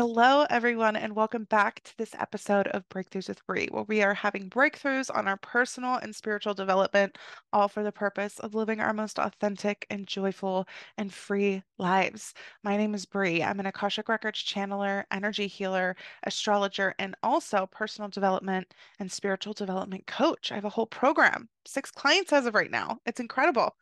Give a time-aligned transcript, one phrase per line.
[0.00, 4.14] Hello, everyone, and welcome back to this episode of Breakthroughs with Bre, where we are
[4.14, 7.18] having breakthroughs on our personal and spiritual development,
[7.52, 10.66] all for the purpose of living our most authentic and joyful
[10.96, 12.32] and free lives.
[12.64, 13.42] My name is Bre.
[13.42, 20.06] I'm an Akashic Records channeler, energy healer, astrologer, and also personal development and spiritual development
[20.06, 20.50] coach.
[20.50, 23.00] I have a whole program, six clients as of right now.
[23.04, 23.76] It's incredible.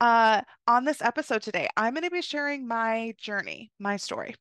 [0.00, 4.36] Uh, on this episode today, I'm going to be sharing my journey, my story.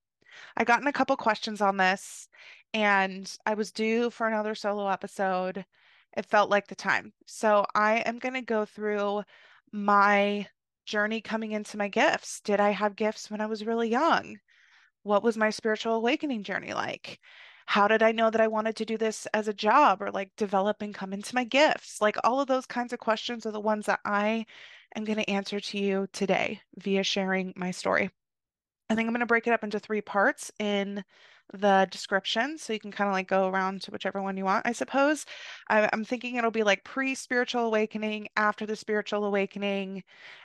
[0.56, 2.28] I gotten a couple questions on this
[2.74, 5.66] and I was due for another solo episode.
[6.16, 7.14] It felt like the time.
[7.26, 9.24] So I am going to go through
[9.72, 10.48] my
[10.86, 12.40] journey coming into my gifts.
[12.42, 14.40] Did I have gifts when I was really young?
[15.04, 17.20] What was my spiritual awakening journey like?
[17.66, 20.36] How did I know that I wanted to do this as a job or like
[20.38, 22.02] develop and come into my gifts?
[22.02, 24.46] Like all of those kinds of questions are the ones that I
[24.96, 28.10] am going to answer to you today via sharing my story.
[28.90, 31.04] I think I'm going to break it up into three parts in
[31.54, 32.58] the description.
[32.58, 35.26] So you can kind of like go around to whichever one you want, I suppose.
[35.70, 40.04] I, am thinking it'll be like pre spiritual awakening, after the spiritual awakening,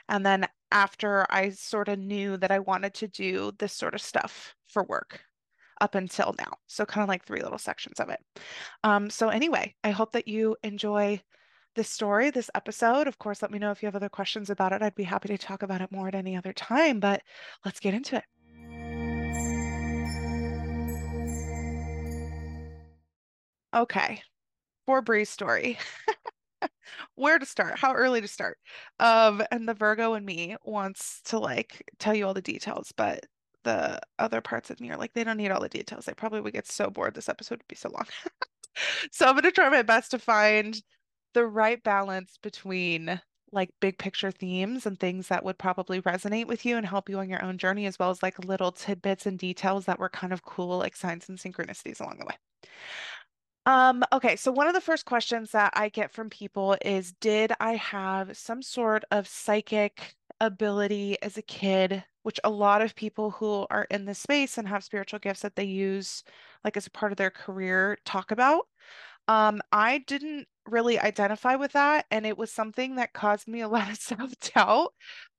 [0.09, 4.01] and then after I sort of knew that I wanted to do this sort of
[4.01, 5.21] stuff for work
[5.81, 6.53] up until now.
[6.67, 8.19] So kind of like three little sections of it.
[8.83, 11.21] Um, so anyway, I hope that you enjoy
[11.75, 13.07] this story, this episode.
[13.07, 14.81] Of course, let me know if you have other questions about it.
[14.81, 17.21] I'd be happy to talk about it more at any other time, but
[17.65, 18.23] let's get into it.
[23.73, 24.21] Okay,
[24.85, 25.77] for Bre's story.
[27.15, 27.79] Where to start?
[27.79, 28.57] How early to start?
[28.99, 33.25] Um, and the Virgo and me wants to like tell you all the details, but
[33.63, 36.05] the other parts of me are like, they don't need all the details.
[36.05, 37.15] They probably would get so bored.
[37.15, 38.05] This episode would be so long.
[39.11, 40.81] so I'm gonna try my best to find
[41.33, 43.21] the right balance between
[43.51, 47.19] like big picture themes and things that would probably resonate with you and help you
[47.19, 50.33] on your own journey, as well as like little tidbits and details that were kind
[50.33, 52.35] of cool, like signs and synchronicities along the way.
[53.65, 57.53] Um, okay, so one of the first questions that I get from people is Did
[57.59, 63.31] I have some sort of psychic ability as a kid, which a lot of people
[63.31, 66.23] who are in this space and have spiritual gifts that they use
[66.65, 68.67] like as a part of their career talk about?
[69.27, 73.69] Um, I didn't really identify with that, and it was something that caused me a
[73.69, 74.93] lot of self-doubt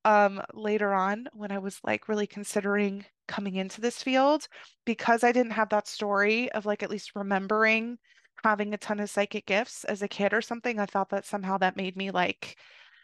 [0.04, 4.46] um, later on when I was like really considering coming into this field
[4.84, 7.98] because I didn't have that story of like at least remembering
[8.42, 10.78] having a ton of psychic gifts as a kid or something.
[10.78, 12.56] I thought that somehow that made me like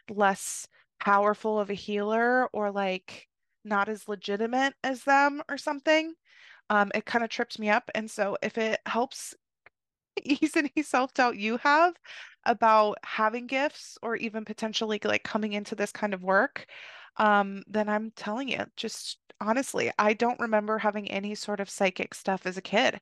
[0.08, 0.66] less
[1.00, 3.26] powerful of a healer or like
[3.64, 6.14] not as legitimate as them or something.
[6.68, 7.90] Um, it kind of tripped me up.
[7.94, 9.34] And so if it helps
[10.24, 11.94] ease any self-doubt you have
[12.44, 16.66] about having gifts or even potentially like coming into this kind of work,
[17.16, 22.14] um, then I'm telling you, just honestly, I don't remember having any sort of psychic
[22.14, 23.00] stuff as a kid.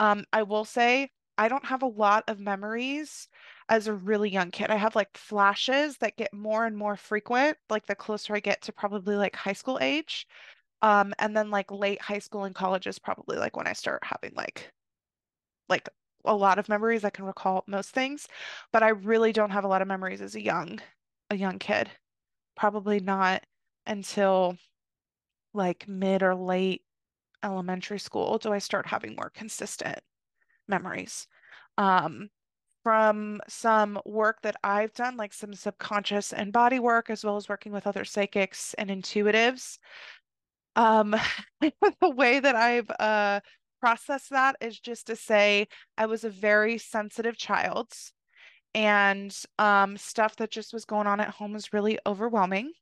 [0.00, 3.28] Um, I will say I don't have a lot of memories
[3.68, 4.70] as a really young kid.
[4.70, 8.62] I have like flashes that get more and more frequent, like the closer I get
[8.62, 10.26] to probably like high school age.
[10.82, 14.04] Um, and then like late high school and college is probably like when I start
[14.04, 14.72] having like
[15.68, 15.88] like
[16.24, 17.04] a lot of memories.
[17.04, 18.28] I can recall most things,
[18.72, 20.80] but I really don't have a lot of memories as a young
[21.30, 21.90] a young kid.
[22.56, 23.42] Probably not
[23.86, 24.56] until
[25.54, 26.82] like mid or late
[27.42, 30.00] elementary school do I start having more consistent
[30.68, 31.26] memories.
[31.78, 32.30] Um,
[32.82, 37.48] from some work that I've done, like some subconscious and body work, as well as
[37.48, 39.78] working with other psychics and intuitives.
[40.74, 41.14] Um,
[41.60, 43.40] the way that I've uh,
[43.80, 47.92] process that is just to say I was a very sensitive child
[48.74, 52.72] and um, stuff that just was going on at home was really overwhelming.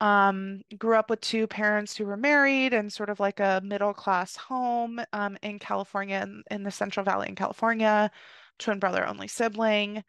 [0.00, 3.92] Um, grew up with two parents who were married and sort of like a middle
[3.92, 8.10] class home um, in California, in, in, the Central Valley in California,
[8.58, 10.04] twin brother, only sibling.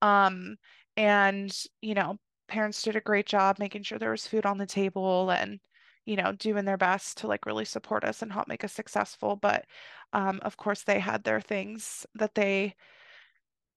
[0.00, 0.56] Um,
[0.96, 2.18] and, you know,
[2.48, 5.60] parents did a great job making sure there was food on the table and
[6.06, 9.36] you know, doing their best to like really support us and help make us successful.
[9.36, 9.64] But
[10.12, 12.74] um, of course, they had their things that they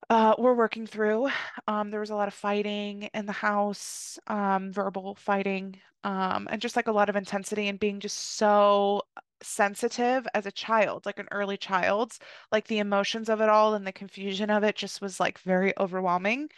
[0.10, 1.30] uh, were working through.
[1.68, 6.62] Um, there was a lot of fighting in the house, um, verbal fighting, um, and
[6.62, 9.04] just like a lot of intensity and being just so
[9.42, 12.14] sensitive as a child, like an early child,
[12.52, 15.74] like the emotions of it all and the confusion of it just was like very
[15.80, 16.50] overwhelming.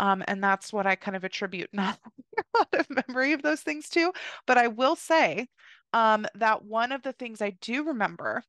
[0.00, 1.98] Um, and that's what I kind of attribute not
[2.38, 4.12] a lot of memory of those things to.
[4.46, 5.48] But I will say
[5.92, 8.42] um, that one of the things I do remember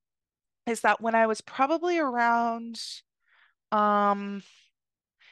[0.68, 2.80] is that when I was probably around,
[3.72, 4.44] um,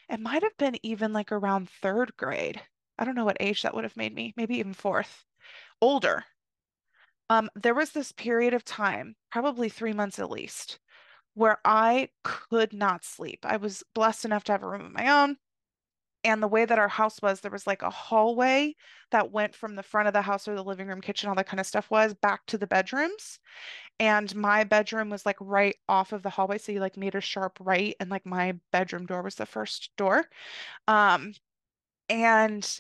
[0.10, 2.62] it might have been even like around third grade.
[3.00, 5.26] I don't know what age that would have made me, maybe even fourth,
[5.82, 6.26] older
[7.30, 10.80] Um, there was this period of time, probably three months at least,
[11.36, 13.40] where I could not sleep.
[13.46, 15.38] I was blessed enough to have a room of my own.
[16.24, 18.76] And the way that our house was, there was like a hallway
[19.12, 21.48] that went from the front of the house where the living room, kitchen, all that
[21.48, 23.40] kind of stuff was back to the bedrooms.
[24.00, 26.58] And my bedroom was like right off of the hallway.
[26.60, 29.92] So you like made a sharp right, and like my bedroom door was the first
[29.98, 30.26] door.
[30.88, 31.34] Um,
[32.10, 32.80] and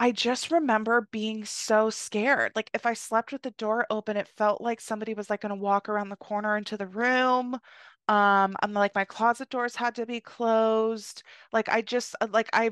[0.00, 2.52] I just remember being so scared.
[2.56, 5.50] Like if I slept with the door open, it felt like somebody was like going
[5.50, 7.58] to walk around the corner into the room.
[8.08, 11.22] Um, I'm like my closet doors had to be closed.
[11.52, 12.70] Like I just uh, like I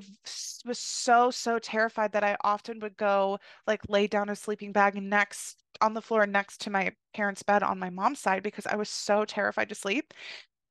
[0.65, 4.95] was so so terrified that I often would go like lay down a sleeping bag
[5.01, 8.77] next on the floor next to my parents' bed on my mom's side because I
[8.77, 10.15] was so terrified to sleep.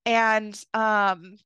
[0.06, 1.38] And um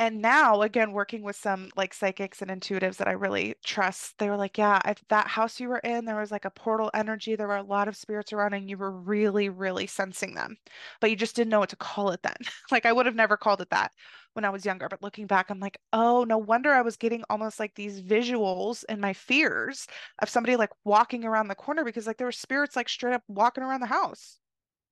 [0.00, 4.28] and now, again, working with some like psychics and intuitives that I really trust, they
[4.30, 7.36] were like, Yeah, if that house you were in, there was like a portal energy.
[7.36, 10.56] There were a lot of spirits around, and you were really, really sensing them,
[11.00, 12.36] but you just didn't know what to call it then.
[12.72, 13.92] Like, I would have never called it that
[14.34, 14.88] when I was younger.
[14.88, 18.84] But looking back, I'm like, Oh, no wonder I was getting almost like these visuals
[18.88, 19.86] and my fears
[20.20, 23.22] of somebody like walking around the corner because like there were spirits like straight up
[23.28, 24.38] walking around the house.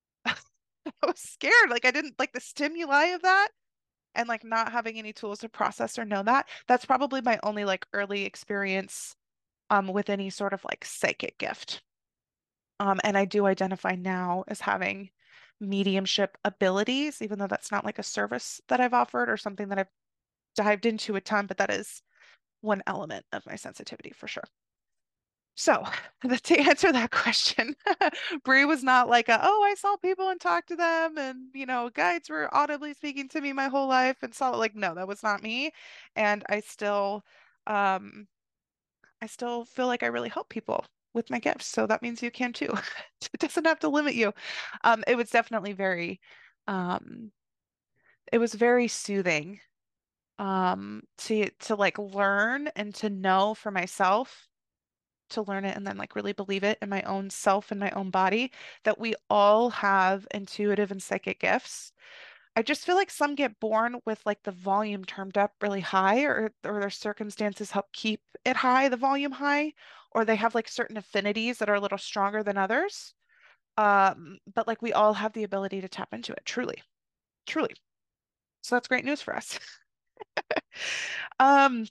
[0.26, 1.70] I was scared.
[1.70, 3.48] Like, I didn't like the stimuli of that
[4.14, 7.64] and like not having any tools to process or know that, that's probably my only
[7.64, 9.14] like early experience
[9.70, 11.82] um with any sort of like psychic gift.
[12.80, 15.10] Um, and I do identify now as having
[15.60, 19.78] mediumship abilities, even though that's not like a service that I've offered or something that
[19.78, 19.88] I've
[20.56, 22.02] dived into a ton, but that is
[22.62, 24.44] one element of my sensitivity for sure.
[25.58, 25.84] So
[26.44, 27.74] to answer that question,
[28.44, 31.66] Bre was not like a, oh, I saw people and talked to them and you
[31.66, 35.08] know, guides were audibly speaking to me my whole life and saw like no, that
[35.08, 35.72] was not me.
[36.16, 37.24] And I still
[37.66, 38.28] um
[39.22, 41.66] I still feel like I really help people with my gifts.
[41.66, 42.74] So that means you can too.
[43.34, 44.34] It doesn't have to limit you.
[44.84, 46.20] Um it was definitely very
[46.68, 47.32] um
[48.32, 49.60] it was very soothing
[50.40, 54.47] um to to like learn and to know for myself
[55.30, 57.90] to learn it and then like really believe it in my own self and my
[57.92, 58.52] own body
[58.84, 61.92] that we all have intuitive and psychic gifts.
[62.56, 66.22] I just feel like some get born with like the volume turned up really high
[66.24, 69.72] or or their circumstances help keep it high, the volume high,
[70.12, 73.14] or they have like certain affinities that are a little stronger than others.
[73.78, 76.82] Um, but like we all have the ability to tap into it, truly.
[77.46, 77.74] Truly.
[78.62, 79.58] So that's great news for us.
[81.40, 81.86] Um,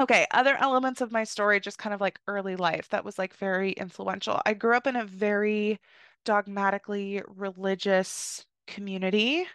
[0.00, 3.34] Okay, other elements of my story, just kind of like early life, that was like
[3.36, 4.40] very influential.
[4.46, 5.78] I grew up in a very
[6.24, 9.46] dogmatically religious community,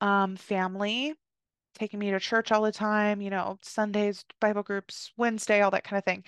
[0.00, 1.14] um, family,
[1.74, 5.84] taking me to church all the time, you know, Sundays, Bible groups, Wednesday, all that
[5.84, 6.24] kind of thing.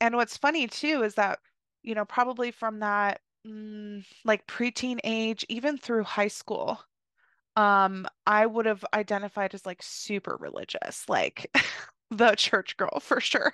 [0.00, 1.40] And what's funny too is that,
[1.82, 6.80] you know, probably from that mm, like preteen age, even through high school,
[7.56, 11.50] um, I would have identified as like super religious, like
[12.10, 13.52] the church girl for sure,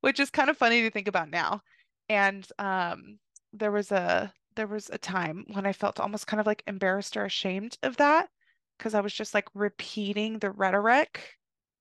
[0.00, 1.62] which is kind of funny to think about now.
[2.08, 3.18] And um,
[3.52, 7.16] there was a there was a time when I felt almost kind of like embarrassed
[7.16, 8.28] or ashamed of that
[8.76, 11.38] because I was just like repeating the rhetoric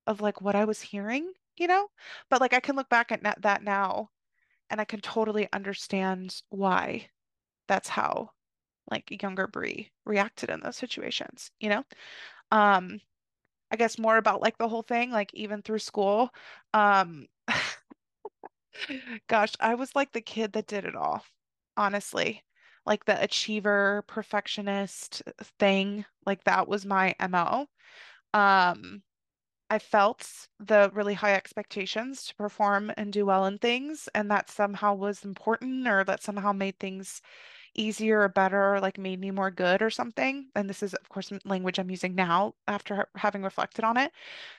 [0.08, 1.88] of like what I was hearing, you know?
[2.30, 4.10] But like I can look back at that now
[4.70, 7.08] and I can totally understand why
[7.68, 8.32] that's how
[8.92, 11.84] like younger Bre reacted in those situations, you know?
[12.52, 13.00] Um,
[13.72, 16.32] I guess more about like the whole thing, like even through school.
[16.74, 17.28] Um,
[19.28, 21.24] gosh, I was like the kid that did it all,
[21.78, 22.44] honestly.
[22.86, 25.22] Like the achiever, perfectionist
[25.60, 27.68] thing, like that was my MO.
[28.34, 29.04] Um,
[29.70, 34.50] I felt the really high expectations to perform and do well in things, and that
[34.52, 37.22] somehow was important or that somehow made things
[37.76, 40.48] easier or better, like made me more good or something.
[40.56, 44.12] And this is, of course, language I'm using now after having reflected on it.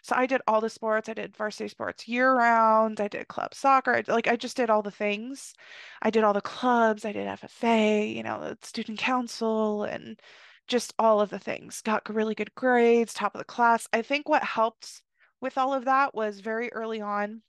[0.02, 1.08] So I did all the sports.
[1.08, 3.00] I did varsity sports year round.
[3.00, 3.94] I did club soccer.
[3.94, 5.54] I, like I just did all the things.
[6.02, 7.04] I did all the clubs.
[7.04, 10.20] I did FFA, you know, the student council and
[10.68, 11.82] just all of the things.
[11.82, 13.86] Got really good grades, top of the class.
[13.92, 15.02] I think what helped
[15.40, 17.42] with all of that was very early on,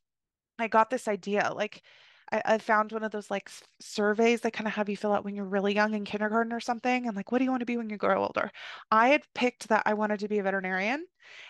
[0.59, 1.83] I got this idea like
[2.31, 3.49] I, I found one of those like
[3.79, 6.59] surveys that kind of have you fill out when you're really young in kindergarten or
[6.59, 7.07] something.
[7.07, 8.51] And like, what do you want to be when you grow older?
[8.91, 11.05] I had picked that I wanted to be a veterinarian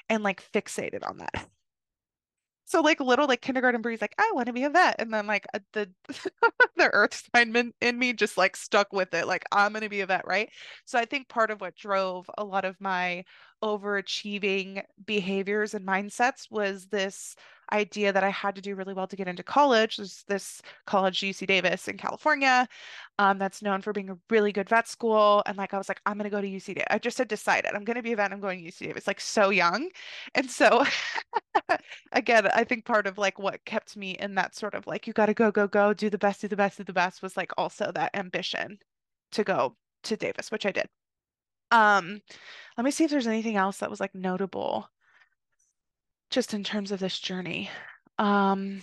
[0.09, 1.47] and like fixated on that.
[2.65, 4.95] So like little like kindergarten Bre's like, I want to be a vet.
[4.97, 5.91] And then like uh, the
[6.75, 9.27] the earth sign in me just like stuck with it.
[9.27, 10.49] Like I'm gonna be a vet, right?
[10.85, 13.25] So I think part of what drove a lot of my
[13.63, 17.35] overachieving behaviors and mindsets was this
[17.73, 19.97] idea that I had to do really well to get into college.
[19.97, 22.67] There's this college, UC Davis in California,
[23.19, 25.43] um, that's known for being a really good vet school.
[25.45, 26.87] And like I was like, I'm gonna go to UC Davis.
[26.89, 28.31] I just had decided I'm gonna be a vet.
[28.31, 29.89] I'm going to UC Davis, like so young.
[30.35, 30.85] And so
[32.11, 35.13] again, I think part of like what kept me in that sort of like you
[35.13, 37.51] gotta go, go, go, do the best, do the best, do the best was like
[37.57, 38.77] also that ambition
[39.31, 40.87] to go to Davis, which I did.
[41.71, 42.21] Um,
[42.77, 44.87] let me see if there's anything else that was like notable
[46.33, 47.69] just in terms of this journey.
[48.17, 48.81] Um,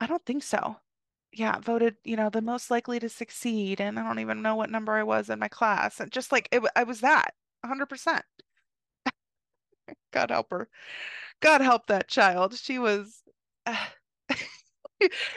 [0.00, 0.76] I don't think so.
[1.32, 4.70] Yeah, voted, you know, the most likely to succeed, and I don't even know what
[4.70, 6.00] number I was in my class.
[6.00, 8.22] And just like it, I was that 100%.
[10.12, 10.68] God help her.
[11.40, 12.54] God help that child.
[12.56, 13.22] She was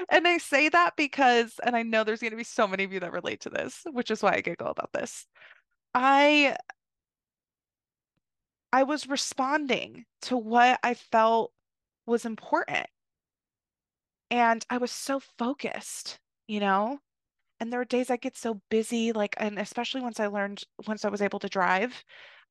[0.10, 2.94] and I say that because, and I know there's going to be so many of
[2.94, 5.28] you that relate to this, which is why I giggle about this.
[5.94, 6.56] I
[8.74, 11.54] I was responding to what I felt
[12.06, 12.88] was important.
[14.32, 17.00] And I was so focused, you know?
[17.60, 21.06] And there were days I get so busy, like, and especially once I learned, once
[21.06, 22.04] I was able to drive,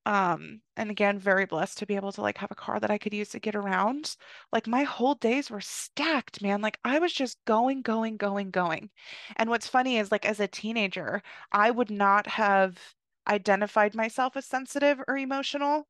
[0.07, 2.99] um, and again, very blessed to be able to like have a car that I
[2.99, 4.17] could use to get around.
[4.53, 6.63] Like my whole days were stacked, man.
[6.63, 8.91] Like I was just going, going, going, going.
[9.37, 12.79] And what's funny is like as a teenager, I would not have
[13.29, 15.89] identified myself as sensitive or emotional.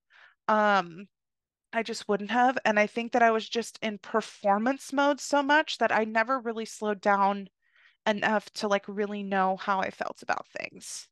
[0.48, 1.08] Um,
[1.72, 2.58] I just wouldn't have.
[2.64, 6.40] And I think that I was just in performance mode so much that I never
[6.40, 7.48] really slowed down
[8.06, 11.08] enough to like really know how I felt about things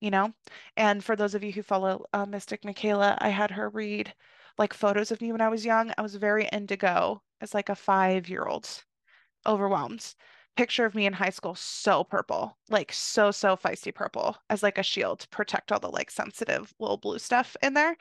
[0.00, 0.34] you know?
[0.76, 4.14] And for those of you who follow uh, Mystic Michaela, I had her read
[4.58, 5.92] like photos of me when I was young.
[5.96, 8.68] I was very indigo as like a five year old,
[9.46, 10.14] overwhelmed.
[10.54, 14.76] Picture of me in high school, so purple, like so, so feisty purple as like
[14.76, 17.96] a shield to protect all the like sensitive little blue stuff in there.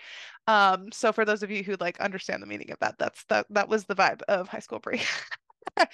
[0.48, 3.46] Um, so for those of you who like understand the meaning of that, that's that
[3.52, 4.96] that was the vibe of high school Bre.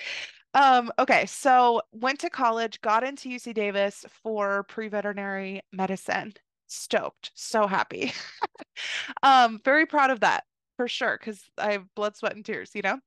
[0.54, 6.34] Um, okay, so went to college, got into UC Davis for pre-veterinary medicine.
[6.68, 8.12] Stoked, so happy.
[9.24, 10.46] um, very proud of that
[10.78, 13.00] for sure, because I have blood, sweat, and tears, you know?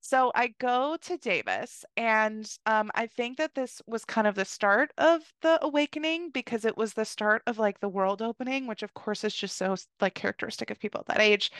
[0.00, 4.44] So I go to Davis, and um, I think that this was kind of the
[4.44, 8.82] start of the awakening because it was the start of like the world opening, which
[8.82, 11.50] of course is just so like characteristic of people at that age.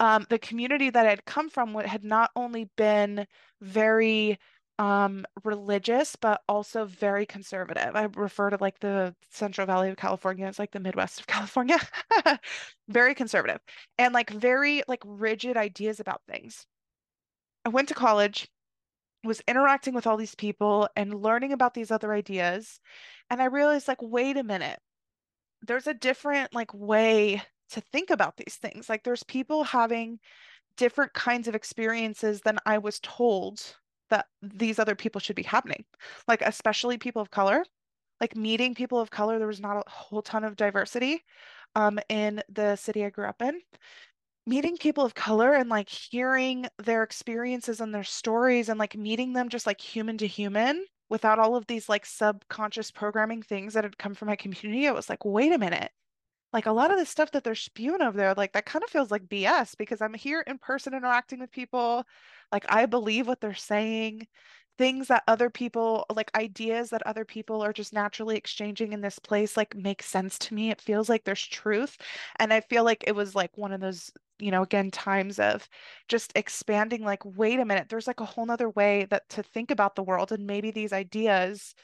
[0.00, 3.26] Um, the community that I'd come from had not only been
[3.60, 4.38] very
[4.78, 7.96] um religious but also very conservative.
[7.96, 11.78] I refer to like the Central Valley of California as like the Midwest of California.
[12.88, 13.60] very conservative
[13.98, 16.66] and like very like rigid ideas about things.
[17.66, 18.48] I went to college,
[19.24, 22.78] was interacting with all these people and learning about these other ideas
[23.28, 24.78] and I realized like wait a minute.
[25.62, 28.88] There's a different like way to think about these things.
[28.88, 30.20] Like there's people having
[30.76, 33.60] different kinds of experiences than I was told
[34.10, 35.84] that these other people should be happening.
[36.28, 37.64] Like especially people of color.
[38.20, 41.24] Like meeting people of color, there was not a whole ton of diversity
[41.74, 43.60] um, in the city I grew up in.
[44.46, 49.32] Meeting people of color and like hearing their experiences and their stories and like meeting
[49.32, 53.84] them just like human to human without all of these like subconscious programming things that
[53.84, 55.90] had come from my community, I was like, wait a minute
[56.52, 58.90] like a lot of the stuff that they're spewing over there, like that kind of
[58.90, 62.04] feels like BS because I'm here in person interacting with people.
[62.52, 64.26] Like I believe what they're saying,
[64.78, 69.18] things that other people, like ideas that other people are just naturally exchanging in this
[69.18, 70.70] place, like make sense to me.
[70.70, 71.98] It feels like there's truth.
[72.38, 75.68] And I feel like it was like one of those, you know, again, times of
[76.08, 79.70] just expanding, like, wait a minute, there's like a whole nother way that to think
[79.70, 80.32] about the world.
[80.32, 81.74] And maybe these ideas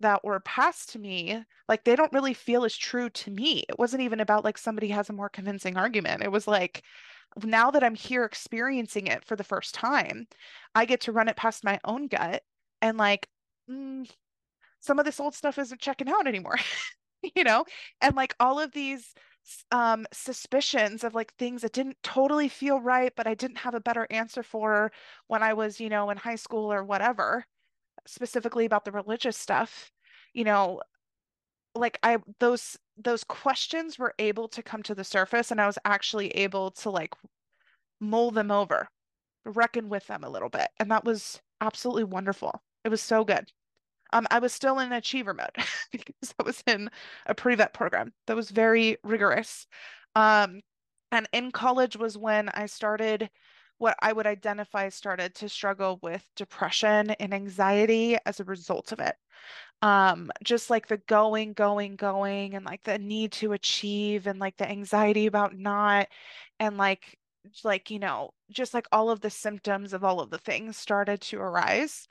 [0.00, 3.64] that were passed to me, like they don't really feel as true to me.
[3.68, 6.22] It wasn't even about like somebody has a more convincing argument.
[6.22, 6.82] It was like,
[7.44, 10.26] now that I'm here experiencing it for the first time,
[10.74, 12.42] I get to run it past my own gut
[12.82, 13.28] and like,
[13.70, 14.10] mm,
[14.80, 16.58] some of this old stuff isn't checking out anymore,
[17.36, 17.64] you know?
[18.00, 19.14] And like all of these
[19.70, 23.80] um suspicions of like things that didn't totally feel right but I didn't have a
[23.80, 24.92] better answer for
[25.26, 27.44] when I was, you know, in high school or whatever
[28.06, 29.90] specifically about the religious stuff,
[30.34, 30.82] you know,
[31.74, 35.78] like I those those questions were able to come to the surface and I was
[35.84, 37.14] actually able to like
[38.00, 38.88] mull them over,
[39.46, 40.68] reckon with them a little bit.
[40.78, 42.62] And that was absolutely wonderful.
[42.84, 43.50] It was so good.
[44.12, 45.56] Um, I was still in achiever mode
[45.92, 46.90] because I was in
[47.26, 49.66] a pre-vet program that was very rigorous.
[50.14, 50.60] Um,
[51.10, 53.30] and in college was when I started
[53.78, 59.00] what I would identify started to struggle with depression and anxiety as a result of
[59.00, 59.16] it.
[59.82, 64.56] Um, just like the going, going, going, and like the need to achieve, and like
[64.56, 66.06] the anxiety about not,
[66.60, 67.18] and like
[67.64, 71.20] like, you know, just like all of the symptoms of all of the things started
[71.22, 72.06] to arise.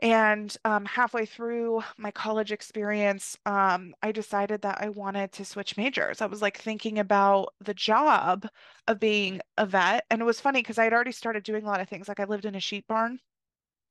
[0.00, 5.76] And um, halfway through my college experience, um, I decided that I wanted to switch
[5.76, 6.20] majors.
[6.20, 8.48] I was like thinking about the job
[8.88, 10.04] of being a vet.
[10.10, 12.08] And it was funny because I had already started doing a lot of things.
[12.08, 13.20] Like I lived in a sheep barn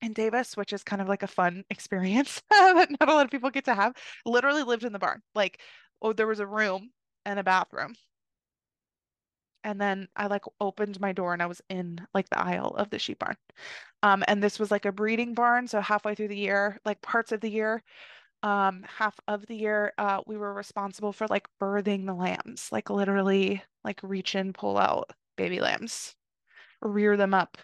[0.02, 3.32] in Davis, which is kind of like a fun experience that not a lot of
[3.32, 3.94] people get to have.
[4.26, 5.22] Literally lived in the barn.
[5.36, 5.62] Like,
[6.02, 6.92] oh, there was a room
[7.26, 7.96] and a bathroom.
[9.64, 12.90] And then I like opened my door and I was in like the aisle of
[12.90, 13.38] the sheep barn.
[14.04, 15.68] Um, and this was like a breeding barn.
[15.68, 17.84] So halfway through the year, like parts of the year,
[18.44, 22.90] um, half of the year, uh, we were responsible for like birthing the lambs, like
[22.90, 26.16] literally like reach in, pull out baby lambs,
[26.82, 27.58] rear them up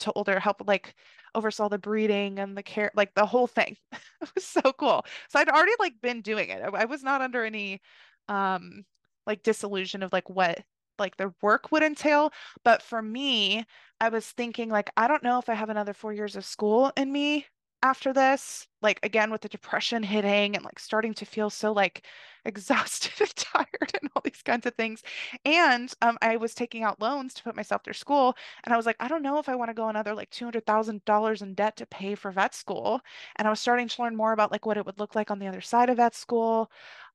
[0.00, 0.94] to older, help like
[1.34, 3.76] oversaw the breeding and the care, like the whole thing.
[4.22, 5.04] It was so cool.
[5.30, 6.62] So I'd already like been doing it.
[6.62, 7.80] I, I was not under any
[8.28, 8.84] um
[9.26, 10.60] like disillusion of like what
[11.00, 12.32] like the work would entail.
[12.64, 13.66] But for me,
[14.00, 16.92] I was thinking like, I don't know if I have another four years of school
[16.96, 17.46] in me
[17.82, 18.66] after this.
[18.82, 22.06] Like again with the depression hitting and like starting to feel so like
[22.44, 25.02] exhausted and tired and all these kinds of things.
[25.44, 28.34] And um, I was taking out loans to put myself through school.
[28.64, 31.42] And I was like, I don't know if I want to go another like $200,000
[31.42, 33.00] in debt to pay for vet school.
[33.36, 35.38] And I was starting to learn more about like what it would look like on
[35.38, 36.70] the other side of vet school.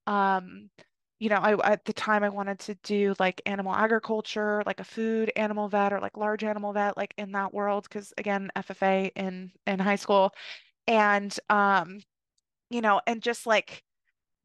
[0.08, 0.70] Um,
[1.26, 4.84] you know, I at the time I wanted to do like animal agriculture, like a
[4.84, 9.12] food animal vet or like large animal vet, like in that world, because again, FFA
[9.16, 10.34] in in high school.
[10.88, 12.02] And um,
[12.70, 13.84] you know, and just like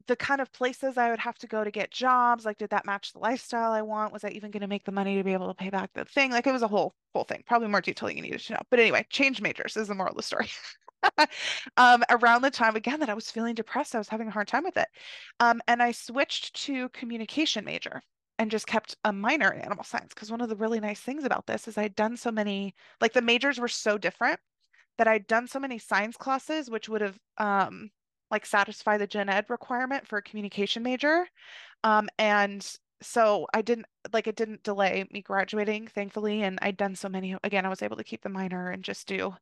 [0.07, 2.85] the kind of places I would have to go to get jobs, like did that
[2.85, 4.13] match the lifestyle I want?
[4.13, 6.05] Was I even going to make the money to be able to pay back the
[6.05, 6.31] thing?
[6.31, 8.61] Like it was a whole whole thing, probably more detail you needed to know.
[8.71, 10.49] But anyway, change majors is the moral of the story.
[11.77, 14.47] um, around the time again that I was feeling depressed, I was having a hard
[14.47, 14.87] time with it.
[15.39, 18.01] Um, and I switched to communication major
[18.39, 21.23] and just kept a minor in animal science because one of the really nice things
[21.23, 24.39] about this is I'd done so many, like the majors were so different
[24.97, 27.91] that I'd done so many science classes, which would have um,
[28.29, 31.27] like satisfy the gen ed requirement for a communication major.
[31.83, 32.65] Um, and
[33.01, 36.43] so I didn't like it didn't delay me graduating, thankfully.
[36.43, 39.07] And I'd done so many, again, I was able to keep the minor and just
[39.07, 39.35] do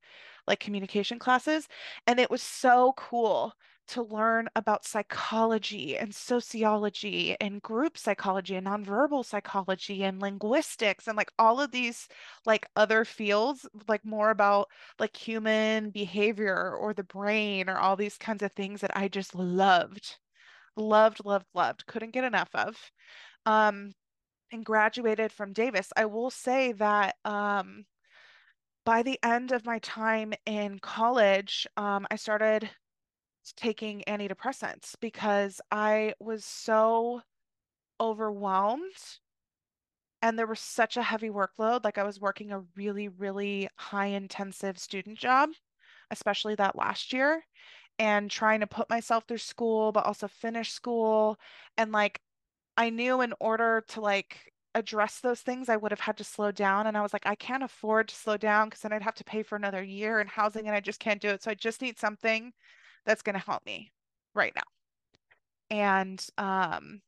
[0.48, 1.68] like communication classes.
[2.08, 3.54] And it was so cool
[3.90, 11.18] to learn about psychology and sociology and group psychology and nonverbal psychology and linguistics and
[11.18, 12.08] like all of these
[12.46, 14.68] like other fields, like more about
[15.00, 19.34] like human behavior or the brain or all these kinds of things that I just
[19.36, 20.18] loved,
[20.76, 22.92] loved, loved, loved, couldn't get enough of.
[23.50, 23.94] Um,
[24.52, 25.92] and graduated from Davis.
[25.98, 27.86] I will say that um,
[28.86, 32.70] by the end of my time in college, um, I started
[33.56, 37.22] taking antidepressants because I was so
[38.00, 39.20] overwhelmed
[40.22, 41.84] and there was such a heavy workload.
[41.84, 45.50] Like I was working a really, really high intensive student job,
[46.12, 47.44] especially that last year,
[47.98, 51.38] and trying to put myself through school, but also finish school.
[51.78, 52.22] And like
[52.80, 56.52] I knew in order to like address those things, I would have had to slow
[56.52, 56.88] down.
[56.88, 59.24] And I was like, I can't afford to slow down because then I'd have to
[59.26, 61.44] pay for another year in housing and I just can't do it.
[61.44, 62.54] So I just need something
[63.06, 63.92] that's going to help me
[64.36, 64.64] right now.
[65.70, 67.02] And um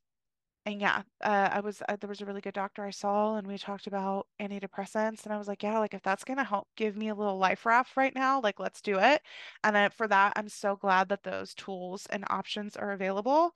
[0.65, 3.47] and yeah, uh, I was uh, there was a really good doctor I saw and
[3.47, 6.67] we talked about antidepressants and I was like, yeah, like if that's going to help
[6.77, 9.23] give me a little life raft right now, like let's do it.
[9.63, 13.53] And then for that, I'm so glad that those tools and options are available.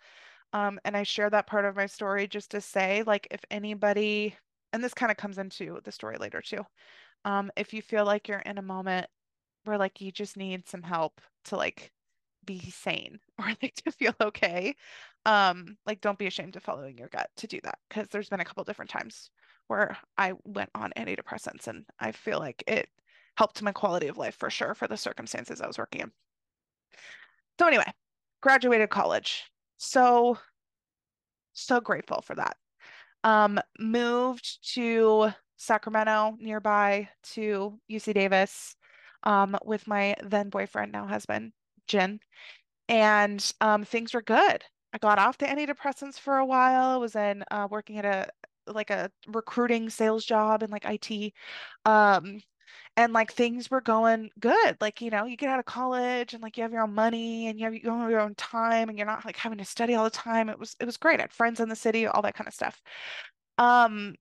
[0.54, 4.36] Um, and I share that part of my story just to say, like, if anybody,
[4.74, 6.66] and this kind of comes into the story later too,
[7.26, 9.08] um, if you feel like you're in a moment
[9.66, 11.92] where like you just need some help to like
[12.46, 14.76] be sane or like to feel okay
[15.26, 18.40] um like don't be ashamed of following your gut to do that because there's been
[18.40, 19.32] a couple different times
[19.68, 22.88] where I went on antidepressants and I feel like it
[23.38, 26.12] helped my quality of life for sure for the circumstances I was working in.
[27.60, 27.92] So anyway,
[28.42, 29.44] graduated college.
[29.78, 30.38] So
[31.54, 32.58] so grateful for that.
[33.24, 38.76] Um moved to Sacramento nearby to UC Davis
[39.24, 41.54] um with my then boyfriend now husband
[41.88, 42.20] Jen,
[42.90, 44.64] and um, things were good.
[44.94, 46.96] I got off the antidepressants for a while.
[46.96, 48.30] I was in uh, working at a
[48.68, 51.34] like a recruiting sales job in like IT.
[52.98, 54.78] And like things were going good.
[54.80, 57.48] Like, you know, you get out of college and like you have your own money
[57.48, 59.96] and you have, you have your own time and you're not like having to study
[59.96, 60.48] all the time.
[60.50, 61.20] It was it was great.
[61.20, 62.82] I had friends in the city, all that kind of stuff.
[63.58, 64.16] Um,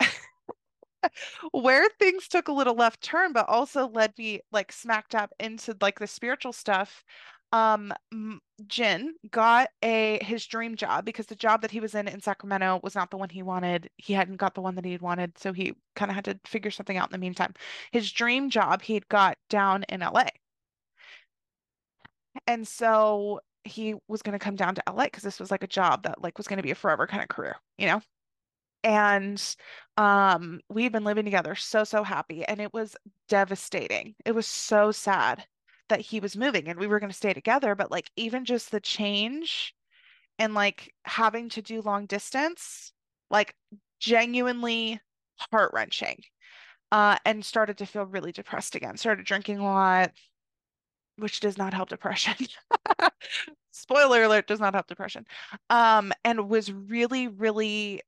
[1.52, 5.76] where things took a little left turn, but also led me like smack dab into
[5.80, 7.04] like the spiritual stuff.
[7.52, 7.92] Um
[8.66, 12.80] Jin got a his dream job because the job that he was in in Sacramento
[12.82, 13.90] was not the one he wanted.
[13.96, 16.38] He hadn't got the one that he had wanted, so he kind of had to
[16.46, 17.54] figure something out in the meantime.
[17.92, 20.30] His dream job he'd got down in LA.
[22.46, 25.68] And so he was going to come down to LA because this was like a
[25.68, 28.02] job that like was going to be a forever kind of career, you know?
[28.84, 29.42] And
[29.98, 32.96] um we've been living together so so happy and it was
[33.28, 34.16] devastating.
[34.26, 35.46] It was so sad
[35.92, 38.70] that he was moving and we were going to stay together, but like even just
[38.70, 39.74] the change
[40.38, 42.94] and like having to do long distance,
[43.30, 43.54] like
[44.00, 44.98] genuinely
[45.52, 46.16] heart-wrenching.
[46.90, 48.96] Uh, and started to feel really depressed again.
[48.96, 50.12] Started drinking a lot,
[51.16, 52.34] which does not help depression.
[53.70, 55.26] Spoiler alert, does not help depression.
[55.68, 58.00] Um, and was really, really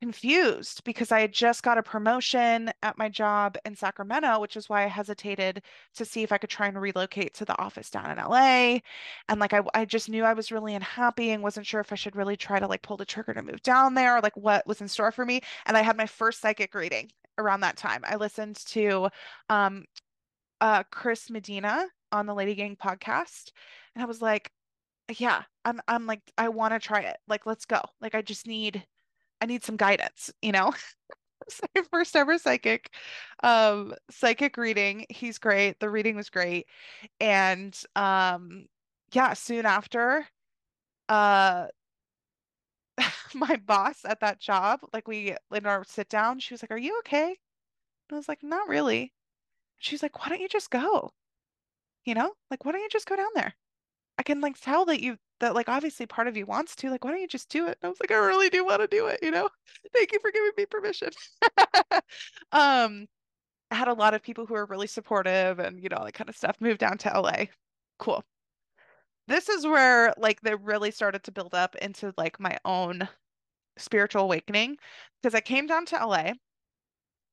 [0.00, 4.68] confused because I had just got a promotion at my job in Sacramento, which is
[4.68, 5.62] why I hesitated
[5.96, 8.78] to see if I could try and relocate to the office down in LA.
[9.28, 11.96] And like I, I just knew I was really unhappy and wasn't sure if I
[11.96, 14.66] should really try to like pull the trigger to move down there or like what
[14.66, 15.42] was in store for me.
[15.66, 18.02] And I had my first psychic reading around that time.
[18.04, 19.10] I listened to
[19.50, 19.84] um
[20.60, 23.52] uh Chris Medina on the Lady Gang podcast
[23.94, 24.50] and I was like,
[25.18, 27.18] yeah, I'm I'm like I want to try it.
[27.28, 27.80] Like let's go.
[28.00, 28.86] Like I just need
[29.40, 30.72] I need some guidance, you know?
[31.48, 32.94] So first ever psychic
[33.42, 35.06] um psychic reading.
[35.10, 35.80] He's great.
[35.80, 36.66] The reading was great.
[37.20, 38.66] And um
[39.12, 40.26] yeah, soon after
[41.08, 41.68] uh
[43.34, 46.78] my boss at that job, like we in our sit down, she was like, "Are
[46.78, 47.36] you okay?" And
[48.12, 49.12] I was like, "Not really."
[49.78, 51.12] She's like, "Why don't you just go?"
[52.04, 52.34] You know?
[52.50, 53.56] Like, "Why don't you just go down there?"
[54.18, 56.90] I can like tell that you that like obviously part of you wants to.
[56.90, 57.78] Like, why don't you just do it?
[57.82, 59.48] And I was like, I really do want to do it, you know?
[59.94, 61.10] Thank you for giving me permission.
[62.52, 63.06] Um,
[63.70, 66.28] I had a lot of people who were really supportive and you know, that kind
[66.28, 66.56] of stuff.
[66.60, 67.44] Moved down to LA.
[67.98, 68.24] Cool.
[69.28, 73.08] This is where like they really started to build up into like my own
[73.76, 74.76] spiritual awakening
[75.22, 76.32] because I came down to LA.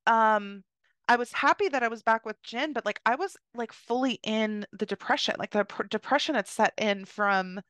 [0.06, 0.62] Um,
[1.08, 4.20] I was happy that I was back with Jen, but like I was like fully
[4.22, 5.36] in the depression.
[5.38, 7.60] Like the pr depression had set in from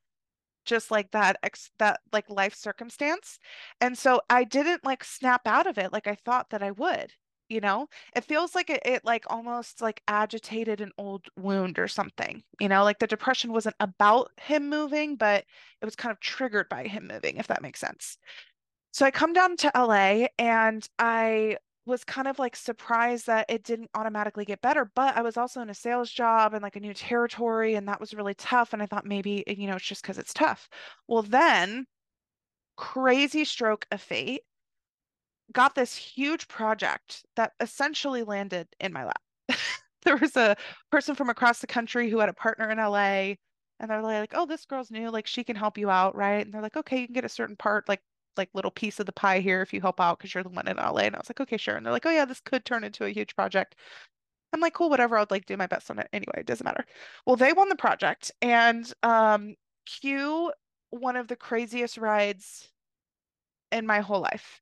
[0.69, 3.39] just like that ex that like life circumstance.
[3.81, 7.13] And so I didn't like snap out of it like I thought that I would.
[7.49, 11.89] You know, it feels like it, it like almost like agitated an old wound or
[11.89, 12.43] something.
[12.61, 15.45] You know, like the depression wasn't about him moving, but
[15.81, 18.19] it was kind of triggered by him moving, if that makes sense.
[18.93, 21.57] So I come down to LA and I
[21.89, 25.61] was kind of like surprised that it didn't automatically get better, but I was also
[25.63, 28.73] in a sales job and like a new territory, and that was really tough.
[28.73, 30.69] And I thought maybe, you know, it's just because it's tough.
[31.09, 31.87] Well, then
[32.77, 34.45] crazy stroke of fate
[35.53, 39.23] got this huge project that essentially landed in my lap.
[40.05, 40.57] There was a
[40.93, 43.37] person from across the country who had a partner in LA,
[43.81, 46.55] and they're like, "Oh, this girl's new, like she can help you out, right?" And
[46.55, 48.01] they're like, "Okay, you can get a certain part, like
[48.39, 50.69] like little piece of the pie here if you help out because you're the one
[50.69, 52.65] in LA." And I was like, "Okay, sure." And they're like, "Oh yeah, this could
[52.65, 53.77] turn into a huge project."
[54.53, 55.19] I'm like, "Cool, whatever.
[55.19, 56.37] I'll like do my best on it anyway.
[56.39, 56.87] It doesn't matter."
[57.27, 60.53] Well, they won the project, and um, cue
[60.91, 62.71] one of the craziest rides
[63.73, 64.61] in my whole life.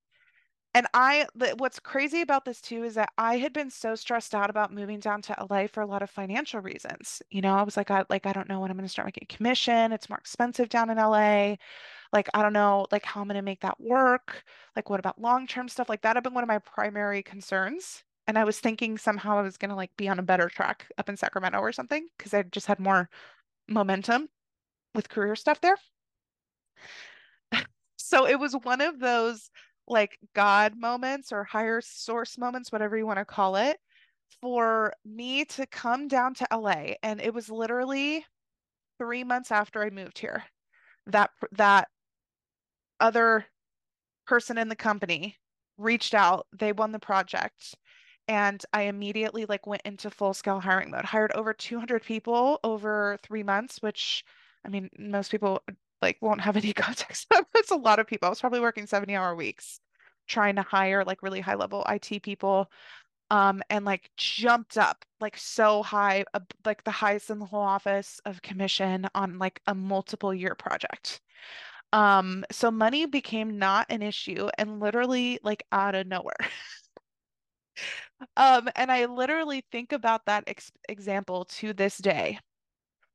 [0.77, 4.51] And I, what's crazy about this too is that I had been so stressed out
[4.51, 7.23] about moving down to LA for a lot of financial reasons.
[7.31, 9.07] You know, I was like, I like, I don't know when I'm going to start
[9.07, 9.91] making commission.
[9.93, 11.57] It's more expensive down in LA.
[12.13, 14.45] Like, I don't know, like how I'm going to make that work.
[14.77, 15.89] Like, what about long-term stuff?
[15.89, 18.05] Like that had been one of my primary concerns.
[18.27, 20.89] And I was thinking somehow I was going to like be on a better track
[20.99, 23.09] up in Sacramento or something because I just had more
[23.69, 24.29] momentum
[24.95, 25.77] with career stuff there.
[27.99, 29.51] So it was one of those
[29.89, 33.79] like God moments or higher source moments, whatever you want to call it,
[34.41, 36.95] for me to come down to LA.
[37.03, 38.25] And it was literally
[38.99, 40.45] three months after I moved here.
[41.07, 41.89] That that
[42.99, 43.47] other
[44.27, 45.37] person in the company
[45.79, 46.47] reached out.
[46.59, 47.75] They won the project.
[48.29, 51.05] And I immediately like went into full scale hiring mode.
[51.05, 54.25] Hired over 200 people over three months, which
[54.65, 55.63] I mean, most people
[56.03, 57.27] like won't have any context.
[57.55, 58.27] That's a lot of people.
[58.27, 59.81] I was probably working 70 hour weeks
[60.29, 62.71] trying to hire like really high level IT people.
[63.31, 67.61] Um, and like jumped up like so high, uh, like the highest in the whole
[67.63, 71.21] office of commission on like a multiple year project.
[71.93, 76.37] Um, so money became not an issue and literally like out of nowhere.
[78.37, 82.39] Um, and I literally think about that ex example to this day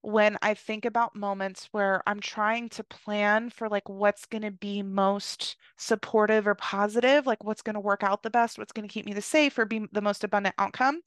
[0.03, 4.51] when I think about moments where I'm trying to plan for like what's going to
[4.51, 8.87] be most supportive or positive, like what's going to work out the best, what's going
[8.87, 11.01] to keep me the safe or be the most abundant outcome.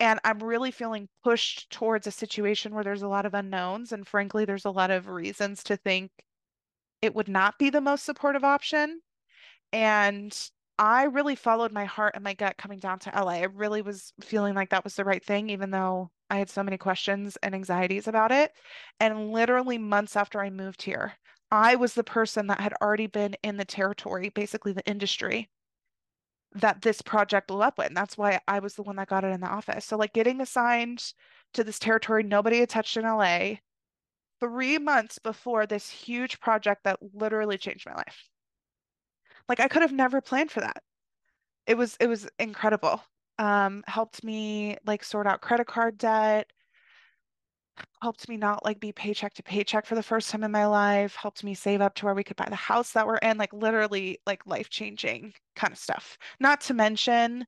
[0.00, 3.92] And I'm really feeling pushed towards a situation where there's a lot of unknowns.
[3.92, 6.10] And frankly, there's a lot of reasons to think
[7.02, 9.00] it would not be the most supportive option.
[9.72, 10.36] And
[10.78, 13.32] I really followed my heart and my gut coming down to LA.
[13.32, 16.62] I really was feeling like that was the right thing, even though I had so
[16.62, 18.52] many questions and anxieties about it.
[19.00, 21.14] And literally months after I moved here,
[21.50, 25.50] I was the person that had already been in the territory, basically the industry
[26.52, 27.88] that this project blew up with.
[27.88, 29.84] And that's why I was the one that got it in the office.
[29.84, 31.12] So, like, getting assigned
[31.54, 33.56] to this territory nobody had touched in LA
[34.40, 38.28] three months before this huge project that literally changed my life.
[39.48, 40.82] Like, I could have never planned for that.
[41.66, 43.02] It was it was incredible.
[43.38, 46.50] Um, helped me like sort out credit card debt,
[48.02, 51.16] helped me not like be paycheck to paycheck for the first time in my life,
[51.16, 53.52] helped me save up to where we could buy the house that we're in, like
[53.52, 56.16] literally like life-changing kind of stuff.
[56.40, 57.46] Not to mention,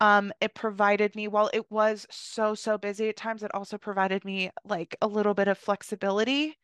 [0.00, 4.24] um, it provided me, while it was so, so busy at times, it also provided
[4.24, 6.56] me like a little bit of flexibility.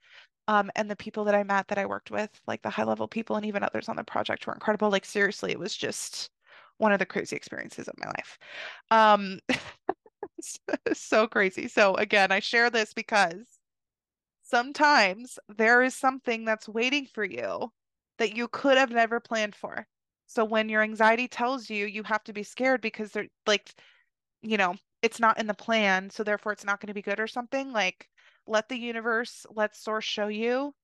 [0.48, 3.06] Um, and the people that I met that I worked with, like the high level
[3.06, 4.90] people and even others on the project were incredible.
[4.90, 6.30] Like seriously, it was just
[6.78, 8.38] one of the crazy experiences of my life.
[8.90, 9.40] Um,
[10.94, 11.68] so crazy.
[11.68, 13.58] So again, I share this because
[14.42, 17.70] sometimes there is something that's waiting for you
[18.18, 19.86] that you could have never planned for.
[20.26, 23.74] So when your anxiety tells you you have to be scared because they're like,
[24.42, 27.20] you know, it's not in the plan, so therefore it's not going to be good
[27.20, 28.08] or something, like
[28.48, 30.74] let the universe, let source show you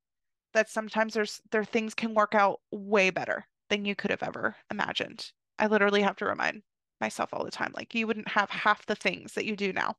[0.53, 4.57] that sometimes there's there things can work out way better than you could have ever
[4.70, 5.31] imagined.
[5.59, 6.62] I literally have to remind
[7.00, 7.72] myself all the time.
[7.74, 9.96] Like you wouldn't have half the things that you do now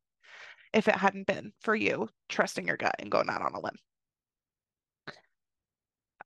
[0.73, 3.75] if it hadn't been for you trusting your gut and going out on a limb.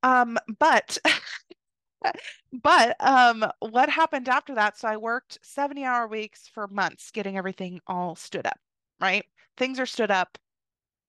[0.03, 0.97] Um, but
[2.63, 4.77] but um what happened after that?
[4.77, 8.59] So I worked 70 hour weeks for months getting everything all stood up,
[8.99, 9.25] right?
[9.57, 10.37] Things are stood up.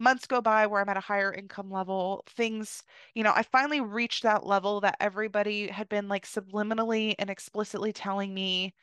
[0.00, 2.24] Months go by where I'm at a higher income level.
[2.30, 2.82] Things,
[3.14, 7.92] you know, I finally reached that level that everybody had been like subliminally and explicitly
[7.92, 8.74] telling me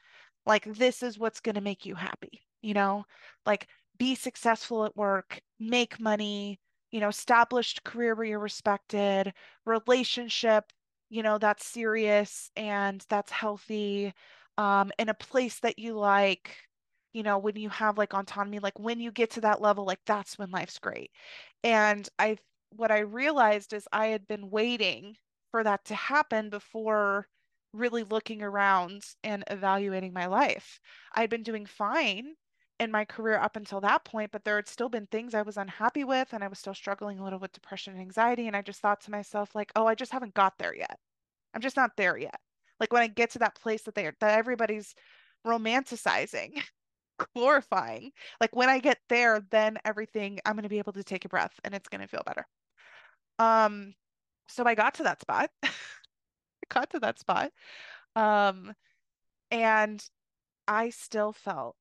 [0.45, 3.06] like, this is what's going to make you happy, you know,
[3.45, 6.60] like be successful at work, make money,
[6.91, 9.34] you know, established career where you're respected,
[9.65, 10.65] relationship,
[11.10, 14.13] you know, that's serious and that's healthy,
[14.58, 16.66] um, in a place that you like,
[17.17, 20.01] you know, when you have like autonomy, like when you get to that level, like
[20.06, 21.12] that's when life's great.
[21.63, 22.38] And I,
[22.69, 25.17] what I realized is I had been waiting
[25.51, 27.27] for that to happen before
[27.73, 30.80] really looking around and evaluating my life.
[31.15, 32.36] I'd been doing fine
[32.80, 35.58] in my career up until that point, but there had still been things I was
[35.58, 38.45] unhappy with, and I was still struggling a little with depression and anxiety.
[38.45, 40.99] And I just thought to myself, like, oh, I just haven't got there yet.
[41.56, 42.39] I'm just not there yet.
[42.80, 44.93] Like when I get to that place that they are, that everybody's
[45.45, 46.62] romanticizing,
[47.36, 51.25] glorifying, like when I get there, then everything, I'm going to be able to take
[51.25, 52.45] a breath and it's going to feel better.
[53.39, 53.93] Um,
[54.47, 55.51] so I got to that spot.
[55.63, 55.69] I
[56.69, 57.51] got to that spot.
[58.15, 58.73] Um,
[59.51, 60.03] and
[60.67, 61.75] I still felt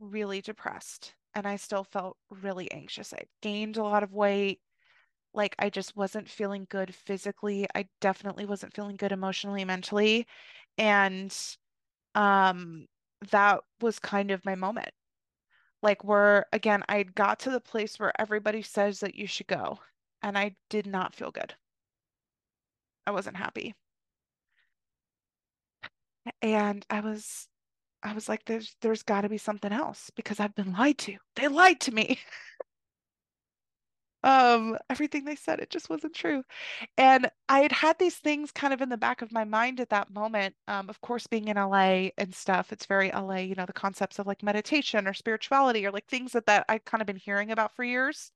[0.00, 3.12] really depressed and I still felt really anxious.
[3.12, 4.60] I gained a lot of weight.
[5.34, 7.66] Like I just wasn't feeling good physically.
[7.74, 10.26] I definitely wasn't feeling good emotionally, mentally.
[10.78, 11.36] And
[12.14, 12.86] um
[13.30, 14.90] that was kind of my moment.
[15.82, 19.80] Like where again, I got to the place where everybody says that you should go,
[20.22, 21.54] and I did not feel good.
[23.06, 23.76] I wasn't happy.
[26.40, 27.48] And I was
[28.02, 31.18] I was like, there's there's got to be something else because I've been lied to.
[31.36, 32.20] They lied to me.
[34.24, 36.44] um, everything they said, it just wasn't true.
[36.98, 39.90] And I had had these things kind of in the back of my mind at
[39.90, 40.54] that moment.
[40.68, 44.18] Um, of course, being in LA and stuff, it's very LA, you know, the concepts
[44.18, 47.50] of like meditation or spirituality or like things that that I'd kind of been hearing
[47.50, 48.32] about for years.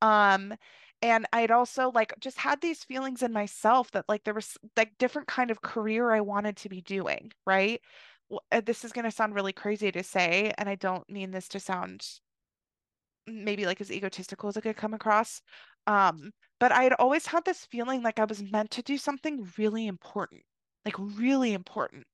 [0.00, 0.54] Um,
[1.02, 4.98] and I'd also like just had these feelings in myself that like there was like
[4.98, 7.80] different kind of career I wanted to be doing, right?
[8.50, 11.48] Uh, this is going to sound really crazy to say, and I don't mean this
[11.48, 12.06] to sound
[13.26, 15.40] maybe like as egotistical as it could come across.
[15.86, 19.48] Um, but I had always had this feeling like I was meant to do something
[19.58, 20.42] really important,
[20.84, 22.04] like really important.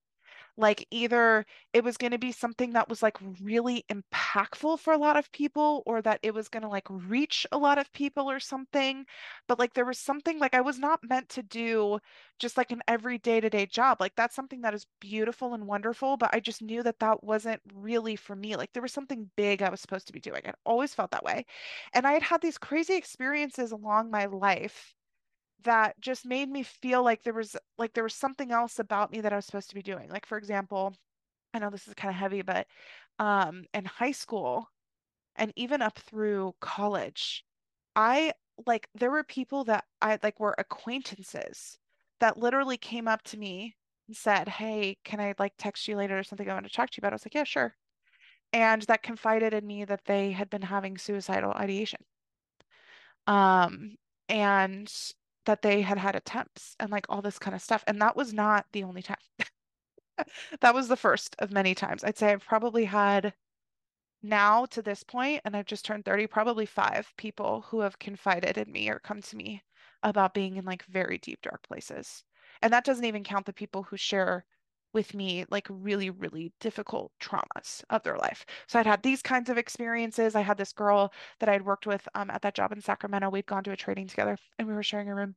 [0.59, 4.99] Like either it was going to be something that was like really impactful for a
[4.99, 8.29] lot of people or that it was going to like reach a lot of people
[8.31, 9.07] or something.
[9.47, 12.01] But like there was something like I was not meant to do
[12.40, 13.99] just like an every day-to-day job.
[14.01, 17.61] Like that's something that is beautiful and wonderful, but I just knew that that wasn't
[17.75, 18.57] really for me.
[18.57, 20.42] Like there was something big I was supposed to be doing.
[20.44, 21.47] I always felt that way.
[21.94, 24.94] And I had had these crazy experiences along my life
[25.64, 29.21] that just made me feel like there was like there was something else about me
[29.21, 30.09] that I was supposed to be doing.
[30.11, 30.94] Like for example,
[31.55, 32.68] I know this is kind of heavy, but
[33.18, 34.71] um in high school
[35.37, 37.44] and even up through college,
[37.97, 38.33] I
[38.66, 41.79] like there were people that I like were acquaintances
[42.21, 43.77] that literally came up to me
[44.09, 46.90] and said, "Hey, can I like text you later or something I want to talk
[46.90, 47.77] to you about?" I was like, "Yeah, sure."
[48.53, 52.05] And that confided in me that they had been having suicidal ideation.
[53.27, 53.97] Um,
[54.29, 54.92] and
[55.49, 57.83] that they had had attempts and like all this kind of stuff.
[57.87, 59.17] And that was not the only time.
[60.61, 62.05] That was the first of many times.
[62.05, 63.33] I'd say I've probably had
[64.23, 68.59] now to this point, and I've just turned 30, probably five people who have confided
[68.59, 69.63] in me or come to me
[70.03, 72.25] about being in like very deep, dark places.
[72.61, 74.45] And that doesn't even count the people who share
[74.92, 78.44] with me like really, really difficult traumas of their life.
[78.66, 80.35] So I'd had these kinds of experiences.
[80.35, 83.29] I had this girl that I'd worked with um, at that job in Sacramento.
[83.31, 85.35] We'd gone to a training together and we were sharing a room.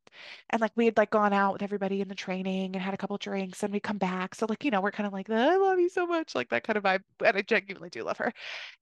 [0.49, 2.97] And like we had like gone out with everybody in the training and had a
[2.97, 4.35] couple drinks and we come back.
[4.35, 6.63] So like, you know, we're kind of like, I love you so much, like that
[6.63, 7.03] kind of vibe.
[7.25, 8.33] And I genuinely do love her.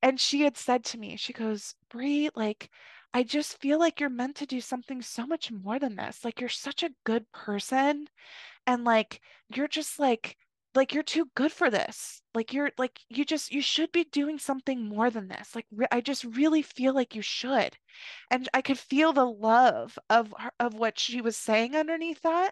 [0.02, 2.70] And she had said to me, she goes, Bre, like,
[3.14, 6.24] I just feel like you're meant to do something so much more than this.
[6.24, 8.08] Like, you're such a good person.
[8.68, 9.22] And like,
[9.56, 10.38] you're just like,
[10.76, 12.22] like you're too good for this.
[12.34, 15.56] Like you're like you just you should be doing something more than this.
[15.56, 17.78] Like re- I just really feel like you should.
[18.32, 22.52] And I could feel the love of her, of what she was saying underneath that.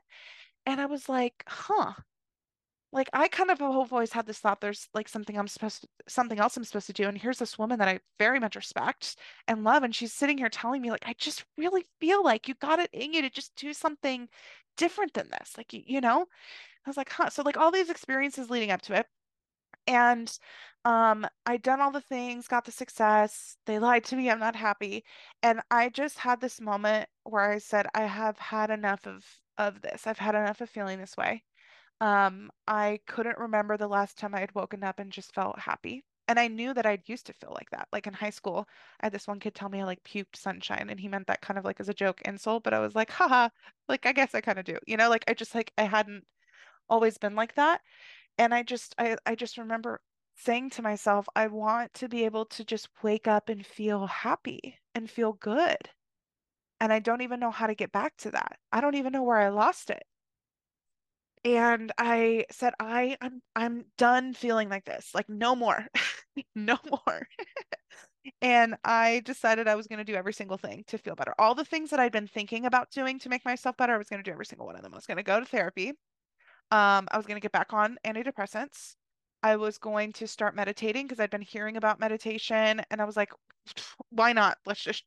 [0.65, 1.93] And I was like, "Huh."
[2.91, 5.87] Like I kind of have always had this thought there's like something I'm supposed to,
[6.07, 7.07] something else I'm supposed to do.
[7.07, 9.83] And here's this woman that I very much respect and love.
[9.83, 12.89] And she's sitting here telling me, like, I just really feel like you got it
[12.93, 14.29] in you to just do something
[14.77, 15.55] different than this.
[15.57, 16.27] Like, you, you know?
[16.87, 17.29] I was like, huh.
[17.29, 19.07] So like all these experiences leading up to it.
[19.87, 20.31] And
[20.85, 23.57] um, I'd done all the things, got the success.
[23.65, 24.29] They lied to me.
[24.29, 25.03] I'm not happy.
[25.43, 29.25] And I just had this moment where I said, I have had enough of
[29.57, 30.07] of this.
[30.07, 31.43] I've had enough of feeling this way.
[32.01, 36.03] Um, I couldn't remember the last time I had woken up and just felt happy.
[36.27, 37.87] And I knew that I'd used to feel like that.
[37.93, 38.67] Like in high school,
[39.01, 41.41] I had this one kid tell me I like puked sunshine, and he meant that
[41.41, 43.49] kind of like as a joke insult, but I was like, haha,
[43.89, 44.77] like I guess I kind of do.
[44.87, 46.25] You know, like I just like I hadn't
[46.89, 47.81] always been like that.
[48.37, 50.01] And I just I I just remember
[50.35, 54.79] saying to myself, I want to be able to just wake up and feel happy
[54.95, 55.91] and feel good.
[56.79, 58.59] And I don't even know how to get back to that.
[58.71, 60.03] I don't even know where I lost it.
[61.43, 65.13] And I said, I I'm I'm done feeling like this.
[65.15, 65.87] Like no more.
[66.53, 67.27] No more.
[68.41, 71.33] And I decided I was going to do every single thing to feel better.
[71.39, 74.09] All the things that I'd been thinking about doing to make myself better, I was
[74.09, 74.93] going to do every single one of them.
[74.93, 75.93] I was going to go to therapy.
[76.71, 78.95] Um, I was going to get back on antidepressants.
[79.43, 83.15] I was going to start meditating because I'd been hearing about meditation and I was
[83.17, 83.31] like,
[84.09, 84.57] why not?
[84.65, 85.03] Let's just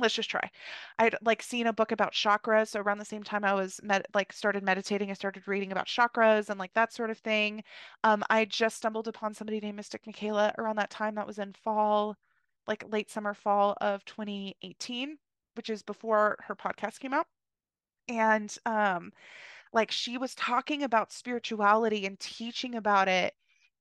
[0.00, 0.50] let's just try.
[0.98, 2.68] I'd like seen a book about chakras.
[2.68, 5.86] So around the same time I was med like started meditating, I started reading about
[5.86, 7.62] chakras and like that sort of thing.
[8.02, 11.14] Um, I just stumbled upon somebody named Mystic Michaela around that time.
[11.14, 12.16] That was in fall,
[12.66, 15.18] like late summer, fall of 2018,
[15.54, 17.26] which is before her podcast came out.
[18.08, 19.12] And um
[19.74, 23.34] like she was talking about spirituality and teaching about it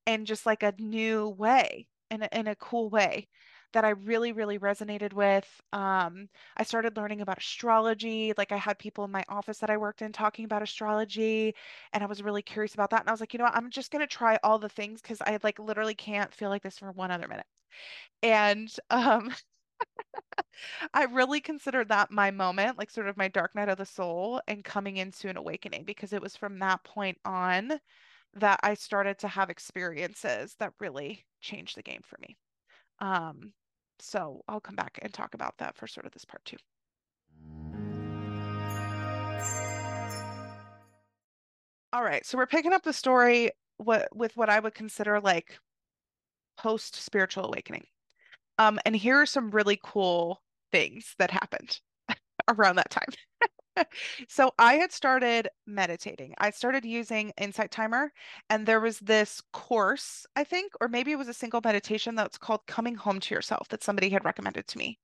[0.06, 3.28] in just like a new way, in a, in a cool way
[3.74, 5.48] that I really, really resonated with.
[5.74, 8.34] Um, I started learning about astrology.
[8.38, 11.56] Like I had people in my office that I worked in talking about astrology,
[11.94, 13.02] and I was really curious about that.
[13.02, 13.56] And I was like, you know what?
[13.56, 16.78] I'm just gonna try all the things because I like literally can't feel like this
[16.80, 17.48] for one other minute.
[18.24, 19.34] And um,
[20.94, 24.42] I really considered that my moment, like sort of my dark night of the soul
[24.48, 27.80] and coming into an awakening because it was from that point on
[28.36, 32.36] that I started to have experiences that really changed the game for me.
[33.00, 33.54] Um,
[34.00, 36.58] so I'll come back and talk about that for sort of this part too.
[41.94, 45.60] All right, so we're picking up the story what with what I would consider like
[46.58, 47.86] post spiritual awakening.
[48.58, 51.80] Um, and here are some really cool things that happened
[52.48, 53.10] around that time.
[54.28, 56.36] So I had started meditating.
[56.38, 58.12] I started using Insight Timer,
[58.50, 62.38] and there was this course, I think, or maybe it was a single meditation that's
[62.38, 65.00] called Coming Home to Yourself that somebody had recommended to me.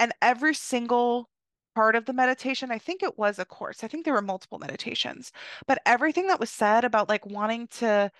[0.00, 1.28] And every single
[1.74, 3.82] part of the meditation, I think it was a course.
[3.84, 5.32] I think there were multiple meditations,
[5.66, 8.10] but everything that was said about like wanting to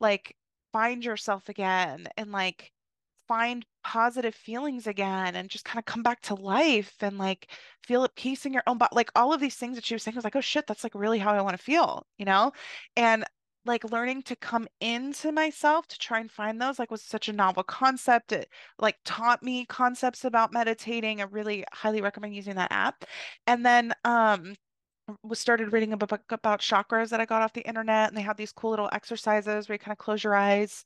[0.00, 0.36] like
[0.72, 2.72] find yourself again and like
[3.28, 7.48] find positive feelings again and just kind of come back to life and like
[7.82, 8.94] feel at peace in your own body.
[8.94, 10.84] Like all of these things that she was saying I was like, oh shit, that's
[10.84, 12.52] like really how I want to feel, you know?
[12.96, 13.24] And
[13.66, 17.32] like learning to come into myself to try and find those like was such a
[17.32, 18.32] novel concept.
[18.32, 18.48] It
[18.78, 21.20] like taught me concepts about meditating.
[21.20, 23.04] I really highly recommend using that app.
[23.46, 24.54] And then um
[25.22, 28.22] was started reading a book about chakras that I got off the internet, and they
[28.22, 30.84] have these cool little exercises where you kind of close your eyes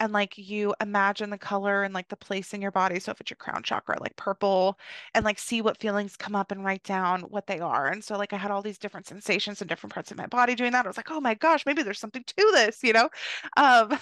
[0.00, 3.00] and like you imagine the color and like the place in your body.
[3.00, 4.78] So if it's your crown chakra, like purple,
[5.14, 7.88] and like see what feelings come up and write down what they are.
[7.88, 10.54] And so like I had all these different sensations in different parts of my body
[10.54, 10.86] doing that.
[10.86, 13.08] I was like, oh my gosh, maybe there's something to this, you know?
[13.56, 13.98] Um,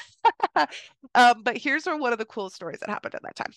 [1.14, 3.52] um, but here's one of the coolest stories that happened at that time.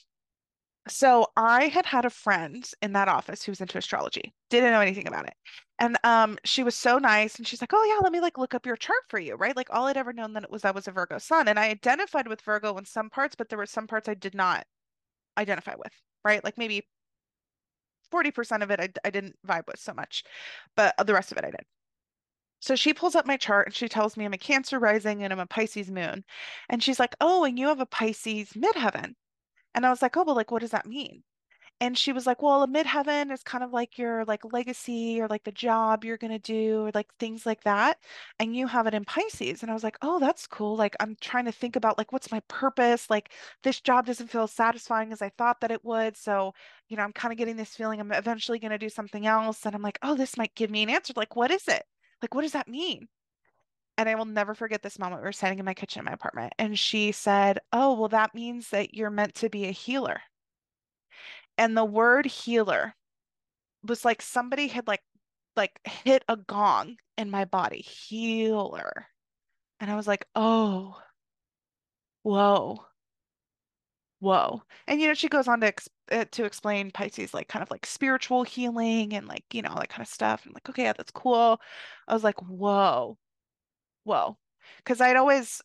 [0.89, 4.81] So I had had a friend in that office who was into astrology, didn't know
[4.81, 5.35] anything about it.
[5.77, 8.53] And um, she was so nice, and she's like, "Oh yeah, let me like look
[8.55, 9.55] up your chart for you." Right?
[9.55, 11.69] Like all I'd ever known that it was I was a Virgo sun, and I
[11.69, 14.65] identified with Virgo in some parts, but there were some parts I did not
[15.37, 15.93] identify with.
[16.25, 16.43] Right?
[16.43, 16.87] Like maybe
[18.11, 20.23] 40% of it I, I didn't vibe with so much,
[20.75, 21.65] but the rest of it I did.
[22.61, 25.33] So she pulls up my chart and she tells me I'm a Cancer rising and
[25.33, 26.23] I'm a Pisces moon.
[26.69, 29.15] And she's like, Oh, and you have a Pisces midheaven.
[29.75, 31.23] And I was like, Oh, well, like, what does that mean?
[31.81, 35.27] and she was like, "Well, a midheaven is kind of like your like legacy or
[35.27, 37.99] like the job you're gonna do or like things like that."
[38.39, 39.61] And you have it in Pisces.
[39.61, 40.75] And I was like, "Oh, that's cool.
[40.75, 43.09] Like I'm trying to think about like what's my purpose?
[43.09, 43.31] Like
[43.63, 46.17] this job doesn't feel as satisfying as I thought that it would.
[46.17, 46.53] So,
[46.87, 49.65] you know, I'm kind of getting this feeling I'm eventually gonna do something else.
[49.65, 51.13] And I'm like, "Oh, this might give me an answer.
[51.15, 51.83] Like, what is it?
[52.21, 53.07] Like, what does that mean?"
[53.99, 55.21] And I will never forget this moment.
[55.21, 58.33] We were sitting in my kitchen in my apartment, and she said, Oh, well, that
[58.33, 60.23] means that you're meant to be a healer.
[61.59, 62.95] And the word healer
[63.83, 65.03] was like somebody had like
[65.55, 67.81] like hit a gong in my body.
[67.81, 69.07] Healer.
[69.79, 71.01] And I was like, "Oh.
[72.23, 72.85] Whoa.
[74.19, 77.63] Whoa." And you know, she goes on to ex uh, to explain Pisces like kind
[77.63, 80.45] of like spiritual healing and like, you know, that kind of stuff.
[80.45, 81.59] And like, okay, yeah, that's cool.
[82.07, 83.17] I was like, "Whoa.
[84.03, 84.37] Whoa."
[84.77, 85.61] Because I'd always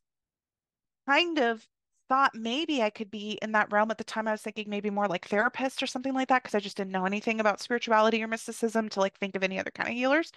[1.06, 1.66] kind of
[2.08, 4.28] thought maybe I could be in that realm at the time.
[4.28, 6.92] I was thinking maybe more like therapist or something like that because I just didn't
[6.92, 10.30] know anything about spirituality or mysticism to like think of any other kind of healers.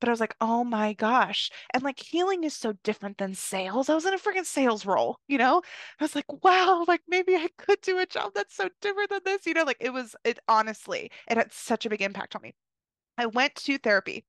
[0.00, 1.50] But I was like, oh my gosh.
[1.72, 3.88] And like healing is so different than sales.
[3.88, 5.62] I was in a freaking sales role, you know?
[6.00, 9.20] I was like, wow, like maybe I could do a job that's so different than
[9.24, 9.64] this, you know?
[9.64, 12.54] Like it was, it honestly, it had such a big impact on me.
[13.18, 14.24] I went to therapy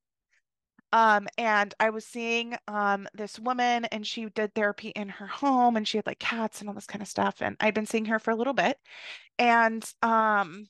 [0.94, 5.76] um, and I was seeing um, this woman, and she did therapy in her home,
[5.76, 7.42] and she had like cats and all this kind of stuff.
[7.42, 8.78] And I'd been seeing her for a little bit,
[9.38, 10.68] and um,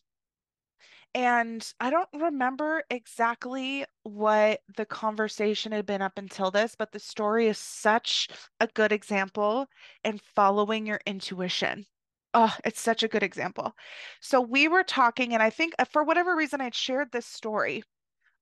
[1.14, 6.98] and I don't remember exactly what the conversation had been up until this, but the
[6.98, 8.28] story is such
[8.60, 9.66] a good example
[10.04, 11.86] in following your intuition.
[12.32, 13.74] Oh, it's such a good example.
[14.20, 17.84] So we were talking, and I think uh, for whatever reason, I'd shared this story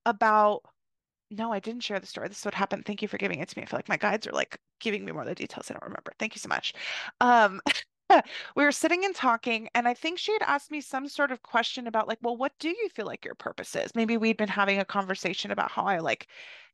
[0.05, 0.63] about
[1.37, 2.27] no, I didn't share the story.
[2.27, 2.85] This is what happened.
[2.85, 3.63] Thank you for giving it to me.
[3.63, 5.69] I feel like my guides are like giving me more of the details.
[5.69, 6.13] I don't remember.
[6.19, 6.73] Thank you so much.
[7.21, 7.61] Um,
[8.55, 11.41] we were sitting and talking, and I think she had asked me some sort of
[11.41, 13.95] question about like, well, what do you feel like your purpose is?
[13.95, 16.27] Maybe we'd been having a conversation about how I like,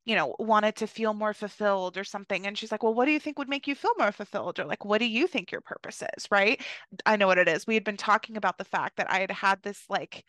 [0.05, 2.45] you know, wanted to feel more fulfilled or something.
[2.47, 4.59] And she's like, well, what do you think would make you feel more fulfilled?
[4.59, 6.27] Or like, what do you think your purpose is?
[6.31, 6.61] Right.
[7.05, 7.67] I know what it is.
[7.67, 10.25] We had been talking about the fact that I had had this like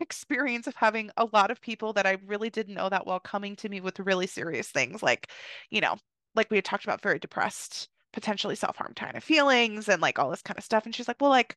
[0.00, 3.56] experience of having a lot of people that I really didn't know that well coming
[3.56, 5.30] to me with really serious things like,
[5.70, 5.96] you know,
[6.34, 10.30] like we had talked about very depressed, potentially self-harm kind of feelings and like all
[10.30, 10.84] this kind of stuff.
[10.86, 11.56] And she's like, well, like,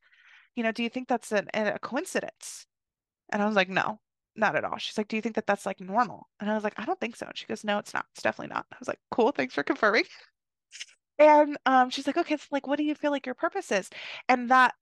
[0.56, 2.66] you know, do you think that's an, a coincidence?
[3.32, 4.00] And I was like, no,
[4.36, 4.78] not at all.
[4.78, 6.28] She's like, do you think that that's like normal?
[6.40, 7.26] And I was like, I don't think so.
[7.26, 8.06] And she goes, no, it's not.
[8.12, 8.66] It's definitely not.
[8.72, 9.32] I was like, cool.
[9.32, 10.04] Thanks for confirming.
[11.18, 13.88] And um, she's like, okay, so like, what do you feel like your purpose is?
[14.28, 14.74] And that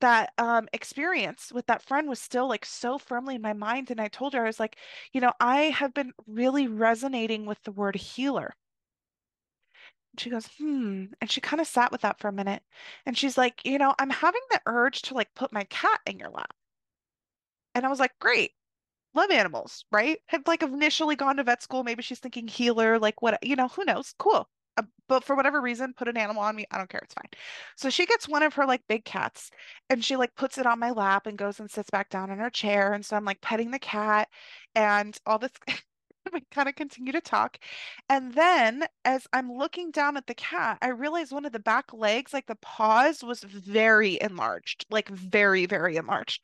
[0.00, 4.00] that um experience with that friend was still like so firmly in my mind and
[4.00, 4.76] I told her I was like
[5.12, 8.54] you know I have been really resonating with the word healer.
[10.12, 12.62] And she goes hmm and she kind of sat with that for a minute
[13.06, 16.18] and she's like you know I'm having the urge to like put my cat in
[16.18, 16.54] your lap.
[17.72, 18.52] And I was like great
[19.14, 20.22] love animals right?
[20.26, 23.68] Had like initially gone to vet school maybe she's thinking healer like what you know
[23.68, 24.48] who knows cool
[25.08, 26.66] but for whatever reason, put an animal on me.
[26.70, 27.00] I don't care.
[27.02, 27.30] It's fine.
[27.76, 29.50] So she gets one of her like big cats
[29.90, 32.38] and she like puts it on my lap and goes and sits back down in
[32.38, 32.92] her chair.
[32.92, 34.28] And so I'm like petting the cat
[34.74, 35.52] and all this.
[36.32, 37.58] we kind of continue to talk.
[38.08, 41.92] And then as I'm looking down at the cat, I realize one of the back
[41.92, 46.42] legs, like the paws, was very enlarged, like very, very enlarged.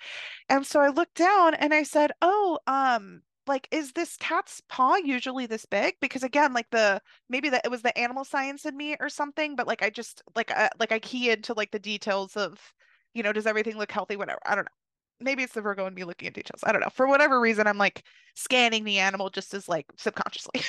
[0.49, 4.97] And so I looked down and I said, Oh, um, like, is this cat's paw
[4.97, 5.97] usually this big?
[6.01, 9.57] Because again, like the maybe that it was the animal science in me or something,
[9.57, 12.59] but like I just like like I key into like the details of,
[13.13, 14.17] you know, does everything look healthy?
[14.17, 14.39] Whatever.
[14.47, 14.71] I don't know.
[15.21, 16.61] Maybe it's the Virgo and me looking at details.
[16.65, 16.91] I don't know.
[16.95, 20.63] For whatever reason, I'm like scanning the animal just as like subconsciously.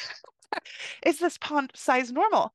[1.06, 2.54] Is this pond size normal?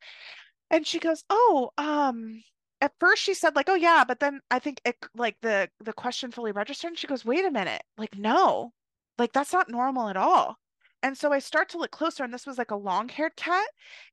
[0.70, 2.42] And she goes, "Oh, um,
[2.80, 5.92] at first she said like, "Oh yeah," but then I think it like the the
[5.92, 7.82] question fully registered and she goes, "Wait a minute.
[7.98, 8.72] Like no.
[9.18, 10.58] Like that's not normal at all."
[11.02, 13.68] And so I start to look closer and this was like a long-haired cat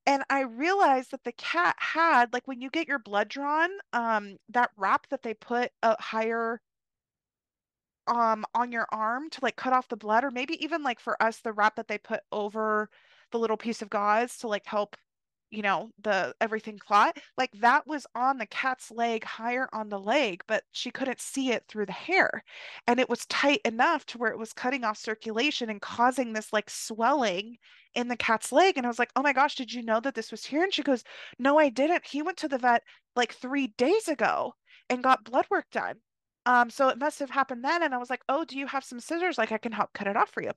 [0.06, 4.38] and I realized that the cat had like when you get your blood drawn, um
[4.50, 6.62] that wrap that they put a higher
[8.08, 11.22] um on your arm to like cut off the blood or maybe even like for
[11.24, 12.90] us the wrap that they put over
[13.32, 14.98] the little piece of gauze to like help
[15.54, 20.00] you know the everything clot like that was on the cat's leg higher on the
[20.00, 22.44] leg but she couldn't see it through the hair
[22.88, 26.52] and it was tight enough to where it was cutting off circulation and causing this
[26.52, 27.58] like swelling
[27.96, 30.16] in the cat's leg and I was like oh my gosh did you know that
[30.16, 31.04] this was here and she goes
[31.40, 32.84] no I didn't he went to the vet
[33.16, 34.56] like 3 days ago
[34.90, 36.00] and got blood work done
[36.46, 37.84] um, so it must have happened then.
[37.84, 39.38] And I was like, oh, do you have some scissors?
[39.38, 40.52] Like I can help cut it off for you.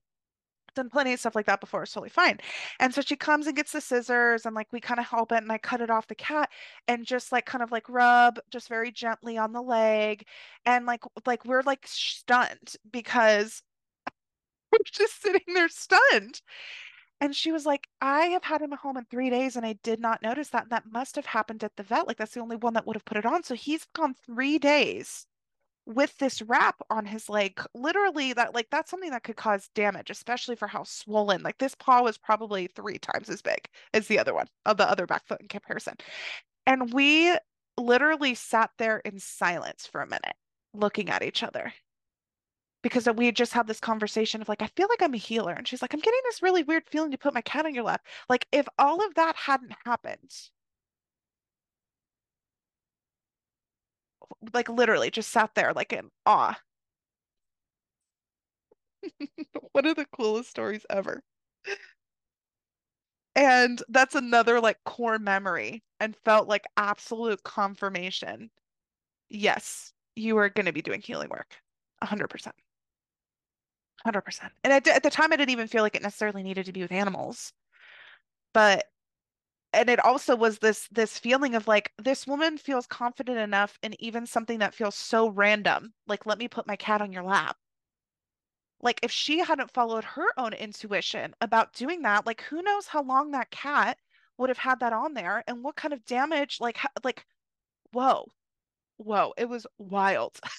[0.77, 1.83] Done plenty of stuff like that before.
[1.83, 2.39] It's totally fine.
[2.81, 5.43] And so she comes and gets the scissors and like we kind of help it
[5.43, 6.51] and I cut it off the cat
[6.87, 10.27] and just like kind of like rub just very gently on the leg.
[10.66, 13.62] And like like we're like stunned because
[14.72, 16.43] we're just sitting there stunned.
[17.20, 19.74] And she was like, I have had him at home in three days and I
[19.83, 20.70] did not notice that.
[20.70, 22.07] That must have happened at the vet.
[22.07, 23.43] Like that's the only one that would have put it on.
[23.43, 25.27] So he's gone three days
[25.87, 30.11] with this wrap on his leg literally that like that's something that could cause damage
[30.11, 34.18] especially for how swollen like this paw was probably three times as big as the
[34.18, 35.95] other one of the other back foot in comparison.
[36.66, 37.37] And we
[37.76, 40.34] literally sat there in silence for a minute
[40.74, 41.72] looking at each other.
[42.82, 45.53] Because we had just had this conversation of like I feel like I'm a healer.
[45.53, 47.84] And she's like I'm getting this really weird feeling to put my cat on your
[47.84, 48.03] lap.
[48.28, 50.30] Like if all of that hadn't happened
[54.55, 56.59] like literally just sat there like in awe.
[59.72, 61.22] One of the coolest stories ever.
[63.37, 68.51] And that's another like core memory and felt like absolute confirmation.
[69.31, 71.57] Yes, you are going to be doing healing work.
[72.01, 72.57] 100%.
[74.03, 74.53] 100%.
[74.64, 76.83] And at, at the time, I didn't even feel like it necessarily needed to be
[76.83, 77.53] with animals.
[78.53, 78.87] But
[79.77, 83.95] and it also was this this feeling of like this woman feels confident enough in
[84.03, 87.57] even something that feels so random like let me put my cat on your lap.
[88.81, 93.03] Like if she hadn't followed her own intuition about doing that like who knows how
[93.03, 93.99] long that cat
[94.39, 97.24] would have had that on there and what kind of damage like like
[97.93, 98.27] whoa
[98.99, 100.39] whoa it was wild.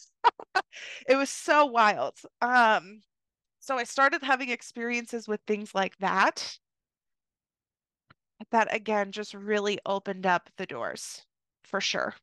[1.07, 2.15] It was so wild.
[2.41, 3.01] Um
[3.59, 6.57] so i started having experiences with things like that
[8.51, 11.25] that again just really opened up the doors
[11.63, 12.15] for sure.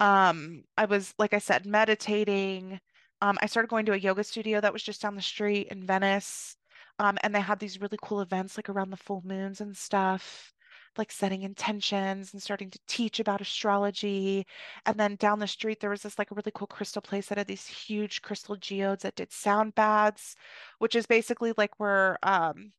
[0.00, 2.80] Um, I was, like I said, meditating.
[3.22, 5.86] Um, I started going to a yoga studio that was just down the street in
[5.86, 6.56] Venice.
[6.98, 10.52] Um, and they had these really cool events like around the full moons and stuff,
[10.96, 14.46] like setting intentions and starting to teach about astrology.
[14.86, 17.38] And then down the street, there was this like a really cool crystal place that
[17.38, 20.36] had these huge crystal geodes that did sound baths,
[20.78, 22.72] which is basically like where um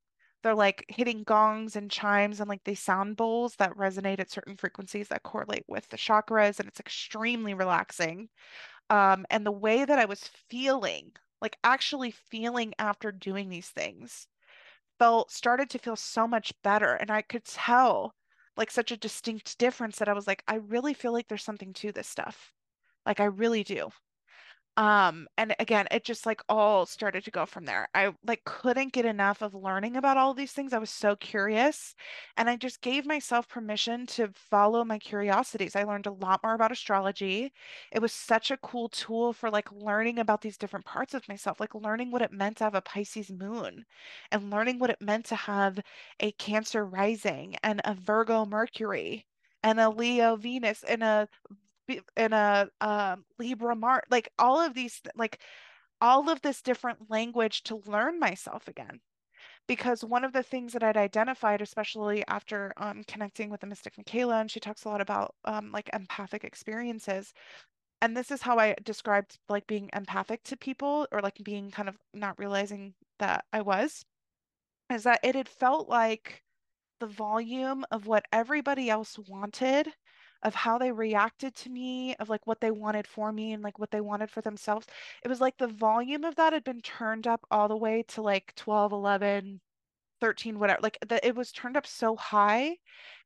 [0.48, 4.56] they're like hitting gongs and chimes and like these sound bowls that resonate at certain
[4.56, 8.30] frequencies that correlate with the chakras and it's extremely relaxing
[8.90, 14.26] um and the way that i was feeling like actually feeling after doing these things
[14.98, 18.16] felt started to feel so much better and i could tell
[18.56, 21.74] like such a distinct difference that i was like i really feel like there's something
[21.74, 22.54] to this stuff.
[23.06, 23.90] Like i really do
[24.78, 27.88] um, and again, it just like all started to go from there.
[27.96, 30.72] I like couldn't get enough of learning about all these things.
[30.72, 31.96] I was so curious,
[32.38, 35.76] and I just gave myself permission to follow my curiosities.
[35.76, 37.52] I learned a lot more about astrology.
[37.92, 41.60] It was such a cool tool for like learning about these different parts of myself,
[41.60, 43.84] like learning what it meant to have a Pisces moon
[44.32, 45.80] and learning what it meant to have
[46.20, 49.26] a Cancer rising and a Virgo Mercury
[49.64, 51.28] and a Leo Venus and a
[52.16, 55.40] in a um, Libra Mars, like all of these, like
[56.02, 59.00] all of this different language to learn myself again.
[59.68, 63.98] Because one of the things that I'd identified, especially after um, connecting with the mystic
[63.98, 67.34] Michaela, and she talks a lot about um, like empathic experiences,
[68.02, 71.90] and this is how I described like being empathic to people or like being kind
[71.90, 74.06] of not realizing that I was,
[74.90, 76.44] is that it had felt like
[77.00, 79.94] the volume of what everybody else wanted
[80.44, 83.80] of how they reacted to me, of like what they wanted for me and like
[83.80, 84.88] what they wanted for themselves.
[85.24, 88.22] It was like the volume of that had been turned up all the way to
[88.22, 89.62] like 12, 11,
[90.22, 90.80] 13, whatever.
[90.82, 92.78] Like that it was turned up so high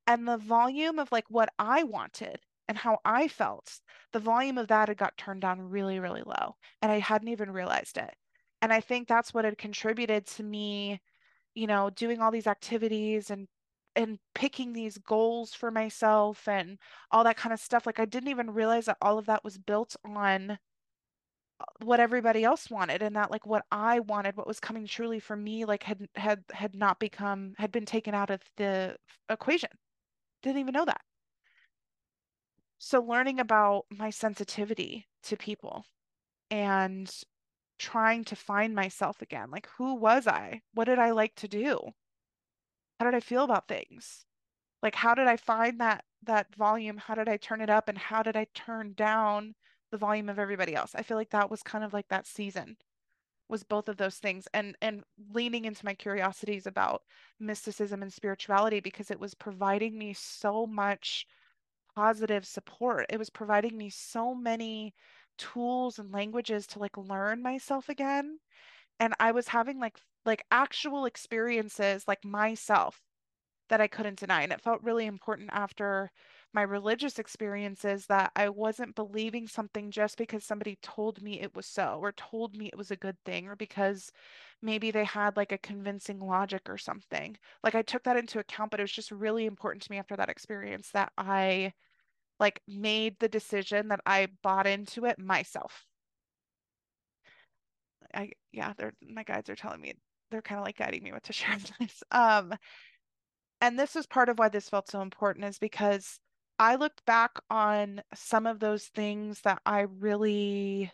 [0.07, 3.79] and the volume of like what I wanted and how I felt,
[4.13, 6.55] the volume of that had got turned down really, really low.
[6.81, 8.13] And I hadn't even realized it.
[8.61, 11.01] And I think that's what had contributed to me,
[11.55, 13.47] you know, doing all these activities and
[13.95, 16.77] and picking these goals for myself and
[17.11, 17.85] all that kind of stuff.
[17.85, 20.57] Like I didn't even realize that all of that was built on uh,
[21.83, 25.35] what everybody else wanted and that like what I wanted, what was coming truly for
[25.35, 28.95] me, like had had had not become had been taken out of the
[29.29, 29.69] equation.
[30.43, 31.01] Didn't even know that.
[32.79, 35.85] So learning about my sensitivity to people
[36.51, 37.09] and
[37.79, 39.51] trying to find myself again.
[39.51, 40.61] Like who was I?
[40.73, 41.93] What did I like to do?
[43.01, 44.27] How did I feel about things?
[44.83, 46.97] Like how did I find that that volume?
[46.97, 49.55] How did I turn it up and how did I turn down
[49.89, 50.93] the volume of everybody else?
[50.93, 52.77] I feel like that was kind of like that season
[53.49, 57.01] was both of those things and and leaning into my curiosities about
[57.39, 61.25] mysticism and spirituality because it was providing me so much
[61.95, 63.07] positive support.
[63.09, 64.93] It was providing me so many
[65.39, 68.37] tools and languages to like learn myself again.
[68.99, 73.01] And I was having like like actual experiences like myself
[73.69, 74.43] that I couldn't deny.
[74.43, 76.11] And it felt really important after
[76.53, 81.65] my religious experiences that I wasn't believing something just because somebody told me it was
[81.67, 84.11] so, or told me it was a good thing, or because
[84.61, 87.37] maybe they had like a convincing logic or something.
[87.63, 90.17] Like I took that into account, but it was just really important to me after
[90.17, 91.73] that experience that I
[92.39, 95.85] like made the decision that I bought into it myself.
[98.13, 99.93] I yeah, they're my guides are telling me
[100.31, 102.03] they're kind of like guiding me what to share this.
[102.11, 102.53] Um,
[103.61, 106.19] and this is part of why this felt so important is because
[106.57, 110.91] I looked back on some of those things that I really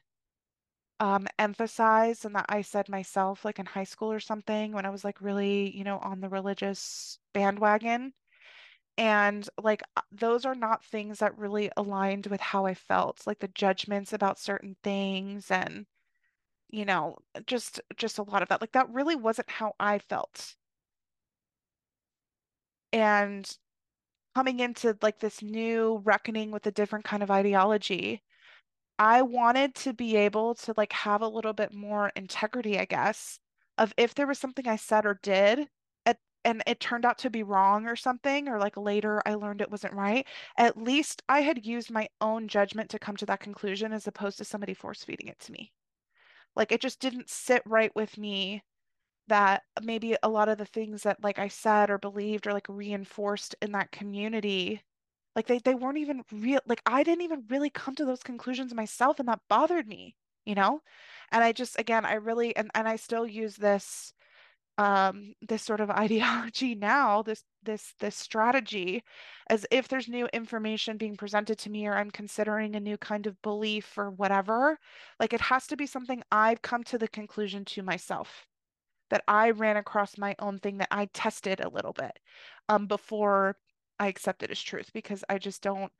[0.99, 4.89] um emphasized and that I said myself like in high school or something when I
[4.89, 8.13] was like really, you know, on the religious bandwagon.
[8.97, 13.39] And like uh, those are not things that really aligned with how I felt, like
[13.39, 15.85] the judgments about certain things and
[16.69, 18.61] you know, just just a lot of that.
[18.61, 20.55] Like that really wasn't how I felt.
[22.93, 23.49] And
[24.35, 28.23] coming into like this new reckoning with a different kind of ideology,
[28.99, 33.39] I wanted to be able to like have a little bit more integrity, I guess,
[33.77, 35.69] of if there was something I said or did
[36.05, 39.61] at, and it turned out to be wrong or something, or like later I learned
[39.61, 43.39] it wasn't right, at least I had used my own judgment to come to that
[43.41, 45.71] conclusion as opposed to somebody force feeding it to me.
[46.57, 48.63] Like it just didn't sit right with me
[49.27, 52.67] that maybe a lot of the things that like I said or believed or like
[52.69, 54.81] reinforced in that community,
[55.35, 56.61] like they they weren't even real.
[56.67, 60.55] Like I didn't even really come to those conclusions myself, and that bothered me, you
[60.55, 60.81] know?
[61.31, 64.13] And I just again, I really and and I still use this
[64.77, 69.03] um this sort of ideology now this this this strategy
[69.49, 73.27] as if there's new information being presented to me or I'm considering a new kind
[73.27, 74.79] of belief or whatever
[75.19, 78.47] like it has to be something I've come to the conclusion to myself
[79.09, 82.17] that I ran across my own thing that I tested a little bit
[82.69, 83.57] um before
[83.99, 85.91] I accept it as truth because I just don't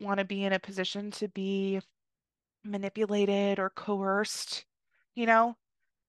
[0.00, 1.80] want to be in a position to be
[2.64, 4.64] manipulated or coerced
[5.14, 5.56] you know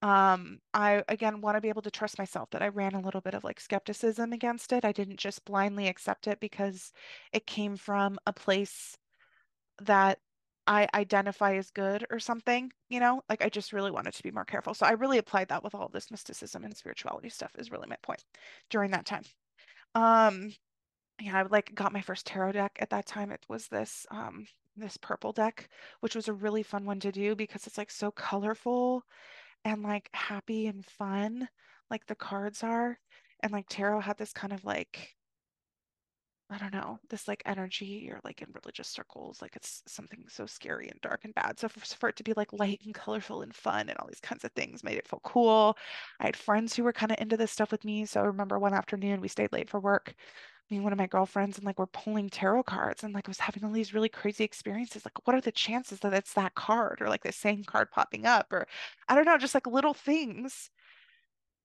[0.02, 3.22] um, I again want to be able to trust myself that I ran a little
[3.22, 4.86] bit of like skepticism against it.
[4.86, 6.92] I didn't just blindly accept it because
[7.34, 8.96] it came from a place
[9.82, 10.20] that
[10.68, 13.22] I identify as good or something, you know?
[13.30, 14.74] Like I just really wanted to be more careful.
[14.74, 17.96] So I really applied that with all this mysticism and spirituality stuff is really my
[18.04, 18.24] point
[18.70, 19.24] during that time.
[19.96, 20.54] Um,
[21.20, 23.32] yeah, I like got my first tarot deck at that time.
[23.32, 24.46] It was this um
[24.76, 25.70] this purple deck,
[26.02, 29.04] which was a really fun one to do because it's like so colorful
[29.66, 31.50] and like happy and fun,
[31.90, 33.00] like the cards are.
[33.44, 35.16] And like tarot had this kind of like,
[36.50, 40.46] I don't know, this like energy or like in religious circles, like it's something so
[40.46, 41.60] scary and dark and bad.
[41.60, 44.22] So for, for it to be like light and colorful and fun and all these
[44.22, 45.78] kinds of things made it feel cool.
[46.22, 48.06] I had friends who were kind of into this stuff with me.
[48.06, 50.16] So I remember one afternoon we stayed late for work
[50.70, 53.32] me and one of my girlfriends and like we're pulling tarot cards and like I
[53.32, 55.06] was having all these really crazy experiences.
[55.06, 58.26] Like, what are the chances that it's that card or like the same card popping
[58.26, 58.52] up?
[58.52, 58.68] Or
[59.08, 60.70] I don't know, just like little things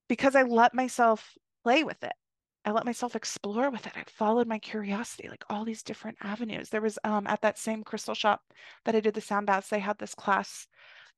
[0.09, 2.13] because I let myself play with it.
[2.65, 3.93] I let myself explore with it.
[3.97, 6.69] I followed my curiosity, like all these different avenues.
[6.69, 8.43] There was um at that same crystal shop
[8.85, 10.67] that I did the sound baths, they had this class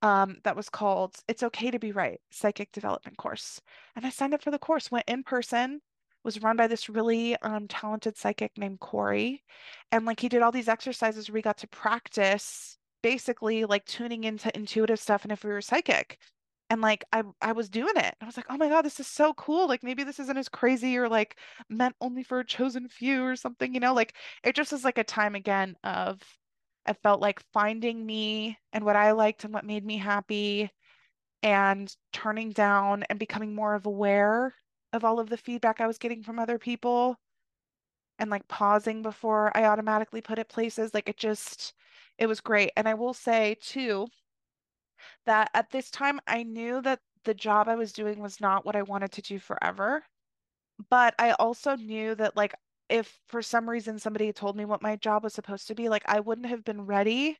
[0.03, 3.61] um that was called It's Okay to Be Right, Psychic Development Course.
[3.97, 5.80] And I signed up for the course, went in person
[6.25, 9.43] was run by this really um, talented psychic named Corey.
[9.93, 14.25] And like he did all these exercises where we got to practice basically like tuning
[14.25, 16.18] into intuitive stuff and if we were psychic.
[16.70, 18.14] And like I I was doing it.
[18.20, 19.68] I was like, oh my God, this is so cool.
[19.68, 23.37] Like maybe this isn't as crazy or like meant only for a chosen few or
[23.37, 23.95] something, you know?
[23.95, 26.20] Like it just is like a time again of
[26.87, 30.70] I felt like finding me and what I liked and what made me happy
[31.43, 34.55] and turning down and becoming more of aware
[34.95, 37.16] of all of the feedback I was getting from other people
[38.18, 40.95] and like pausing before I automatically put it places.
[40.95, 41.74] Like it just,
[42.16, 42.70] it was great.
[42.76, 44.07] And I will say too
[45.26, 48.76] that at this time I knew that the job I was doing was not what
[48.76, 50.05] I wanted to do forever.
[50.90, 52.55] But I also knew that like
[52.88, 56.05] if for some reason somebody told me what my job was supposed to be, like
[56.07, 57.38] I wouldn't have been ready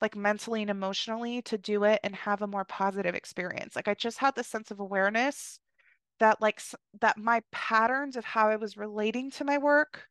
[0.00, 3.76] like mentally and emotionally to do it and have a more positive experience.
[3.76, 5.60] Like I just had this sense of awareness
[6.20, 6.60] that like
[7.00, 10.08] that my patterns of how I was relating to my work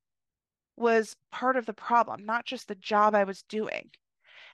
[0.77, 3.89] was part of the problem, not just the job I was doing.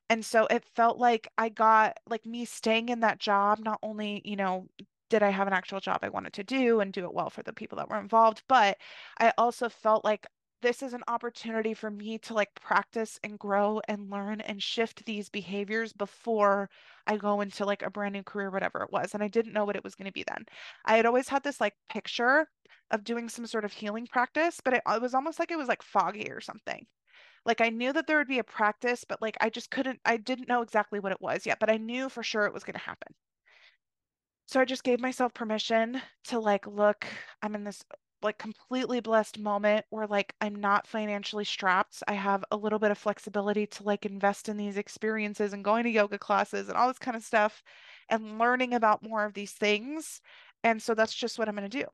[0.09, 4.21] And so it felt like I got like me staying in that job, not only,
[4.25, 4.67] you know,
[5.09, 7.43] did I have an actual job I wanted to do and do it well for
[7.43, 8.77] the people that were involved, but
[9.19, 10.25] I also felt like
[10.64, 15.05] this is an opportunity for me to like practice and grow and learn and shift
[15.05, 16.70] these behaviors before
[17.05, 19.14] I go into like a brand new career, whatever it was.
[19.14, 20.45] And I didn't know what it was going to be then.
[20.86, 22.47] I had always had this like picture
[22.91, 25.68] of doing some sort of healing practice, but it, it was almost like it was
[25.68, 26.86] like foggy or something.
[27.45, 30.16] Like I knew that there would be a practice, but like I just couldn't, I
[30.16, 32.76] didn't know exactly what it was yet, but I knew for sure it was going
[32.76, 33.14] to happen.
[34.45, 37.05] So I just gave myself permission to like, look,
[37.41, 37.84] I'm in this
[38.24, 42.03] like completely blessed moment where like I'm not financially strapped.
[42.07, 45.84] I have a little bit of flexibility to like invest in these experiences and going
[45.84, 47.63] to yoga classes and all this kind of stuff
[48.09, 50.21] and learning about more of these things.
[50.63, 51.86] And so that's just what I'm going to do.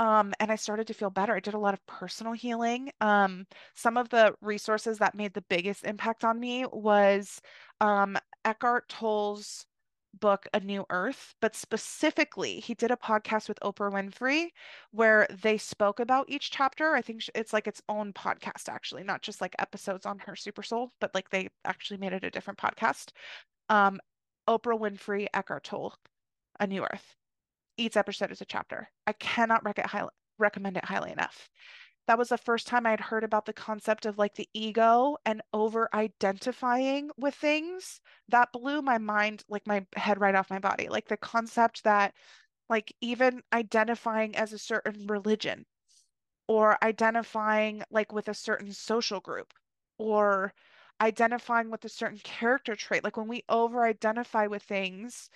[0.00, 1.34] Um, and I started to feel better.
[1.34, 2.90] I did a lot of personal healing.
[3.00, 7.40] Um, some of the resources that made the biggest impact on me was
[7.80, 9.66] um, Eckhart Tolle's
[10.14, 14.48] book A New Earth, but specifically, he did a podcast with Oprah Winfrey
[14.90, 16.94] where they spoke about each chapter.
[16.94, 20.62] I think it's like its own podcast, actually, not just like episodes on her Super
[20.62, 23.10] Soul, but like they actually made it a different podcast.
[23.68, 24.00] Um,
[24.48, 25.94] Oprah Winfrey, Eckhart Tolle,
[26.60, 27.14] A New Earth.
[27.76, 28.88] Each episode is a chapter.
[29.06, 31.48] I cannot rec- recommend it highly enough
[32.08, 35.42] that was the first time I'd heard about the concept of like the ego and
[35.54, 38.00] over identifying with things.
[38.30, 40.88] That blew my mind, like my head right off my body.
[40.88, 42.14] Like the concept that,
[42.70, 45.66] like, even identifying as a certain religion
[46.48, 49.52] or identifying like with a certain social group
[49.98, 50.54] or
[51.00, 53.04] identifying with a certain character trait.
[53.04, 55.30] Like when we over identify with things,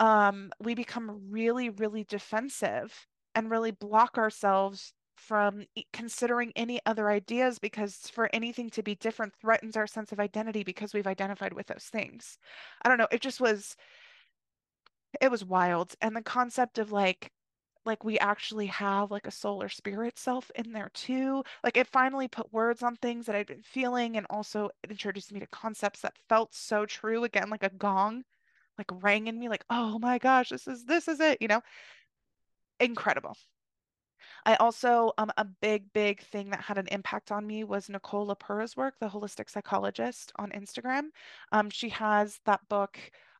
[0.00, 4.92] um, we become really, really defensive and really block ourselves
[5.26, 10.20] from considering any other ideas because for anything to be different threatens our sense of
[10.20, 12.38] identity because we've identified with those things.
[12.82, 13.76] I don't know, it just was
[15.20, 17.30] it was wild and the concept of like
[17.86, 21.44] like we actually have like a solar spirit self in there too.
[21.62, 25.40] Like it finally put words on things that I'd been feeling and also introduced me
[25.40, 28.24] to concepts that felt so true again like a gong
[28.78, 31.60] like rang in me like oh my gosh this is this is it you know
[32.80, 33.36] incredible
[34.46, 38.26] I also, um, a big, big thing that had an impact on me was Nicole
[38.26, 41.08] LePera's work, the holistic psychologist on Instagram.
[41.52, 42.98] Um, she has that book,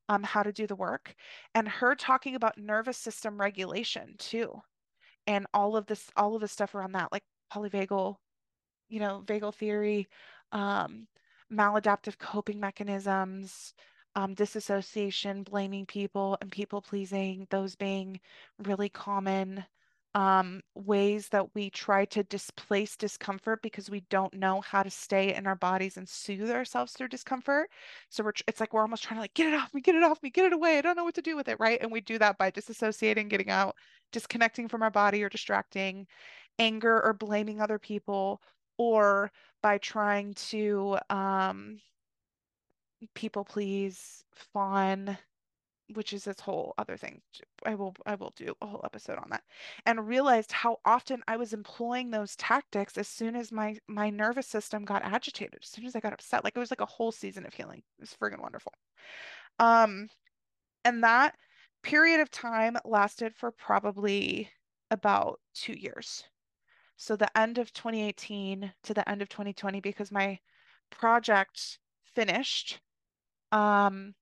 [0.08, 1.14] um, How to Do the Work,
[1.54, 4.62] and her talking about nervous system regulation too,
[5.26, 8.16] and all of this, all of the stuff around that, like polyvagal,
[8.88, 10.08] you know, vagal theory,
[10.52, 11.06] um,
[11.52, 13.74] maladaptive coping mechanisms,
[14.16, 18.20] um, disassociation, blaming people, and people pleasing, those being
[18.64, 19.64] really common
[20.14, 25.34] um, ways that we try to displace discomfort because we don't know how to stay
[25.34, 27.68] in our bodies and soothe ourselves through discomfort.
[28.10, 30.04] So we're it's like we're almost trying to like get it off me, get it
[30.04, 30.78] off me, get it away.
[30.78, 31.80] I don't know what to do with it, right?
[31.80, 33.74] And we do that by disassociating, getting out,
[34.12, 36.06] disconnecting from our body or distracting,
[36.58, 38.40] anger or blaming other people,
[38.78, 41.78] or by trying to um,
[43.14, 45.18] people please, fawn,
[45.92, 47.20] which is this whole other thing.
[47.64, 49.42] I will I will do a whole episode on that.
[49.86, 54.46] And realized how often I was employing those tactics as soon as my my nervous
[54.46, 56.44] system got agitated, as soon as I got upset.
[56.44, 57.82] Like it was like a whole season of healing.
[57.98, 58.72] It was friggin' wonderful.
[59.58, 60.08] Um,
[60.84, 61.34] and that
[61.82, 64.50] period of time lasted for probably
[64.90, 66.24] about two years.
[66.96, 70.38] So the end of 2018 to the end of 2020, because my
[70.90, 71.78] project
[72.14, 72.80] finished.
[73.52, 74.14] Um,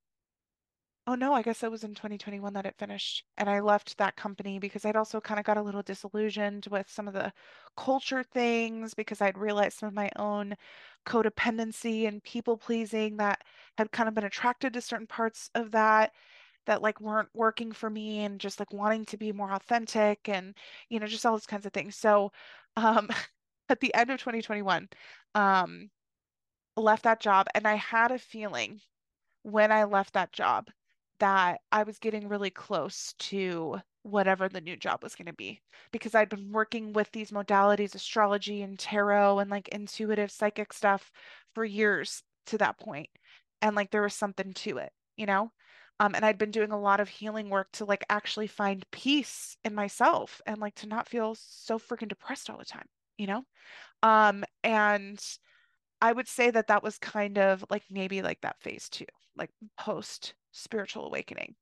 [1.07, 3.25] Oh no, I guess it was in 2021 that it finished.
[3.37, 6.89] And I left that company because I'd also kind of got a little disillusioned with
[6.89, 7.33] some of the
[7.77, 10.55] culture things because I'd realized some of my own
[11.07, 13.43] codependency and people pleasing that
[13.79, 16.13] had kind of been attracted to certain parts of that
[16.67, 20.55] that like weren't working for me and just like wanting to be more authentic and
[20.89, 21.97] you know just all those kinds of things.
[21.97, 22.33] So
[22.77, 23.11] um
[23.69, 24.89] at the end of 2021
[25.35, 25.91] um
[26.77, 28.81] left that job and I had a feeling
[29.43, 30.69] when I left that job
[31.23, 35.62] that I was getting really close to whatever the new job was going to be
[35.93, 41.12] because I'd been working with these modalities, astrology and tarot and like intuitive psychic stuff
[41.55, 43.09] for years to that point.
[43.62, 45.53] And like there was something to it, you know?
[46.01, 49.57] Um, and I'd been doing a lot of healing work to like actually find peace
[49.64, 53.45] in myself and like to not feel so freaking depressed all the time, you know?
[54.03, 55.25] Um, and
[56.01, 59.07] I would say that that was kind of like maybe like that phase two,
[59.37, 61.57] like post spiritual awakening,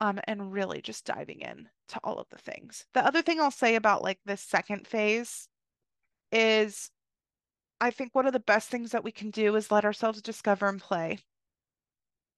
[0.00, 2.86] um, and really just diving in to all of the things.
[2.94, 5.48] The other thing I'll say about like this second phase
[6.32, 6.90] is
[7.80, 10.68] I think one of the best things that we can do is let ourselves discover
[10.68, 11.20] and play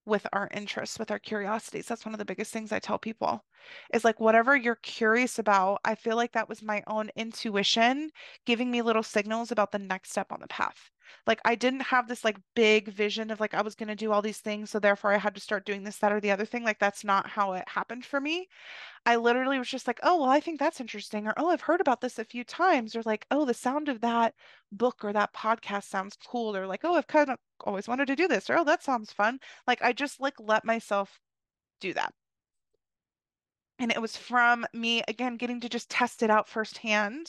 [0.04, 1.86] with our interests, with our curiosities.
[1.88, 3.44] That's one of the biggest things I tell people
[3.92, 8.12] is like whatever you're curious about, I feel like that was my own intuition
[8.46, 10.91] giving me little signals about the next step on the path.
[11.26, 14.12] Like I didn't have this like big vision of like I was going to do
[14.12, 16.44] all these things, so therefore I had to start doing this, that, or the other
[16.44, 16.64] thing.
[16.64, 18.48] Like that's not how it happened for me.
[19.06, 21.80] I literally was just like, oh, well, I think that's interesting, or oh, I've heard
[21.80, 24.34] about this a few times, or like, oh, the sound of that
[24.72, 28.16] book or that podcast sounds cool, or like, oh, I've kind of always wanted to
[28.16, 29.38] do this, or oh, that sounds fun.
[29.66, 31.20] Like I just like let myself
[31.80, 32.12] do that.
[33.78, 37.26] And it was from me again getting to just test it out firsthand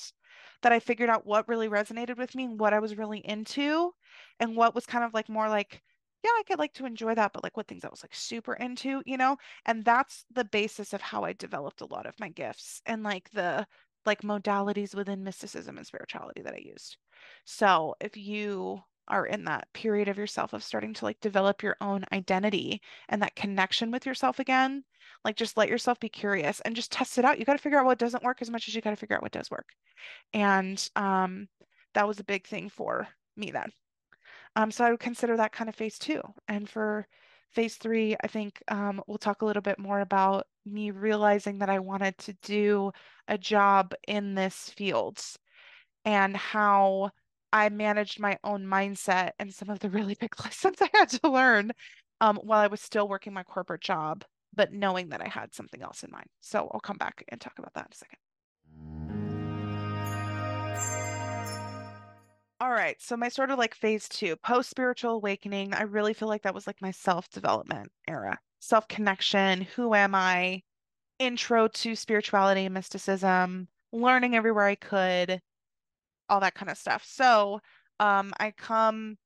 [0.64, 3.93] that I figured out what really resonated with me and what I was really into
[4.39, 5.82] and what was kind of like more like
[6.24, 8.53] yeah, I could like to enjoy that, but like what things I was like super
[8.53, 9.36] into, you know?
[9.66, 13.30] And that's the basis of how I developed a lot of my gifts and like
[13.32, 13.68] the
[14.05, 16.97] like modalities within mysticism and spirituality that I used.
[17.45, 21.76] So if you are in that period of yourself of starting to like develop your
[21.82, 24.84] own identity and that connection with yourself again,
[25.24, 27.39] like just let yourself be curious and just test it out.
[27.39, 29.16] You got to figure out what doesn't work as much as you got to figure
[29.16, 29.68] out what does work.
[30.34, 31.47] And um,
[31.93, 33.72] that was a big thing for me then.
[34.56, 36.22] Um, so I would consider that kind of phase two.
[36.47, 37.08] And for
[37.51, 41.70] phase three, I think um, we'll talk a little bit more about me realizing that
[41.70, 42.91] I wanted to do
[43.28, 45.22] a job in this field
[46.06, 47.12] and how
[47.54, 51.30] I managed my own mindset and some of the really big lessons I had to
[51.30, 51.72] learn
[52.20, 54.26] um, while I was still working my corporate job,
[54.56, 56.26] but knowing that I had something else in mind.
[56.41, 58.18] So I'll come back and talk about that in a second.
[62.60, 62.99] All right.
[62.99, 66.56] So my sort of like phase two, post spiritual awakening, I really feel like that
[66.56, 69.68] was like my self-development era, self-connection.
[69.76, 70.64] Who am I?
[71.20, 75.39] Intro to spirituality and mysticism, learning everywhere I could,
[76.30, 77.04] all that kind of stuff.
[77.06, 77.60] So
[78.00, 79.18] um, I come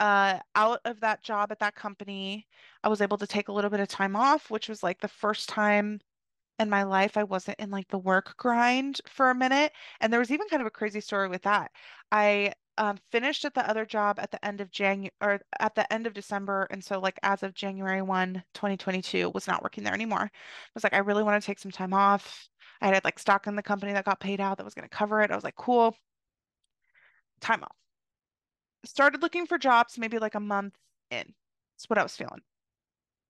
[0.00, 2.46] uh, out of that job at that company.
[2.82, 5.08] I was able to take a little bit of time off, which was like the
[5.08, 6.00] first time
[6.58, 9.72] in my life I wasn't in like the work grind for a minute.
[10.00, 11.70] And there was even kind of a crazy story with that.
[12.12, 15.90] I um, finished at the other job at the end of January or at the
[15.92, 16.66] end of December.
[16.70, 20.22] And so like as of January 1, 2022, was not working there anymore.
[20.22, 20.30] I
[20.74, 22.48] was like, I really want to take some time off.
[22.80, 24.96] I had like stock in the company that got paid out that was going to
[24.96, 25.30] cover it.
[25.30, 25.94] I was like, cool,
[27.40, 27.76] time off.
[28.84, 30.74] Started looking for jobs maybe like a month
[31.10, 31.34] in.
[31.76, 32.42] That's what I was feeling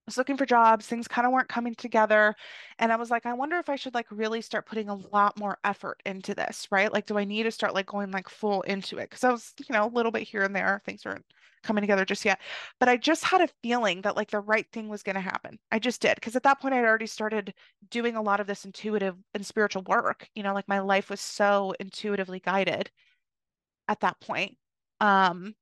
[0.07, 2.35] I was looking for jobs, things kind of weren't coming together.
[2.79, 5.39] And I was like, I wonder if I should like really start putting a lot
[5.39, 6.93] more effort into this, right?
[6.93, 9.11] Like, do I need to start like going like full into it?
[9.11, 11.25] Because I was, you know, a little bit here and there, things weren't
[11.63, 12.41] coming together just yet.
[12.81, 15.59] But I just had a feeling that like the right thing was going to happen.
[15.71, 16.17] I just did.
[16.17, 17.55] Because at that point, I'd already started
[17.91, 20.29] doing a lot of this intuitive and spiritual work.
[20.35, 22.91] You know, like my life was so intuitively guided
[23.91, 24.57] at that point.
[25.03, 25.57] Um,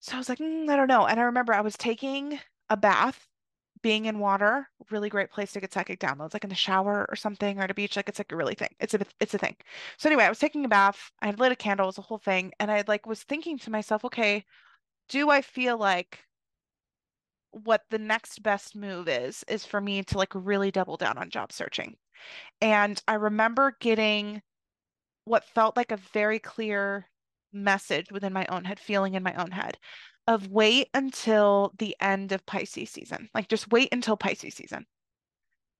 [0.00, 1.06] so I was like, mm, I don't know.
[1.06, 2.38] And I remember I was taking
[2.70, 3.26] a bath,
[3.82, 7.16] being in water, really great place to get psychic downloads, like in the shower or
[7.16, 7.96] something, or at a beach.
[7.96, 8.74] Like it's like a really thing.
[8.80, 9.56] It's a it's a thing.
[9.98, 11.12] So anyway, I was taking a bath.
[11.22, 11.86] I had lit a candle.
[11.86, 14.44] It was a whole thing, and I like was thinking to myself, okay,
[15.08, 16.20] do I feel like
[17.50, 21.30] what the next best move is is for me to like really double down on
[21.30, 21.96] job searching.
[22.60, 24.42] And I remember getting
[25.28, 27.06] what felt like a very clear
[27.52, 29.78] message within my own head, feeling in my own head
[30.26, 33.30] of wait until the end of Pisces season.
[33.34, 34.84] Like just wait until Pisces season.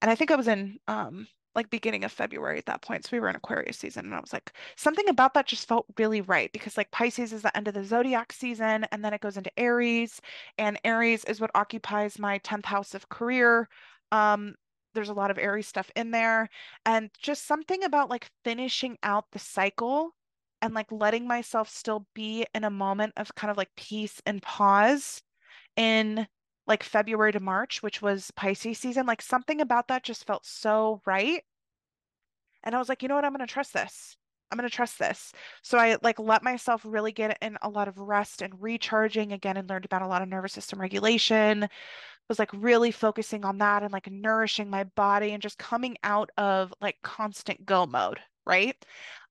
[0.00, 3.04] And I think I was in um like beginning of February at that point.
[3.04, 5.86] So we were in Aquarius season and I was like, something about that just felt
[5.98, 9.20] really right because like Pisces is the end of the zodiac season and then it
[9.20, 10.20] goes into Aries
[10.56, 13.68] and Aries is what occupies my 10th house of career.
[14.12, 14.54] Um,
[14.94, 16.48] there's a lot of airy stuff in there
[16.84, 20.14] and just something about like finishing out the cycle
[20.62, 24.42] and like letting myself still be in a moment of kind of like peace and
[24.42, 25.22] pause
[25.76, 26.26] in
[26.66, 31.00] like February to March, which was Pisces season, like something about that just felt so
[31.06, 31.42] right.
[32.64, 33.24] And I was like, you know what?
[33.24, 34.16] I'm going to trust this.
[34.50, 35.32] I'm going to trust this.
[35.62, 39.56] So I like let myself really get in a lot of rest and recharging again
[39.56, 41.68] and learned about a lot of nervous system regulation.
[42.28, 46.30] Was like really focusing on that and like nourishing my body and just coming out
[46.36, 48.76] of like constant go mode, right?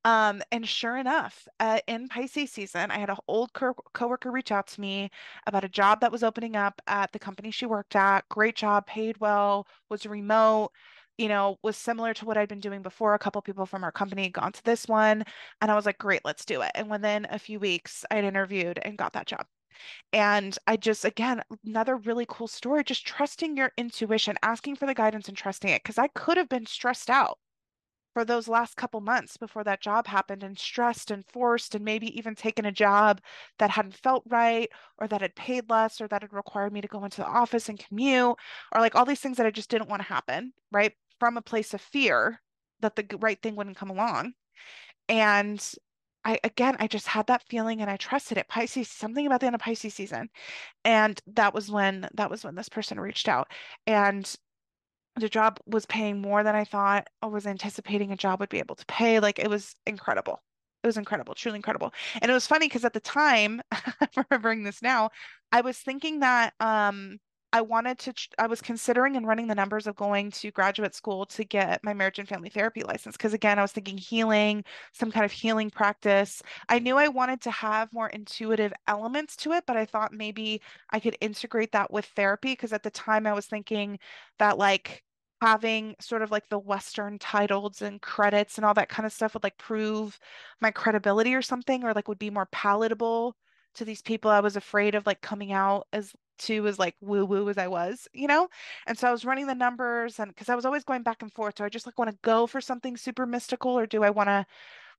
[0.04, 4.52] Um, and sure enough, uh, in Pisces season, I had an old co- coworker reach
[4.52, 5.10] out to me
[5.46, 8.28] about a job that was opening up at the company she worked at.
[8.30, 10.72] Great job, paid well, was remote,
[11.18, 13.14] you know, was similar to what I'd been doing before.
[13.14, 15.24] A couple people from our company had gone to this one,
[15.62, 16.72] and I was like, great, let's do it.
[16.76, 19.46] And within a few weeks, I'd interviewed and got that job.
[20.14, 24.94] And I just, again, another really cool story, just trusting your intuition, asking for the
[24.94, 25.84] guidance and trusting it.
[25.84, 27.40] Because I could have been stressed out
[28.14, 32.18] for those last couple months before that job happened and stressed and forced and maybe
[32.18, 33.22] even taken a job
[33.60, 36.88] that hadn't felt right or that had paid less or that had required me to
[36.88, 38.36] go into the office and commute
[38.74, 40.94] or like all these things that I just didn't want to happen, right?
[41.20, 42.42] From a place of fear
[42.82, 44.34] that the right thing wouldn't come along.
[45.10, 45.64] And
[46.28, 48.50] I again, I just had that feeling and I trusted it.
[48.50, 50.30] Pisces, something about the end of Pisces season.
[50.86, 53.50] And that was when that was when this person reached out.
[53.88, 54.36] And
[55.18, 58.60] the job was paying more than I thought I was anticipating a job would be
[58.60, 59.20] able to pay.
[59.22, 60.44] Like it was incredible.
[60.84, 61.94] It was incredible, truly incredible.
[62.22, 65.12] And it was funny because at the time, I'm remembering this now,
[65.52, 67.20] I was thinking that um
[67.54, 71.26] I wanted to, I was considering and running the numbers of going to graduate school
[71.28, 73.16] to get my marriage and family therapy license.
[73.16, 76.42] Because again, I was thinking healing, some kind of healing practice.
[76.70, 80.62] I knew I wanted to have more intuitive elements to it, but I thought maybe
[80.92, 82.52] I could integrate that with therapy.
[82.52, 84.00] Because at the time, I was thinking
[84.40, 85.04] that like,
[85.40, 89.36] having sort of like the Western titles and credits and all that kind of stuff
[89.36, 90.18] would like prove
[90.62, 93.36] my credibility or something, or like would be more palatable
[93.76, 97.26] to these people I was afraid of like coming out as to as like woo
[97.26, 98.48] woo as I was, you know?
[98.88, 101.32] And so I was running the numbers and because I was always going back and
[101.34, 101.56] forth.
[101.56, 104.30] Do I just like want to go for something super mystical or do I want
[104.30, 104.46] to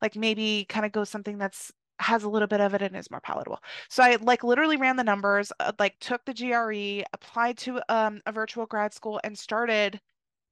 [0.02, 3.10] like maybe kind of go something that's has a little bit of it and is
[3.10, 3.60] more palatable.
[3.88, 8.20] So I like literally ran the numbers, uh, like took the GRE, applied to um,
[8.26, 10.00] a virtual grad school and started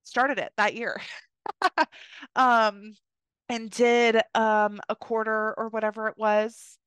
[0.05, 1.01] started it that year.
[2.37, 2.95] um,
[3.49, 6.79] and did um, a quarter or whatever it was.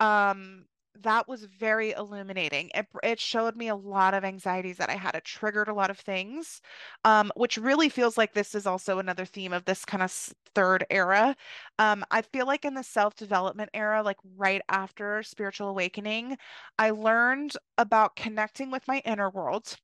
[0.00, 0.64] Um,
[1.02, 2.70] that was very illuminating.
[2.74, 5.14] It, it showed me a lot of anxieties that I had.
[5.14, 6.60] It triggered a lot of things,
[7.04, 10.12] um, which really feels like this is also another theme of this kind of
[10.54, 11.36] third era.
[11.78, 16.36] Um, I feel like in the self development era, like right after spiritual awakening,
[16.78, 19.76] I learned about connecting with my inner world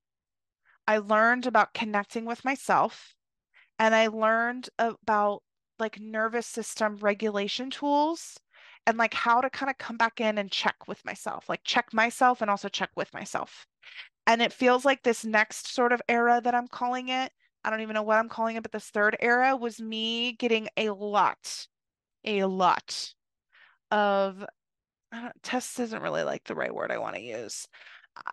[0.86, 3.14] I learned about connecting with myself
[3.78, 5.42] and I learned about
[5.78, 8.38] like nervous system regulation tools
[8.86, 11.92] and like how to kind of come back in and check with myself, like check
[11.92, 13.66] myself and also check with myself.
[14.26, 17.32] And it feels like this next sort of era that I'm calling it,
[17.64, 20.68] I don't even know what I'm calling it, but this third era was me getting
[20.76, 21.66] a lot,
[22.24, 23.12] a lot
[23.90, 24.44] of
[25.42, 27.66] tests isn't really like the right word I want to use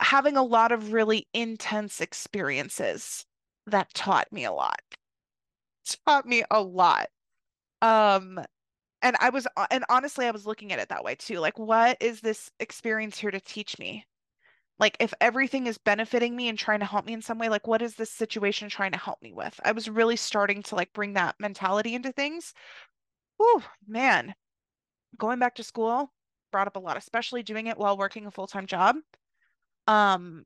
[0.01, 3.26] having a lot of really intense experiences
[3.68, 4.82] that taught me a lot.
[6.06, 7.08] Taught me a lot.
[7.82, 8.39] Um,
[9.04, 11.39] and I was, uh, and honestly, I was looking at it that way too.
[11.39, 14.06] Like, what is this experience here to teach me?
[14.80, 17.68] Like, if everything is benefiting me and trying to help me in some way, like,
[17.68, 19.60] what is this situation trying to help me with?
[19.64, 22.54] I was really starting to like bring that mentality into things.
[23.39, 24.34] Oh, man.
[25.18, 26.12] Going back to school
[26.51, 28.95] brought up a lot, especially doing it while working a full-time job.
[29.88, 30.45] Um,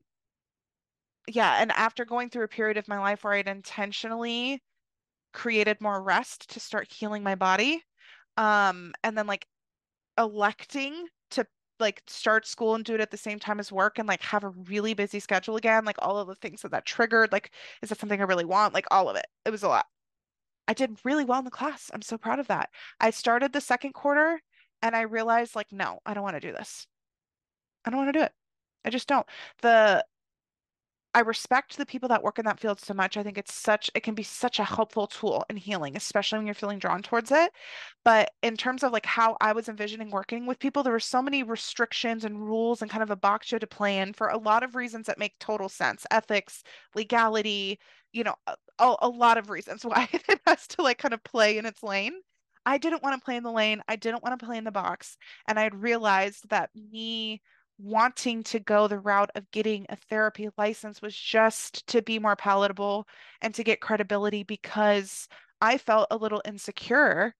[1.28, 4.62] yeah, and after going through a period of my life where I'd intentionally
[5.32, 7.82] created more rest to start healing my body,
[8.38, 9.46] um, and then like
[10.16, 11.46] electing to
[11.80, 14.44] like start school and do it at the same time as work and like have
[14.44, 17.50] a really busy schedule again, like all of the things that that triggered, like
[17.82, 18.74] is that something I really want?
[18.74, 19.26] Like all of it.
[19.44, 19.86] It was a lot.
[20.68, 21.90] I did really well in the class.
[21.92, 22.70] I'm so proud of that.
[23.00, 24.40] I started the second quarter
[24.82, 26.86] and I realized like, no, I don't want to do this.
[27.84, 28.32] I don't want to do it.
[28.84, 29.26] I just don't.
[29.62, 30.04] The
[31.18, 33.16] I respect the people that work in that field so much.
[33.16, 36.46] I think it's such it can be such a helpful tool in healing, especially when
[36.46, 37.50] you're feeling drawn towards it.
[38.04, 41.20] But in terms of like how I was envisioning working with people, there were so
[41.20, 44.28] many restrictions and rules and kind of a box you had to play in for
[44.28, 46.06] a lot of reasons that make total sense.
[46.12, 46.62] Ethics,
[46.94, 47.80] legality,
[48.12, 48.36] you know,
[48.78, 51.82] a, a lot of reasons why it has to like kind of play in its
[51.82, 52.12] lane.
[52.64, 53.82] I didn't want to play in the lane.
[53.88, 55.16] I didn't want to play in the box.
[55.48, 57.42] And I had realized that me
[57.78, 62.36] wanting to go the route of getting a therapy license was just to be more
[62.36, 63.06] palatable
[63.40, 65.28] and to get credibility because
[65.60, 67.34] I felt a little insecure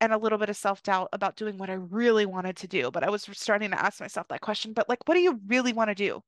[0.00, 2.90] and a little bit of self-doubt about doing what I really wanted to do.
[2.90, 5.72] But I was starting to ask myself that question, but like, what do you really
[5.72, 6.20] want to do?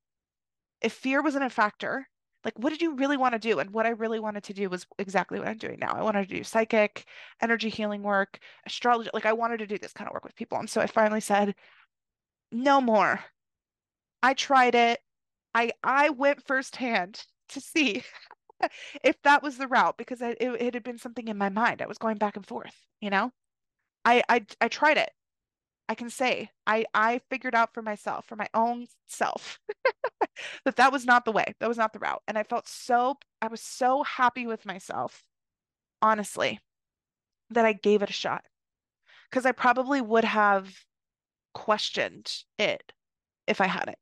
[0.80, 2.06] If fear wasn't a factor,
[2.44, 3.58] like, what did you really want to do?
[3.58, 5.92] And what I really wanted to do was exactly what I'm doing now.
[5.92, 7.04] I wanted to do psychic,
[7.42, 9.10] energy healing work, astrology.
[9.12, 10.58] Like, I wanted to do this kind of work with people.
[10.58, 11.56] And so I finally said,
[12.52, 13.18] no more.
[14.22, 15.00] I tried it.
[15.54, 18.02] I I went firsthand to see
[19.04, 21.82] if that was the route because it, it had been something in my mind.
[21.82, 23.32] I was going back and forth, you know?
[24.04, 25.10] I I I tried it.
[25.88, 29.60] I can say I I figured out for myself, for my own self,
[30.64, 31.54] that that was not the way.
[31.60, 32.22] That was not the route.
[32.28, 35.24] And I felt so I was so happy with myself,
[36.02, 36.60] honestly,
[37.50, 38.44] that I gave it a shot.
[39.30, 40.72] Because I probably would have
[41.54, 42.92] questioned it
[43.46, 43.98] if I hadn't.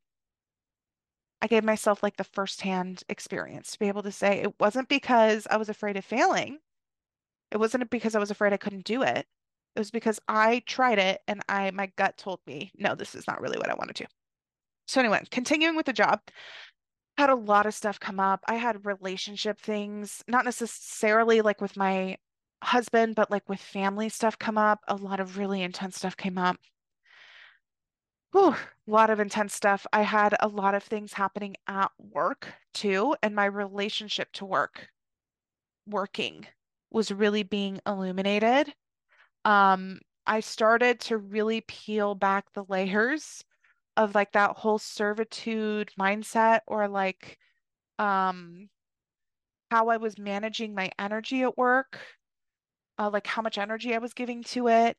[1.44, 5.46] I gave myself like the firsthand experience to be able to say it wasn't because
[5.50, 6.58] I was afraid of failing.
[7.50, 9.26] It wasn't because I was afraid I couldn't do it.
[9.76, 13.26] It was because I tried it and I my gut told me, no, this is
[13.26, 14.08] not really what I want to do.
[14.86, 16.20] So anyway, continuing with the job,
[17.18, 18.40] had a lot of stuff come up.
[18.48, 22.16] I had relationship things, not necessarily like with my
[22.62, 24.80] husband, but like with family stuff come up.
[24.88, 26.56] A lot of really intense stuff came up.
[28.34, 29.86] Whew, a lot of intense stuff.
[29.92, 34.90] I had a lot of things happening at work too, and my relationship to work,
[35.86, 36.46] working,
[36.90, 38.74] was really being illuminated.
[39.44, 43.44] Um, I started to really peel back the layers
[43.96, 47.38] of like that whole servitude mindset or like
[47.98, 48.70] um
[49.70, 51.98] how I was managing my energy at work,
[52.98, 54.96] uh, like how much energy I was giving to it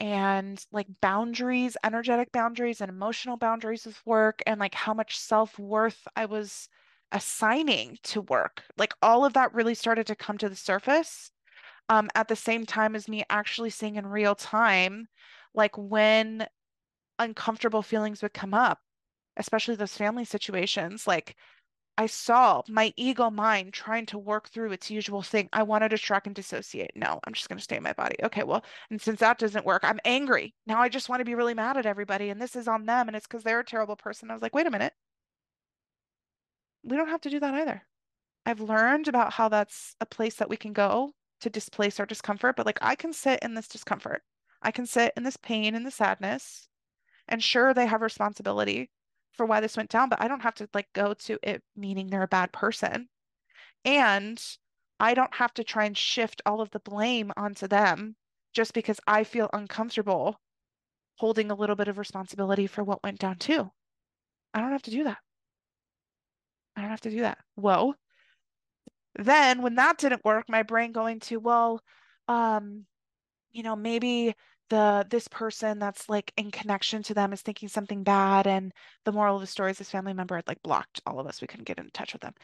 [0.00, 6.06] and like boundaries, energetic boundaries and emotional boundaries with work, and like how much self-worth
[6.16, 6.68] I was
[7.12, 8.62] assigning to work.
[8.76, 11.30] Like all of that really started to come to the surface
[11.88, 15.08] um, at the same time as me actually seeing in real time,
[15.54, 16.46] like when
[17.18, 18.80] uncomfortable feelings would come up,
[19.36, 21.36] especially those family situations, like
[21.98, 25.48] I saw my ego mind trying to work through its usual thing.
[25.52, 26.92] I wanted to distract and dissociate.
[26.94, 28.14] No, I'm just going to stay in my body.
[28.22, 30.54] Okay, well, and since that doesn't work, I'm angry.
[30.64, 33.08] Now I just want to be really mad at everybody, and this is on them,
[33.08, 34.30] and it's because they're a terrible person.
[34.30, 34.92] I was like, wait a minute.
[36.84, 37.82] We don't have to do that either.
[38.46, 42.54] I've learned about how that's a place that we can go to displace our discomfort,
[42.56, 44.22] but like I can sit in this discomfort.
[44.62, 46.68] I can sit in this pain and the sadness.
[47.26, 48.90] And sure, they have responsibility
[49.38, 52.08] for why this went down, but I don't have to like go to it meaning
[52.08, 53.08] they're a bad person.
[53.86, 54.42] And
[55.00, 58.16] I don't have to try and shift all of the blame onto them
[58.52, 60.40] just because I feel uncomfortable
[61.16, 63.70] holding a little bit of responsibility for what went down too.
[64.52, 65.18] I don't have to do that.
[66.76, 67.38] I don't have to do that.
[67.54, 67.94] Whoa.
[69.16, 71.80] Then when that didn't work, my brain going to, well,
[72.28, 72.84] um,
[73.50, 74.34] you know, maybe
[74.70, 78.72] the this person that's like in connection to them is thinking something bad and
[79.04, 81.40] the moral of the story is this family member had like blocked all of us
[81.40, 82.34] we couldn't get in touch with them.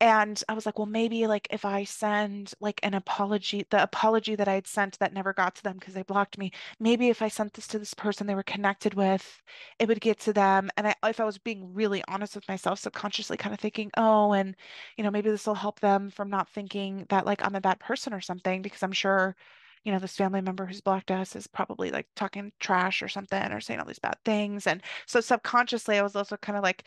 [0.00, 4.34] And i was like well maybe like if i send like an apology the apology
[4.36, 7.22] that i had sent that never got to them because they blocked me maybe if
[7.22, 9.42] i sent this to this person they were connected with
[9.78, 10.70] it would get to them.
[10.76, 14.32] And I, if i was being really honest with myself subconsciously kind of thinking oh
[14.32, 14.56] and
[14.96, 17.80] you know maybe this will help them from not thinking that like i'm a bad
[17.80, 19.36] person or something because i'm sure
[19.84, 23.52] you know, this family member who's blocked us is probably like talking trash or something
[23.52, 24.66] or saying all these bad things.
[24.66, 26.84] And so subconsciously, I was also kind of like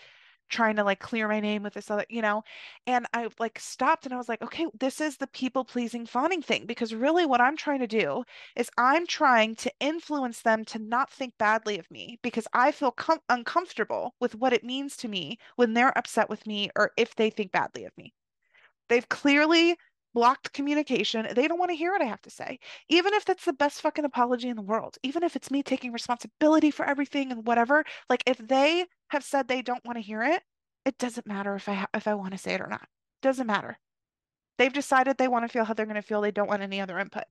[0.50, 2.44] trying to like clear my name with this other, you know,
[2.86, 6.42] and I like stopped and I was like, okay, this is the people pleasing fawning
[6.42, 8.24] thing because really what I'm trying to do
[8.56, 12.92] is I'm trying to influence them to not think badly of me because I feel
[12.92, 17.16] com- uncomfortable with what it means to me when they're upset with me or if
[17.16, 18.14] they think badly of me.
[18.90, 19.76] They've clearly
[20.14, 21.28] blocked communication.
[21.36, 22.60] They don't want to hear what I have to say.
[22.90, 25.92] Even if that's the best fucking apology in the world, even if it's me taking
[25.92, 30.24] responsibility for everything and whatever, like if they have said they don't want to hear
[30.24, 30.44] it,
[30.86, 32.88] it doesn't matter if I ha- if I want to say it or not.
[33.22, 33.78] Doesn't matter.
[34.58, 36.22] They've decided they want to feel how they're going to feel.
[36.22, 37.24] They don't want any other input.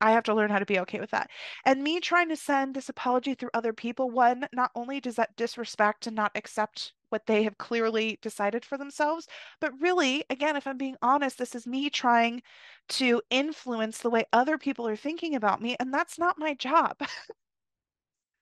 [0.00, 1.30] I have to learn how to be okay with that.
[1.64, 5.36] And me trying to send this apology through other people, one, not only does that
[5.36, 9.26] disrespect and not accept what they have clearly decided for themselves,
[9.60, 12.42] but really, again, if I'm being honest, this is me trying
[12.90, 16.96] to influence the way other people are thinking about me, and that's not my job.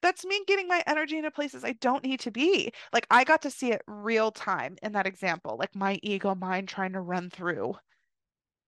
[0.03, 2.71] that's me getting my energy into places I don't need to be.
[2.93, 6.69] Like I got to see it real time in that example, like my ego mind
[6.69, 7.75] trying to run through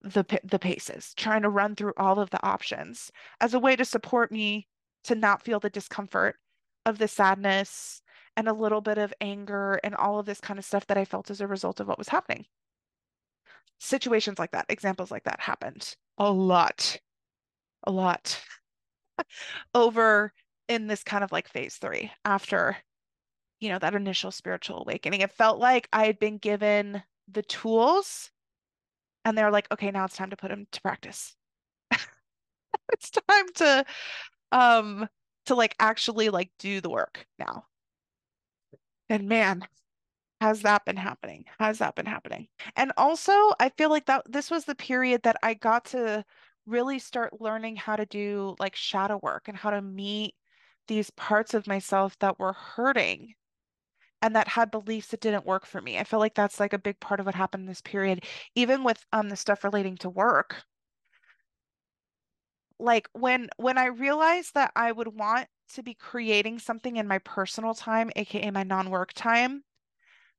[0.03, 3.11] the the paces, trying to run through all of the options
[3.41, 4.67] as a way to support me
[5.05, 6.37] to not feel the discomfort
[6.87, 8.01] of the sadness
[8.37, 11.05] and a little bit of anger and all of this kind of stuff that I
[11.05, 12.47] felt as a result of what was happening.
[13.79, 16.99] Situations like that, examples like that happened a lot,
[17.85, 18.41] a lot
[19.75, 20.33] over
[20.69, 22.77] in this kind of like phase three after,
[23.61, 25.21] you know, that initial spiritual awakening.
[25.21, 28.31] It felt like I had been given the tools
[29.25, 31.35] and they're like, okay, now it's time to put them to practice.
[32.93, 33.85] it's time to
[34.53, 35.09] um
[35.47, 37.65] to like actually like do the work now.
[39.09, 39.67] And man,
[40.41, 41.47] has that been happening?
[41.59, 42.49] Has that been happening?
[42.77, 46.25] And also, I feel like that this was the period that I got to
[46.67, 50.35] really start learning how to do like shadow work and how to meet
[50.89, 53.35] these parts of myself that were hurting
[54.23, 55.99] and that had beliefs that didn't work for me.
[55.99, 58.25] I feel like that's like a big part of what happened in this period,
[58.55, 60.65] even with um the stuff relating to work.
[62.79, 67.19] Like when when I realized that I would want to be creating something in my
[67.19, 69.63] personal time, aka my non-work time,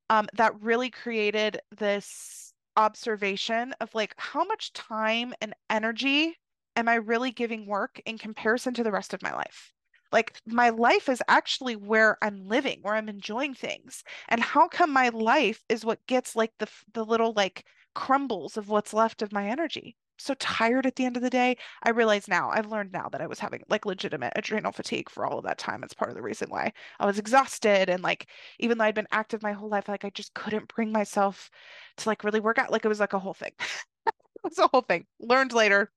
[0.10, 6.38] um, that really created this observation of like how much time and energy
[6.76, 9.74] am I really giving work in comparison to the rest of my life?
[10.12, 14.04] Like my life is actually where I'm living, where I'm enjoying things.
[14.30, 18.70] And how come my life is what gets like the the little like crumbles of
[18.70, 19.98] what's left of my energy?
[20.18, 21.58] So tired at the end of the day.
[21.84, 25.26] I realize now, I've learned now that I was having like legitimate adrenal fatigue for
[25.26, 25.84] all of that time.
[25.84, 27.90] It's part of the reason why I was exhausted.
[27.90, 28.28] And like,
[28.60, 31.50] even though I'd been active my whole life, like I just couldn't bring myself
[31.98, 32.72] to like really work out.
[32.72, 33.52] Like it was like a whole thing.
[34.08, 34.14] it
[34.44, 35.06] was a whole thing.
[35.20, 35.92] Learned later,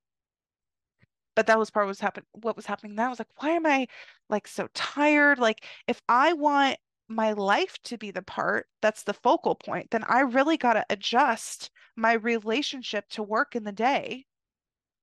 [1.34, 3.06] but that was part of what was happening what was happening then.
[3.06, 3.86] I was like, why am I
[4.28, 5.38] like so tired?
[5.38, 6.78] Like if I want
[7.08, 10.84] my life to be the part that's the focal point, then I really got to
[10.90, 14.26] adjust my relationship to work in the day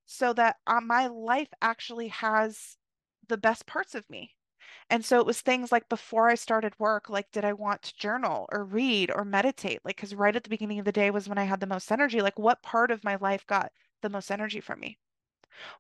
[0.05, 2.77] so that uh, my life actually has
[3.27, 4.35] the best parts of me.
[4.89, 7.97] And so it was things like before I started work, like, did I want to
[7.97, 9.81] journal or read or meditate?
[9.84, 11.91] Like, because right at the beginning of the day was when I had the most
[11.91, 12.22] energy.
[12.22, 14.97] Like, what part of my life got the most energy from me?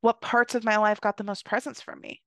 [0.01, 2.21] what parts of my life got the most presence from me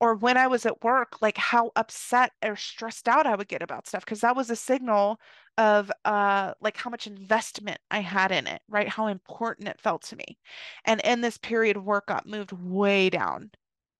[0.00, 3.62] or when I was at work, like how upset or stressed out I would get
[3.62, 5.18] about stuff, because that was a signal
[5.58, 8.88] of uh like how much investment I had in it, right?
[8.88, 10.38] How important it felt to me.
[10.86, 13.50] And in this period, work got moved way down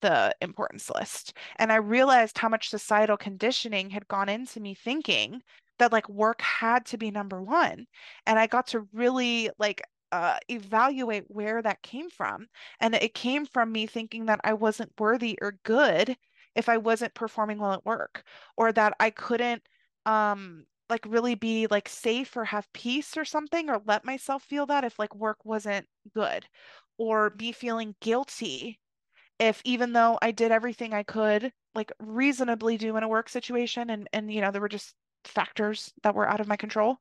[0.00, 1.36] the importance list.
[1.56, 5.42] And I realized how much societal conditioning had gone into me thinking
[5.78, 7.86] that like work had to be number one.
[8.26, 9.82] And I got to really like
[10.12, 12.46] uh, evaluate where that came from.
[12.80, 16.16] And it came from me thinking that I wasn't worthy or good
[16.54, 18.24] if I wasn't performing well at work,
[18.56, 19.62] or that I couldn't
[20.06, 24.66] um like really be like safe or have peace or something, or let myself feel
[24.66, 26.46] that if like work wasn't good,
[26.98, 28.78] or be feeling guilty
[29.38, 33.90] if even though I did everything I could like reasonably do in a work situation
[33.90, 34.94] and and you know there were just
[35.24, 36.98] factors that were out of my control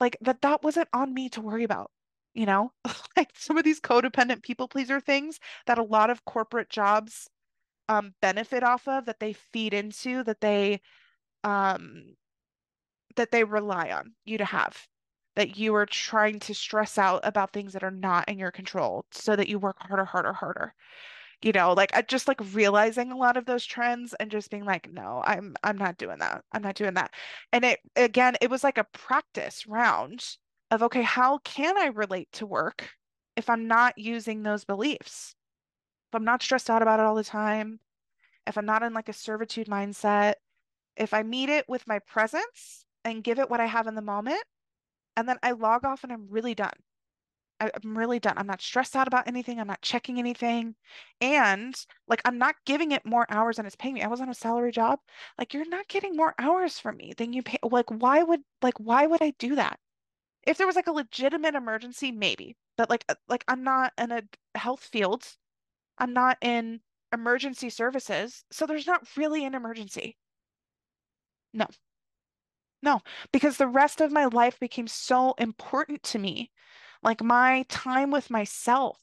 [0.00, 1.90] like that that wasn't on me to worry about
[2.34, 2.72] you know,
[3.16, 7.28] like some of these codependent people pleaser things that a lot of corporate jobs
[7.88, 10.80] um, benefit off of, that they feed into, that they
[11.44, 12.16] um,
[13.16, 14.86] that they rely on you to have.
[15.34, 19.06] That you are trying to stress out about things that are not in your control
[19.12, 20.74] so that you work harder, harder, harder.
[21.42, 24.64] You know, like I just like realizing a lot of those trends and just being
[24.64, 26.44] like, no, I'm I'm not doing that.
[26.52, 27.12] I'm not doing that.
[27.52, 30.24] And it again, it was like a practice round
[30.72, 32.92] of, okay, how can I relate to work
[33.36, 35.34] if I'm not using those beliefs?
[36.10, 37.78] If I'm not stressed out about it all the time,
[38.46, 40.34] if I'm not in like a servitude mindset,
[40.96, 44.00] if I meet it with my presence and give it what I have in the
[44.00, 44.42] moment,
[45.14, 46.72] and then I log off and I'm really done.
[47.60, 48.38] I, am really done.
[48.38, 49.60] I'm not stressed out about anything.
[49.60, 50.74] I'm not checking anything.
[51.20, 51.74] And
[52.08, 54.02] like, I'm not giving it more hours than it's paying me.
[54.02, 55.00] I was on a salary job.
[55.38, 57.58] Like, you're not getting more hours from me than you pay.
[57.62, 59.78] Like, why would, like, why would I do that?
[60.44, 62.56] If there was like a legitimate emergency, maybe.
[62.76, 64.22] But like uh, like I'm not in a
[64.54, 65.36] health field.
[65.98, 66.82] I'm not in
[67.12, 70.18] emergency services, so there's not really an emergency.
[71.54, 71.66] No.
[72.82, 73.00] No,
[73.32, 76.50] because the rest of my life became so important to me.
[77.02, 79.00] Like my time with myself,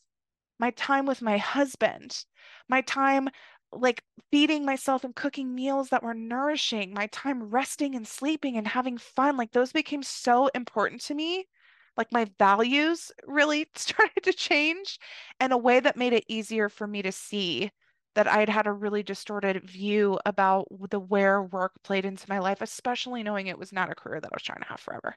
[0.60, 2.26] my time with my husband,
[2.68, 3.30] my time
[3.72, 8.68] like feeding myself and cooking meals that were nourishing, my time resting and sleeping and
[8.68, 11.48] having fun, like those became so important to me.
[11.98, 15.00] Like my values really started to change
[15.40, 17.72] in a way that made it easier for me to see
[18.16, 22.62] that I'd had a really distorted view about the where work played into my life,
[22.62, 25.16] especially knowing it was not a career that I was trying to have forever.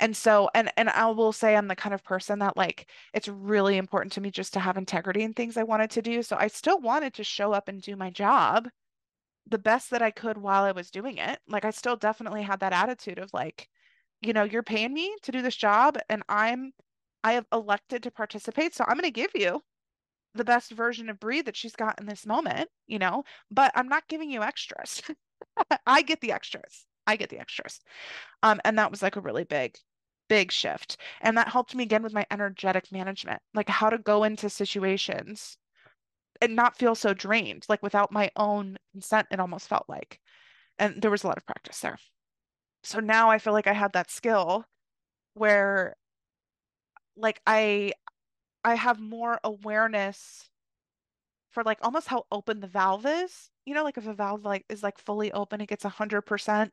[0.00, 3.28] And so, and and I will say I'm the kind of person that like it's
[3.28, 6.22] really important to me just to have integrity in things I wanted to do.
[6.22, 8.68] So I still wanted to show up and do my job
[9.46, 11.40] the best that I could while I was doing it.
[11.48, 13.68] Like I still definitely had that attitude of like,
[14.22, 16.72] you know, you're paying me to do this job and I'm
[17.24, 19.62] I have elected to participate, so I'm going to give you
[20.38, 23.88] the best version of Bre that she's got in this moment, you know, but I'm
[23.88, 25.02] not giving you extras.
[25.86, 26.86] I get the extras.
[27.06, 27.80] I get the extras.
[28.42, 29.76] Um, and that was like a really big,
[30.28, 30.98] big shift.
[31.20, 35.58] And that helped me again with my energetic management, like how to go into situations
[36.40, 40.20] and not feel so drained, like without my own consent, it almost felt like.
[40.78, 41.98] And there was a lot of practice there.
[42.84, 44.64] So now I feel like I have that skill
[45.34, 45.96] where
[47.16, 47.92] like I
[48.68, 50.48] I have more awareness
[51.50, 53.50] for like almost how open the valve is.
[53.64, 56.72] You know, like if a valve like is like fully open, it gets a 100%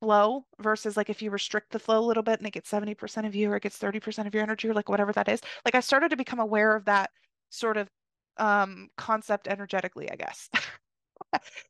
[0.00, 3.26] flow versus like if you restrict the flow a little bit and it gets 70%
[3.26, 5.40] of you or it gets 30% of your energy or like whatever that is.
[5.64, 7.10] Like I started to become aware of that
[7.50, 7.88] sort of
[8.38, 10.50] um concept energetically, I guess.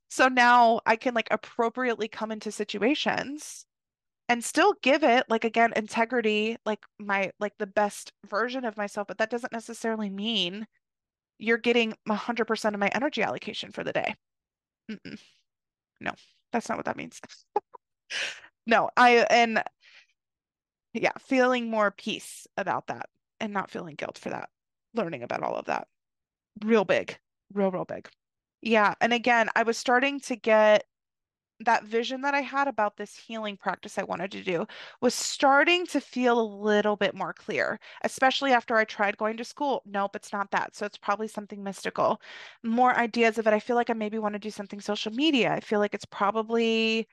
[0.08, 3.66] So now I can like appropriately come into situations
[4.28, 9.06] and still give it like again integrity like my like the best version of myself
[9.06, 10.66] but that doesn't necessarily mean
[11.38, 14.14] you're getting 100% of my energy allocation for the day.
[14.90, 15.18] Mm-mm.
[16.00, 16.12] no
[16.52, 17.20] that's not what that means.
[18.66, 19.62] No I and
[20.94, 23.10] yeah feeling more peace about that
[23.40, 24.48] and not feeling guilt for that
[24.94, 25.86] learning about all of that.
[26.64, 27.18] Real big
[27.52, 28.08] real real big.
[28.62, 30.84] Yeah and again I was starting to get
[31.60, 34.66] that vision that I had about this healing practice I wanted to do
[35.00, 39.44] was starting to feel a little bit more clear, especially after I tried going to
[39.44, 39.82] school.
[39.86, 40.74] Nope, it's not that.
[40.76, 42.20] So it's probably something mystical.
[42.62, 43.52] More ideas of it.
[43.52, 45.52] I feel like I maybe want to do something social media.
[45.52, 47.08] I feel like it's probably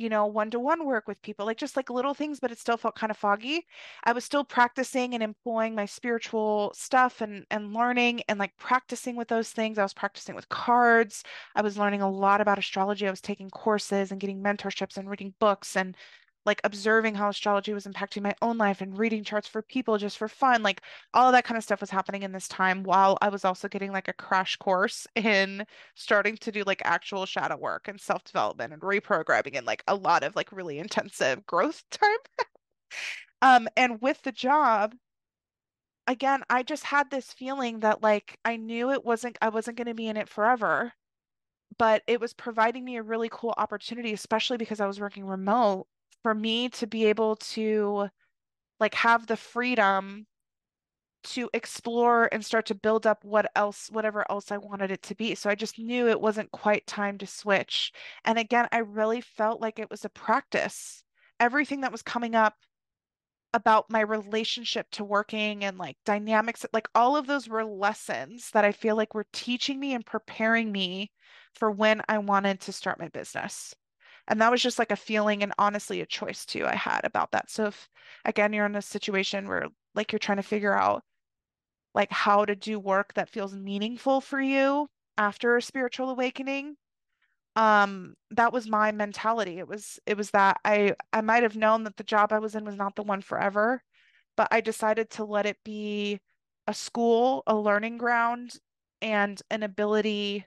[0.00, 2.94] you know, one-to-one work with people, like just like little things, but it still felt
[2.96, 3.66] kind of foggy.
[4.04, 9.16] I was still practicing and employing my spiritual stuff and and learning and like practicing
[9.16, 9.78] with those things.
[9.78, 11.22] I was practicing with cards.
[11.54, 13.06] I was learning a lot about astrology.
[13.06, 15.96] I was taking courses and getting mentorships and reading books and
[16.46, 20.16] like observing how astrology was impacting my own life and reading charts for people just
[20.18, 20.62] for fun.
[20.62, 23.44] Like all of that kind of stuff was happening in this time while I was
[23.44, 28.00] also getting like a crash course in starting to do like actual shadow work and
[28.00, 32.18] self-development and reprogramming and like a lot of like really intensive growth time.
[33.42, 34.94] um, and with the job,
[36.06, 39.88] again, I just had this feeling that like I knew it wasn't I wasn't going
[39.88, 40.92] to be in it forever
[41.78, 45.86] but it was providing me a really cool opportunity, especially because I was working remote
[46.22, 48.08] for me to be able to
[48.78, 50.26] like have the freedom
[51.22, 55.14] to explore and start to build up what else, whatever else I wanted it to
[55.14, 55.34] be.
[55.34, 57.92] So I just knew it wasn't quite time to switch.
[58.24, 61.02] And again, I really felt like it was a practice.
[61.38, 62.54] Everything that was coming up
[63.52, 68.64] about my relationship to working and like dynamics, like all of those were lessons that
[68.64, 71.10] I feel like were teaching me and preparing me
[71.54, 73.74] for when I wanted to start my business.
[74.30, 77.32] And that was just like a feeling and honestly a choice too I had about
[77.32, 77.50] that.
[77.50, 77.90] So if
[78.24, 81.04] again you're in a situation where like you're trying to figure out
[81.94, 84.88] like how to do work that feels meaningful for you
[85.18, 86.76] after a spiritual awakening,
[87.56, 89.58] um that was my mentality.
[89.58, 92.54] It was it was that I I might have known that the job I was
[92.56, 93.82] in was not the one forever,
[94.36, 96.20] but I decided to let it be
[96.68, 98.56] a school, a learning ground,
[99.02, 100.46] and an ability,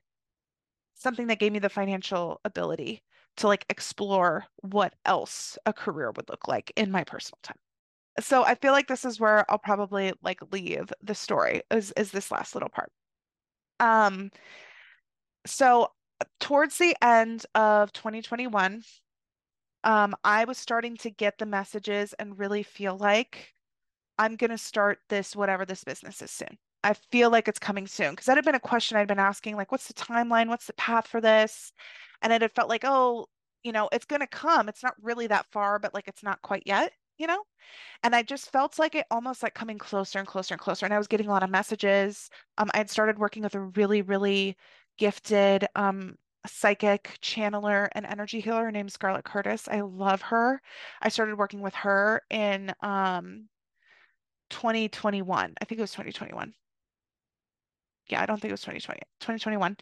[0.95, 3.03] something that gave me the financial ability
[3.37, 7.57] to like explore what else a career would look like in my personal time.
[8.19, 12.11] So I feel like this is where I'll probably like leave the story is is
[12.11, 12.91] this last little part.
[13.79, 14.31] Um
[15.45, 15.91] so
[16.39, 18.83] towards the end of 2021,
[19.83, 23.53] um, I was starting to get the messages and really feel like
[24.17, 26.57] I'm going to start this, whatever this business is soon.
[26.83, 29.55] I feel like it's coming soon because that had been a question I'd been asking,
[29.55, 30.49] like, what's the timeline?
[30.49, 31.71] What's the path for this?
[32.23, 33.27] And it had felt like, oh,
[33.63, 34.69] you know, it's going to come.
[34.69, 37.43] It's not really that far, but like it's not quite yet, you know?
[38.03, 40.85] And I just felt like it almost like coming closer and closer and closer.
[40.85, 42.29] And I was getting a lot of messages.
[42.57, 44.57] Um, I had started working with a really, really
[44.97, 46.17] gifted um,
[46.47, 49.67] psychic channeler and energy healer named Scarlett Curtis.
[49.69, 50.61] I love her.
[51.01, 53.49] I started working with her in um,
[54.49, 55.53] 2021.
[55.61, 56.53] I think it was 2021
[58.09, 59.77] yeah, I don't think it was 2020, 2021.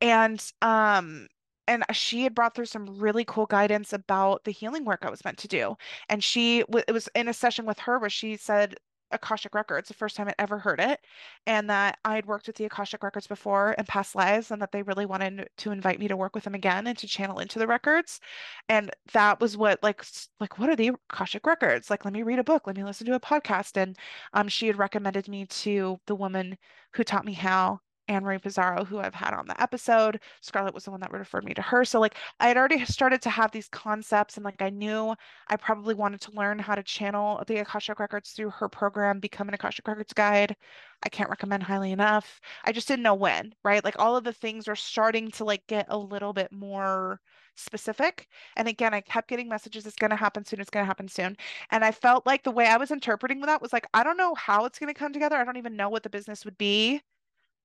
[0.00, 1.28] And um
[1.68, 5.24] and she had brought through some really cool guidance about the healing work I was
[5.24, 5.76] meant to do.
[6.08, 8.76] And she it was in a session with her where she said
[9.12, 11.00] Akashic Records, the first time I'd ever heard it,
[11.46, 14.82] and that I'd worked with the Akashic Records before in past lives, and that they
[14.82, 17.66] really wanted to invite me to work with them again and to channel into the
[17.66, 18.20] records.
[18.68, 20.04] And that was what like
[20.40, 21.90] like what are the Akashic Records?
[21.90, 23.76] Like, let me read a book, let me listen to a podcast.
[23.80, 23.96] And
[24.32, 26.58] um, she had recommended me to the woman
[26.92, 30.20] who taught me how Anne Marie Pizarro, who I've had on the episode.
[30.40, 31.84] Scarlett was the one that referred me to her.
[31.84, 35.14] So like I had already started to have these concepts and like I knew
[35.48, 39.48] I probably wanted to learn how to channel the Akashic Records through her program, Become
[39.48, 40.56] an Akashic Records Guide.
[41.02, 42.40] I can't recommend highly enough.
[42.64, 43.84] I just didn't know when, right?
[43.84, 47.20] Like all of the things are starting to like get a little bit more
[47.56, 48.28] specific.
[48.56, 51.08] And again, I kept getting messages, it's going to happen soon, it's going to happen
[51.08, 51.36] soon.
[51.70, 54.34] And I felt like the way I was interpreting that was like, I don't know
[54.34, 55.36] how it's going to come together.
[55.36, 57.00] I don't even know what the business would be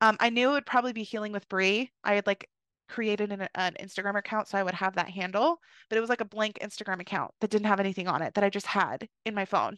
[0.02, 1.84] um, I knew it would probably be Healing with Bre.
[2.04, 2.50] I had like
[2.90, 5.60] created an, an Instagram account so I would have that handle,
[5.90, 8.44] but it was like a blank Instagram account that didn't have anything on it that
[8.44, 9.78] I just had in my phone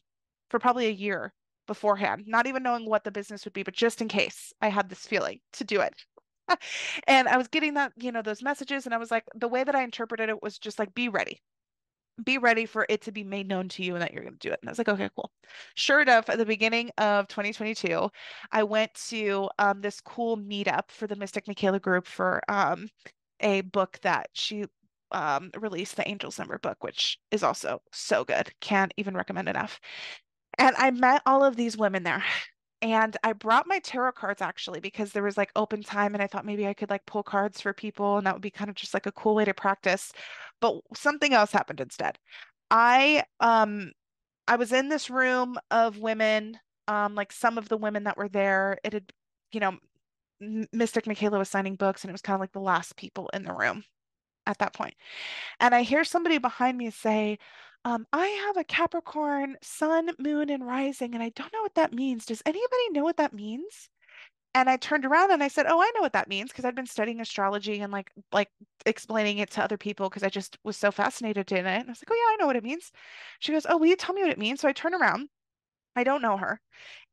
[0.50, 1.34] for probably a year
[1.68, 4.90] beforehand, not even knowing what the business would be, but just in case I had
[4.90, 5.94] this feeling to do it.
[7.08, 9.64] and I was getting that, you know, those messages, and I was like, the way
[9.64, 11.42] that I interpreted it was just like, be ready
[12.24, 14.48] be ready for it to be made known to you and that you're going to
[14.48, 14.60] do it.
[14.62, 15.32] And I was like, okay, cool.
[15.76, 18.10] Sure enough, at the beginning of 2022,
[18.52, 22.88] I went to um, this cool meetup for the Mystic Michaela group for um,
[23.40, 24.66] a book that she
[25.12, 28.52] um, released, the Angels Number book, which is also so good.
[28.62, 29.80] Can't even recommend enough.
[30.58, 32.24] And I met all of these women there.
[32.84, 36.28] And I brought my tarot cards actually because there was like open time and I
[36.28, 38.76] thought maybe I could like pull cards for people and that would be kind of
[38.76, 40.12] just like a cool way to practice.
[40.60, 42.20] But something else happened instead.
[42.70, 43.94] I um
[44.48, 48.30] I was in this room of women, um, like some of the women that were
[48.30, 49.14] there, it had,
[49.54, 49.78] you know,
[50.74, 53.44] Mystic Michaela was signing books and it was kind of like the last people in
[53.44, 53.86] the room
[54.46, 54.96] at that point.
[55.60, 57.40] And I hear somebody behind me say,
[57.86, 61.94] um, I have a Capricorn sun, moon, and rising, and I don't know what that
[61.94, 62.26] means.
[62.26, 63.90] Does anybody know what that means?
[64.56, 66.76] And I turned around and I said, "Oh, I know what that means because I'd
[66.76, 68.50] been studying astrology and like like
[68.86, 71.92] explaining it to other people because I just was so fascinated in it." And I
[71.92, 72.92] was like, "Oh yeah, I know what it means."
[73.40, 75.30] She goes, "Oh, will you tell me what it means?" So I turn around.
[75.96, 76.62] I don't know her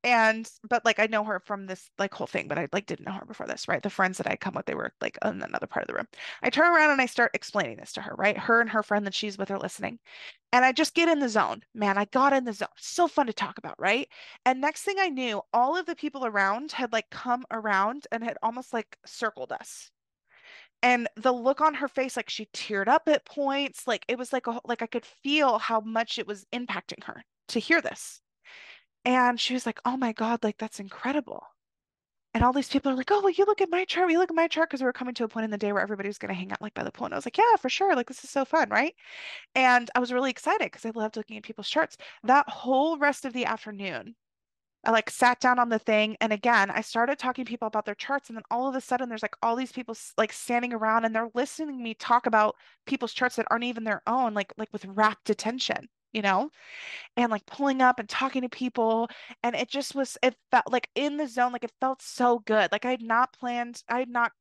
[0.03, 3.05] and but like I know her from this like whole thing, but I like didn't
[3.07, 3.83] know her before this, right?
[3.83, 6.09] The friends that I come with, they were like in another part of the room.
[6.43, 8.37] I turn around and I start explaining this to her, right?
[8.37, 9.99] Her and her friend that she's with are listening.
[10.53, 11.63] And I just get in the zone.
[11.75, 12.69] Man, I got in the zone.
[12.77, 14.09] So fun to talk about, right?
[14.47, 18.25] And next thing I knew, all of the people around had like come around and
[18.25, 19.91] had almost like circled us.
[20.83, 24.33] And the look on her face, like she teared up at points, like it was
[24.33, 28.21] like a like I could feel how much it was impacting her to hear this.
[29.05, 31.45] And she was like, oh my God, like that's incredible.
[32.33, 34.31] And all these people are like, oh, well, you look at my chart, you look
[34.31, 36.09] at my chart, because we were coming to a point in the day where everybody
[36.09, 37.07] was going to hang out like by the pool.
[37.07, 37.97] And I was like, yeah, for sure.
[37.97, 38.95] Like, this is so fun, right?
[39.57, 41.97] And I was really excited because I loved looking at people's charts.
[42.23, 44.15] That whole rest of the afternoon,
[44.85, 46.17] I like sat down on the thing.
[46.21, 48.29] And again, I started talking to people about their charts.
[48.29, 51.15] And then all of a sudden, there's like all these people like standing around and
[51.15, 52.55] they're listening to me talk about
[52.87, 56.51] people's charts that aren't even their own, like, like with rapt attention you know,
[57.17, 59.09] and like pulling up and talking to people.
[59.43, 62.73] And it just was, it felt like in the zone, like it felt so good.
[62.73, 64.33] Like I had not planned, I had not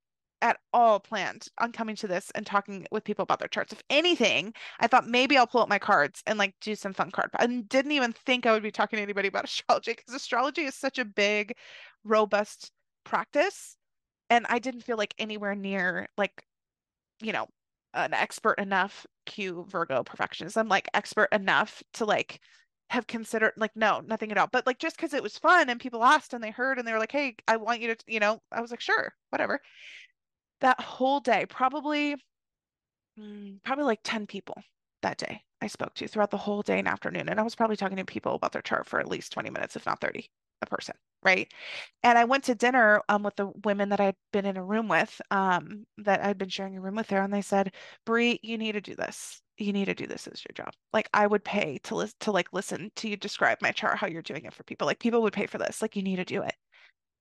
[0.41, 3.73] at all planned on coming to this and talking with people about their charts.
[3.73, 7.11] If anything, I thought maybe I'll pull up my cards and like do some fun
[7.11, 7.29] card.
[7.35, 10.75] I didn't even think I would be talking to anybody about astrology because astrology is
[10.75, 11.53] such a big,
[12.03, 12.71] robust
[13.03, 13.75] practice.
[14.29, 16.43] And I didn't feel like anywhere near like,
[17.21, 17.47] you know,
[17.93, 22.39] an expert enough Q Virgo perfectionism, like expert enough to like
[22.89, 24.47] have considered like no, nothing at all.
[24.51, 26.91] But like just because it was fun and people asked and they heard and they
[26.91, 29.59] were like, hey, I want you to, you know, I was like, sure, whatever.
[30.61, 32.15] That whole day, probably
[33.19, 34.61] mm, probably like 10 people
[35.01, 37.29] that day I spoke to throughout the whole day and afternoon.
[37.29, 39.75] And I was probably talking to people about their chart for at least 20 minutes,
[39.75, 40.29] if not 30
[40.61, 41.51] a person, right?
[42.03, 44.87] And I went to dinner um, with the women that I'd been in a room
[44.87, 47.73] with, um, that I'd been sharing a room with there, and they said,
[48.05, 49.41] "Bre, you need to do this.
[49.57, 50.73] You need to do this as your job.
[50.93, 54.07] Like I would pay to listen to like listen to you describe my chart, how
[54.07, 54.87] you're doing it for people.
[54.87, 55.81] Like people would pay for this.
[55.81, 56.55] Like you need to do it."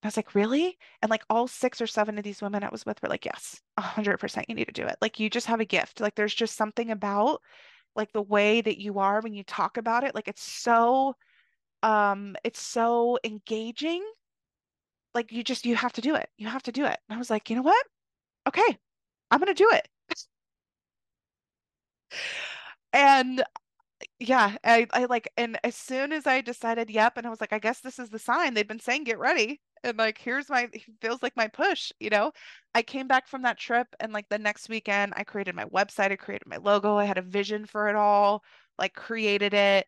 [0.03, 0.79] I was like, really?
[1.03, 3.61] And like all six or seven of these women I was with were like, yes,
[3.77, 4.97] a hundred percent, you need to do it.
[5.01, 6.01] Like you just have a gift.
[6.01, 7.41] Like there's just something about
[7.97, 10.15] like the way that you are when you talk about it.
[10.15, 11.15] Like it's so
[11.83, 14.05] um it's so engaging
[15.15, 16.99] like you just you have to do it you have to do it.
[17.09, 17.87] And i was like you know what?
[18.49, 18.79] Okay
[19.31, 19.89] i'm gonna do it.
[22.93, 23.43] And
[24.21, 27.53] yeah I, I like and as soon as i decided yep and i was like
[27.53, 30.69] i guess this is the sign they've been saying get ready and like here's my
[31.03, 32.33] feels like my push you know?
[32.75, 36.13] I came back from that trip and like the next weekend i created my website
[36.13, 38.43] i created my logo i had a vision for it all
[38.79, 39.87] like created it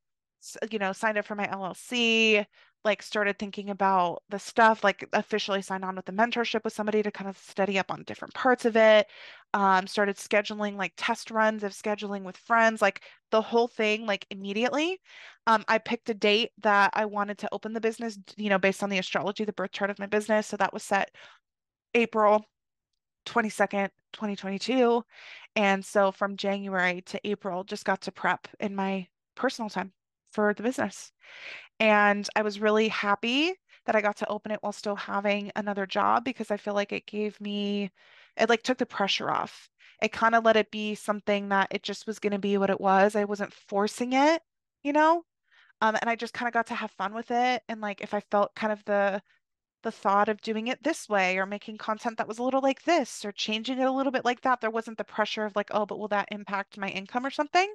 [0.70, 2.44] you know, signed up for my LLC,
[2.84, 7.02] like started thinking about the stuff, like officially signed on with the mentorship with somebody
[7.02, 9.06] to kind of study up on different parts of it.
[9.52, 14.26] Um, started scheduling like test runs of scheduling with friends, like the whole thing, like
[14.30, 15.00] immediately.
[15.46, 18.82] Um, I picked a date that I wanted to open the business, you know, based
[18.82, 20.46] on the astrology, the birth chart of my business.
[20.46, 21.10] So that was set
[21.94, 22.44] April
[23.26, 25.04] 22nd, 2022.
[25.56, 29.92] And so from January to April, just got to prep in my personal time
[30.32, 31.12] for the business.
[31.80, 33.54] And I was really happy
[33.86, 36.92] that I got to open it while still having another job because I feel like
[36.92, 37.90] it gave me,
[38.36, 39.68] it like took the pressure off.
[40.02, 42.70] It kind of let it be something that it just was going to be what
[42.70, 43.16] it was.
[43.16, 44.42] I wasn't forcing it,
[44.82, 45.24] you know?
[45.82, 47.62] Um, and I just kind of got to have fun with it.
[47.68, 49.22] And like if I felt kind of the
[49.82, 52.82] the thought of doing it this way or making content that was a little like
[52.84, 55.68] this or changing it a little bit like that, there wasn't the pressure of like,
[55.72, 57.74] oh, but will that impact my income or something?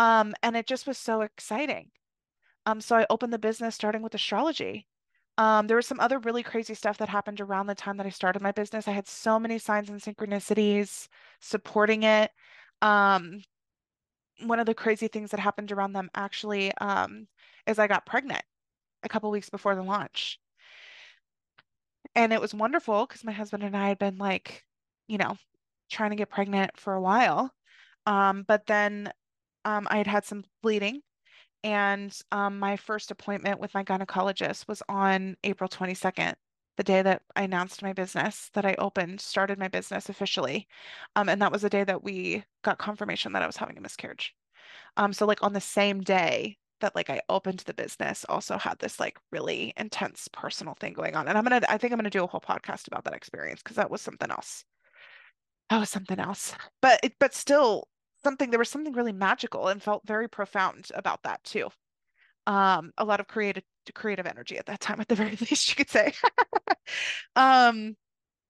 [0.00, 1.90] Um, and it just was so exciting.
[2.64, 4.86] Um, so I opened the business starting with astrology.
[5.36, 8.10] Um, there was some other really crazy stuff that happened around the time that I
[8.10, 8.88] started my business.
[8.88, 11.08] I had so many signs and synchronicities
[11.40, 12.30] supporting it.
[12.80, 13.42] Um,
[14.46, 17.26] one of the crazy things that happened around them actually um,
[17.66, 18.42] is I got pregnant
[19.02, 20.40] a couple weeks before the launch.
[22.14, 24.64] And it was wonderful because my husband and I had been like,
[25.08, 25.36] you know,
[25.90, 27.52] trying to get pregnant for a while.
[28.06, 29.12] Um, but then
[29.64, 31.02] um, I had had some bleeding
[31.62, 36.34] and um, my first appointment with my gynecologist was on April 22nd,
[36.76, 40.66] the day that I announced my business, that I opened, started my business officially.
[41.16, 43.80] Um, and that was the day that we got confirmation that I was having a
[43.80, 44.34] miscarriage.
[44.96, 48.78] Um, so like on the same day that like I opened the business, also had
[48.78, 51.28] this like really intense personal thing going on.
[51.28, 53.76] And I'm gonna, I think I'm gonna do a whole podcast about that experience because
[53.76, 54.64] that was something else.
[55.68, 56.54] That was something else.
[56.80, 57.88] But it, but still,
[58.22, 61.68] something there was something really magical and felt very profound about that too.
[62.46, 63.64] Um, a lot of creative
[63.94, 66.12] creative energy at that time, at the very least, you could say.
[67.36, 67.96] um,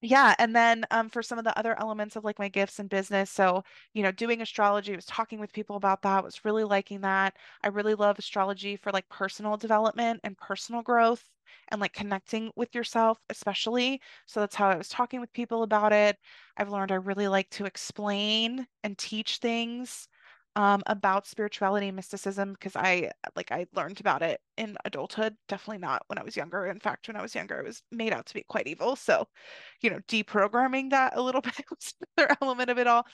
[0.03, 2.89] yeah, and then um, for some of the other elements of like my gifts and
[2.89, 3.63] business, so
[3.93, 7.37] you know, doing astrology, was talking with people about that, was really liking that.
[7.63, 11.25] I really love astrology for like personal development and personal growth
[11.69, 14.01] and like connecting with yourself, especially.
[14.27, 16.17] So that's how I was talking with people about it.
[16.57, 20.09] I've learned I really like to explain and teach things
[20.57, 25.79] um, about spirituality and mysticism because I like I learned about it in adulthood, definitely
[25.79, 26.67] not when I was younger.
[26.67, 28.97] In fact, when I was younger, it was made out to be quite evil.
[28.97, 29.27] So,
[29.81, 33.07] you know, deprogramming that a little bit was another element of it all.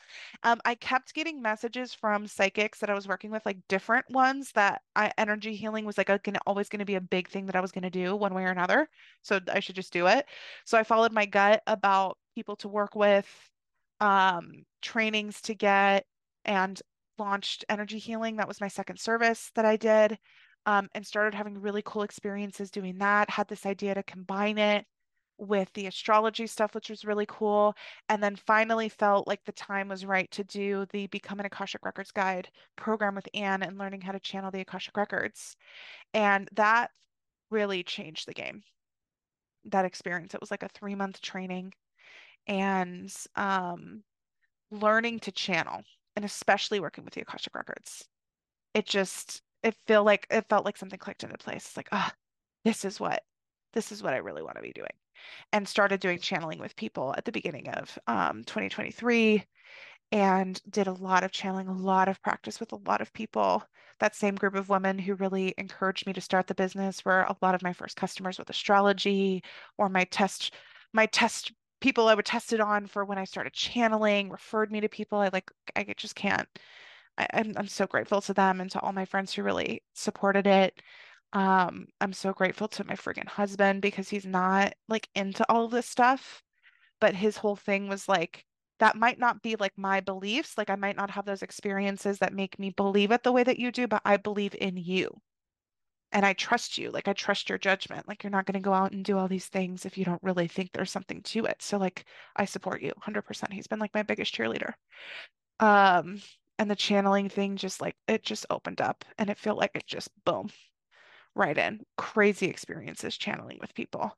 [0.43, 4.53] Um, I kept getting messages from psychics that I was working with, like different ones
[4.53, 7.47] that I energy healing was like a, gonna always going to be a big thing
[7.47, 8.89] that I was going to do one way or another.
[9.23, 10.27] So I should just do it.
[10.65, 13.29] So I followed my gut about people to work with,
[14.01, 16.07] um, trainings to get,
[16.45, 16.81] and
[17.19, 18.37] launched energy healing.
[18.37, 20.19] That was my second service that I did
[20.67, 23.31] um, and started having really cool experiences doing that.
[23.31, 24.85] Had this idea to combine it
[25.39, 27.75] with the astrology stuff, which was really cool.
[28.09, 31.85] And then finally felt like the time was right to do the Become an Akashic
[31.85, 35.57] Records Guide program with Anne and learning how to channel the Akashic Records.
[36.15, 36.91] And that
[37.51, 38.63] really changed the game.
[39.67, 40.35] That experience.
[40.35, 41.73] It was like a three month training
[42.47, 44.03] and um,
[44.71, 45.83] learning to channel
[46.17, 48.09] and especially working with the Akashic Records.
[48.75, 51.67] It just it feel like it felt like something clicked into place.
[51.67, 52.17] It's like, ah, oh,
[52.65, 53.23] this is what
[53.73, 54.89] this is what I really want to be doing.
[55.53, 59.45] And started doing channeling with people at the beginning of um, 2023
[60.13, 63.63] and did a lot of channeling, a lot of practice with a lot of people.
[63.99, 67.37] That same group of women who really encouraged me to start the business were a
[67.43, 69.43] lot of my first customers with astrology
[69.79, 70.55] or my test
[70.93, 71.53] my test
[71.87, 75.21] people I would test it on for when I started channeling, referred me to people.
[75.21, 76.49] I like, I just can't.
[77.17, 79.85] I, am I'm, I'm so grateful to them and to all my friends who really
[79.95, 80.83] supported it.
[81.33, 85.71] Um, I'm so grateful to my friggin' husband because he's not like into all of
[85.71, 86.43] this stuff,
[87.01, 88.45] but his whole thing was like,
[88.81, 90.59] that might not be like my beliefs.
[90.59, 93.61] Like I might not have those experiences that make me believe it the way that
[93.61, 95.21] you do, but I believe in you
[96.13, 96.91] and I trust you.
[96.91, 98.07] Like I trust your judgment.
[98.09, 100.23] Like you're not going to go out and do all these things if you don't
[100.23, 101.61] really think there's something to it.
[101.63, 102.05] So like
[102.37, 103.53] I support you 100%.
[103.53, 104.75] He's been like my biggest cheerleader.
[105.61, 106.21] Um
[106.59, 109.87] and the channeling thing just like it just opened up and it felt like it
[109.87, 110.51] just boom
[111.35, 111.85] right in.
[111.99, 114.17] Crazy experiences channeling with people.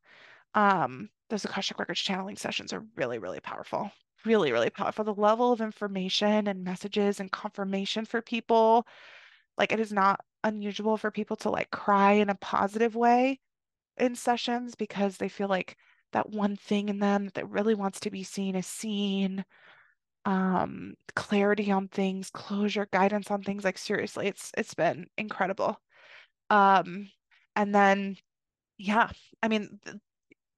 [0.55, 3.91] Um those Akashic Records channeling sessions are really really powerful.
[4.25, 5.05] Really really powerful.
[5.05, 8.87] The level of information and messages and confirmation for people
[9.57, 13.41] like it is not unusual for people to like cry in a positive way
[13.99, 15.77] in sessions because they feel like
[16.13, 19.45] that one thing in them that really wants to be seen is seen
[20.25, 25.81] um clarity on things closure guidance on things like seriously it's it's been incredible.
[26.51, 27.11] Um,
[27.57, 28.17] and then,
[28.79, 29.11] yeah,
[29.43, 29.97] I mean, th-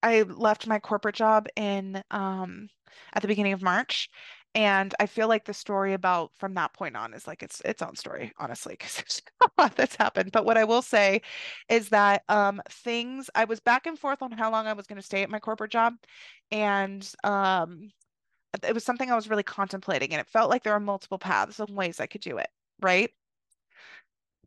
[0.03, 2.69] I left my corporate job in um,
[3.15, 4.09] at the beginning of March,
[4.55, 7.83] and I feel like the story about from that point on is like it's its
[7.83, 10.33] own story, honestly, because there's a lot that's happened.
[10.33, 11.23] But what I will say
[11.69, 14.97] is that um, things I was back and forth on how long I was going
[14.97, 15.95] to stay at my corporate job,
[16.51, 17.91] and um,
[18.63, 21.61] it was something I was really contemplating, and it felt like there were multiple paths
[21.61, 22.49] and ways I could do it,
[22.81, 23.11] right?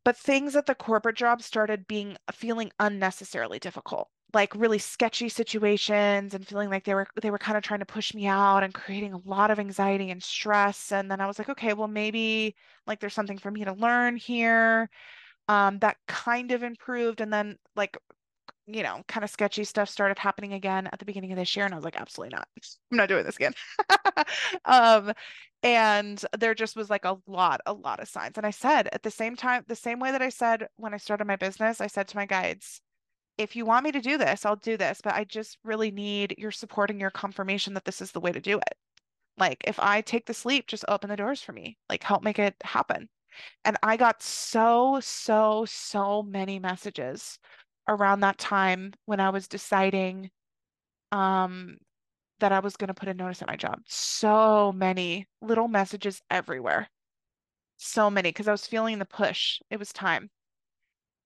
[0.06, 6.34] But things at the corporate job started being feeling unnecessarily difficult, like really sketchy situations
[6.34, 8.74] and feeling like they were they were kind of trying to push me out and
[8.74, 10.92] creating a lot of anxiety and stress.
[10.92, 12.56] And then I was like, okay, well maybe
[12.88, 14.90] like there's something for me to learn here.
[15.50, 17.22] Um, that kind of improved.
[17.22, 17.98] And then like
[18.66, 21.66] you know, kind of sketchy stuff started happening again at the beginning of this year.
[21.66, 22.48] And I was like, absolutely not.
[22.92, 23.54] I'm not doing this again.
[24.66, 25.12] um,
[25.64, 28.38] and there just was like a lot, a lot of signs.
[28.38, 30.98] And I said at the same time, the same way that I said when I
[30.98, 32.82] started my business, I said to my guides,
[33.38, 36.36] if you want me to do this, I'll do this, but I just really need
[36.38, 38.78] your support and your confirmation that this is the way to do it.
[39.38, 42.40] Like if I take the sleep, just open the doors for me, like help make
[42.40, 43.10] it happen.
[43.66, 47.40] And I got so, so, so many messages
[47.88, 50.30] around that time when I was deciding
[51.12, 51.78] um,
[52.40, 53.80] that I was going to put a notice at my job.
[53.88, 56.90] So many little messages everywhere.
[57.78, 59.60] So many because I was feeling the push.
[59.72, 60.30] It was time.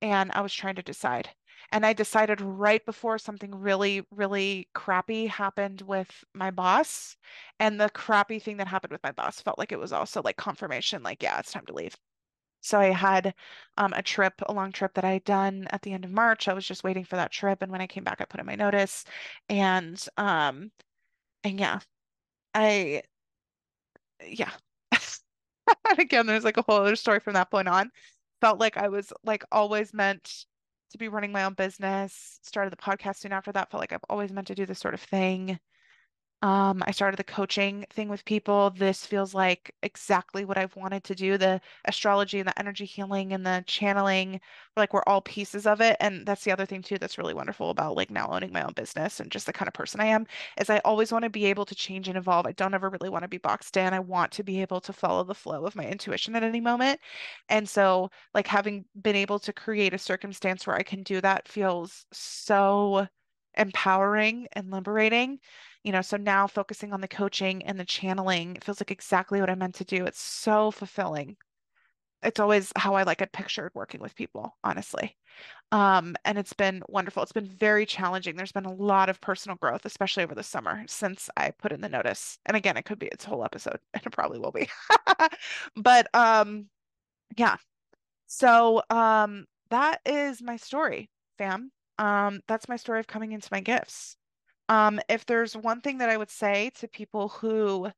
[0.01, 1.29] And I was trying to decide.
[1.71, 7.17] And I decided right before something really, really crappy happened with my boss.
[7.59, 10.37] And the crappy thing that happened with my boss felt like it was also like
[10.37, 11.95] confirmation, like, yeah, it's time to leave.
[12.61, 13.33] So I had
[13.77, 16.47] um, a trip, a long trip that I had done at the end of March.
[16.47, 18.45] I was just waiting for that trip, and when I came back, I put in
[18.45, 19.05] my notice,
[19.49, 20.71] and um,
[21.43, 21.79] and yeah,
[22.55, 23.03] I
[24.25, 24.51] yeah.
[25.89, 27.91] And again, there's like a whole other story from that point on.
[28.41, 30.45] Felt like I was like always meant
[30.91, 32.39] to be running my own business.
[32.43, 33.71] Started the podcast soon after that.
[33.71, 35.59] Felt like I've always meant to do this sort of thing.
[36.43, 38.69] Um, I started the coaching thing with people.
[38.69, 41.35] This feels like exactly what I've wanted to do.
[41.35, 44.39] The astrology and the energy healing and the channeling,
[44.75, 45.97] like we're all pieces of it.
[45.99, 48.73] And that's the other thing too that's really wonderful about like now owning my own
[48.73, 50.27] business and just the kind of person I am
[50.59, 52.45] is I always want to be able to change and evolve.
[52.45, 53.91] I don't ever really want to be boxed in.
[53.91, 56.99] I want to be able to follow the flow of my intuition at any moment.
[57.49, 61.47] And so like having been able to create a circumstance where I can do that
[61.47, 63.07] feels so
[63.57, 65.39] empowering and liberating
[65.87, 69.39] you know, so now focusing on the coaching and the channeling, it feels like exactly
[69.39, 70.05] what I meant to do.
[70.05, 71.37] It's so fulfilling.
[72.23, 75.17] It's always how I like it pictured working with people, honestly.
[75.71, 77.23] Um, and it's been wonderful.
[77.23, 78.35] It's been very challenging.
[78.35, 81.81] There's been a lot of personal growth, especially over the summer since I put in
[81.81, 82.39] the notice.
[82.45, 84.69] And again, it could be its whole episode, and it probably will be.
[85.77, 86.67] But um,
[87.37, 87.57] yeah.
[88.27, 91.71] So um, that is my story, fam.
[91.99, 94.16] Um, that's my story of coming into my gifts.
[94.69, 97.89] Um, if there's one thing that I would say to people who,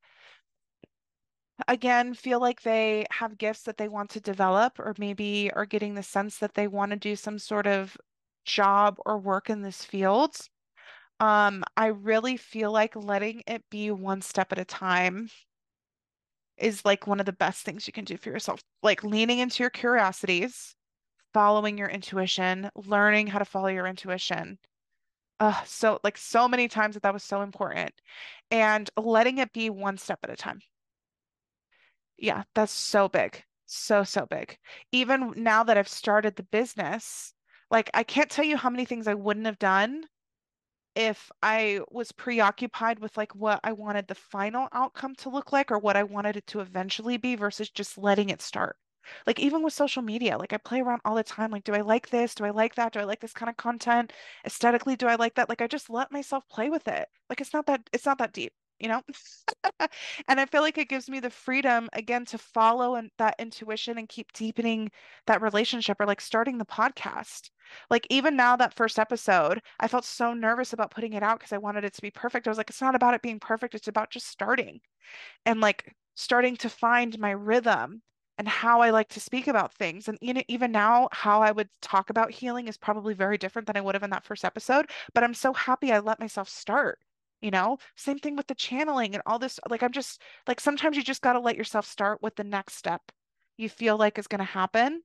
[1.68, 5.94] again, feel like they have gifts that they want to develop, or maybe are getting
[5.94, 7.96] the sense that they want to do some sort of
[8.44, 10.36] job or work in this field,
[11.20, 15.28] um, I really feel like letting it be one step at a time
[16.56, 18.60] is like one of the best things you can do for yourself.
[18.82, 20.74] Like leaning into your curiosities,
[21.34, 24.58] following your intuition, learning how to follow your intuition
[25.40, 27.92] uh, so like so many times that that was so important
[28.50, 30.60] and letting it be one step at a time.
[32.18, 33.42] Yeah, that's so big.
[33.66, 34.58] So, so big.
[34.92, 37.34] Even now that I've started the business,
[37.70, 40.04] like I can't tell you how many things I wouldn't have done
[40.96, 45.70] if I was preoccupied with like what I wanted the final outcome to look like
[45.72, 48.76] or what I wanted it to eventually be versus just letting it start.
[49.26, 51.50] Like even with social media, like I play around all the time.
[51.50, 52.34] Like, do I like this?
[52.34, 52.92] Do I like that?
[52.92, 54.12] Do I like this kind of content?
[54.46, 55.48] Aesthetically, do I like that?
[55.48, 57.08] Like I just let myself play with it.
[57.28, 59.02] Like it's not that it's not that deep, you know?
[60.28, 63.98] And I feel like it gives me the freedom again to follow and that intuition
[63.98, 64.90] and keep deepening
[65.26, 67.50] that relationship or like starting the podcast.
[67.90, 71.52] Like even now that first episode, I felt so nervous about putting it out because
[71.52, 72.46] I wanted it to be perfect.
[72.46, 74.80] I was like, it's not about it being perfect, it's about just starting
[75.46, 78.02] and like starting to find my rhythm
[78.40, 80.08] and how I like to speak about things.
[80.08, 83.66] And you know, even now, how I would talk about healing is probably very different
[83.66, 84.90] than I would have in that first episode.
[85.12, 86.98] But I'm so happy I let myself start.
[87.42, 89.60] You know, same thing with the channeling and all this.
[89.68, 92.76] Like, I'm just like, sometimes you just got to let yourself start with the next
[92.76, 93.02] step
[93.58, 95.02] you feel like is going to happen,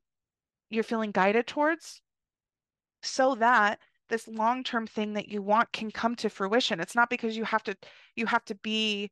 [0.69, 2.01] you're feeling guided towards,
[3.03, 6.79] so that this long-term thing that you want can come to fruition.
[6.79, 7.75] It's not because you have to,
[8.15, 9.11] you have to be,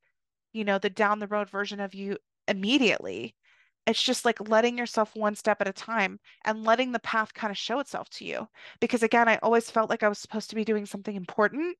[0.54, 2.18] you know, the down the road version of you
[2.48, 3.36] immediately
[3.86, 7.52] It's just like letting yourself one step at a time and letting the path kind
[7.52, 8.48] of show itself to you.
[8.80, 11.78] Because again, I always felt like I was supposed to be doing something important.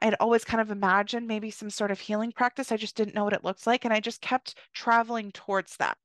[0.00, 2.70] I had always kind of imagined maybe some sort of healing practice.
[2.70, 3.84] I just didn't know what it looks like.
[3.84, 5.96] And I just kept traveling towards that,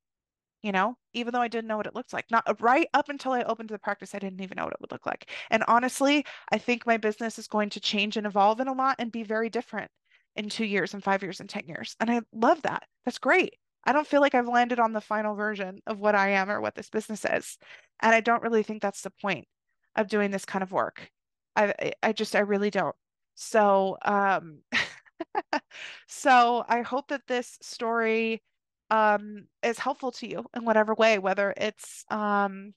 [0.61, 2.25] you know, even though I didn't know what it looks like.
[2.31, 4.81] Not uh, right up until I opened the practice, I didn't even know what it
[4.81, 5.29] would look like.
[5.51, 8.95] And honestly, I think my business is going to change and evolve in a lot
[8.99, 9.91] and be very different
[10.35, 11.95] in two years and five years and 10 years.
[11.99, 12.83] And I love that.
[13.05, 13.55] That's great.
[13.85, 16.61] I don't feel like I've landed on the final version of what I am or
[16.61, 17.57] what this business is.
[18.01, 19.47] And I don't really think that's the point
[19.95, 21.09] of doing this kind of work.
[21.55, 22.95] I I just I really don't.
[23.35, 24.59] So um
[26.07, 28.41] so I hope that this story
[28.89, 32.73] um is helpful to you in whatever way, whether it's um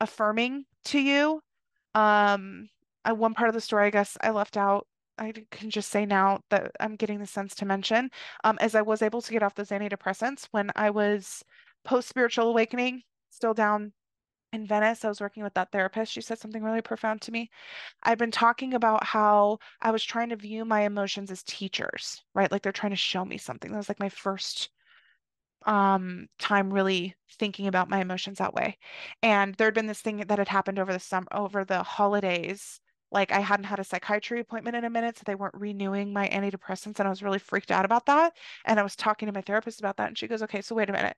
[0.00, 1.42] affirming to you.
[1.94, 2.68] Um
[3.04, 4.86] I, one part of the story I guess I left out
[5.18, 8.10] I can just say now that I'm getting the sense to mention,
[8.44, 11.42] um, as I was able to get off those antidepressants when I was
[11.84, 13.92] post spiritual awakening, still down
[14.52, 15.04] in Venice.
[15.04, 16.12] I was working with that therapist.
[16.12, 17.50] She said something really profound to me.
[18.02, 22.50] I've been talking about how I was trying to view my emotions as teachers, right?
[22.50, 23.70] Like they're trying to show me something.
[23.70, 24.70] That was like my first
[25.64, 28.78] um time really thinking about my emotions that way.
[29.22, 32.80] And there had been this thing that had happened over the summer over the holidays
[33.10, 36.28] like I hadn't had a psychiatry appointment in a minute, so they weren't renewing my
[36.28, 38.36] antidepressants, and I was really freaked out about that.
[38.64, 40.90] And I was talking to my therapist about that, and she goes, "Okay, so wait
[40.90, 41.16] a minute.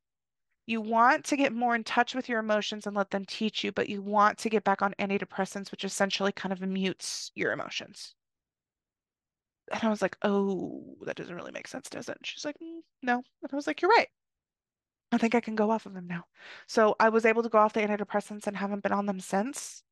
[0.66, 3.72] You want to get more in touch with your emotions and let them teach you,
[3.72, 8.14] but you want to get back on antidepressants, which essentially kind of mutes your emotions."
[9.72, 12.58] And I was like, "Oh, that doesn't really make sense, does it?" And she's like,
[12.58, 14.08] mm, "No." And I was like, "You're right.
[15.12, 16.24] I think I can go off of them now."
[16.66, 19.82] So I was able to go off the antidepressants and haven't been on them since.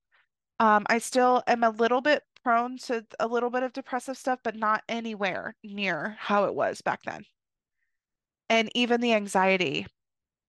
[0.61, 4.41] Um, I still am a little bit prone to a little bit of depressive stuff,
[4.43, 7.25] but not anywhere near how it was back then.
[8.49, 9.87] And even the anxiety,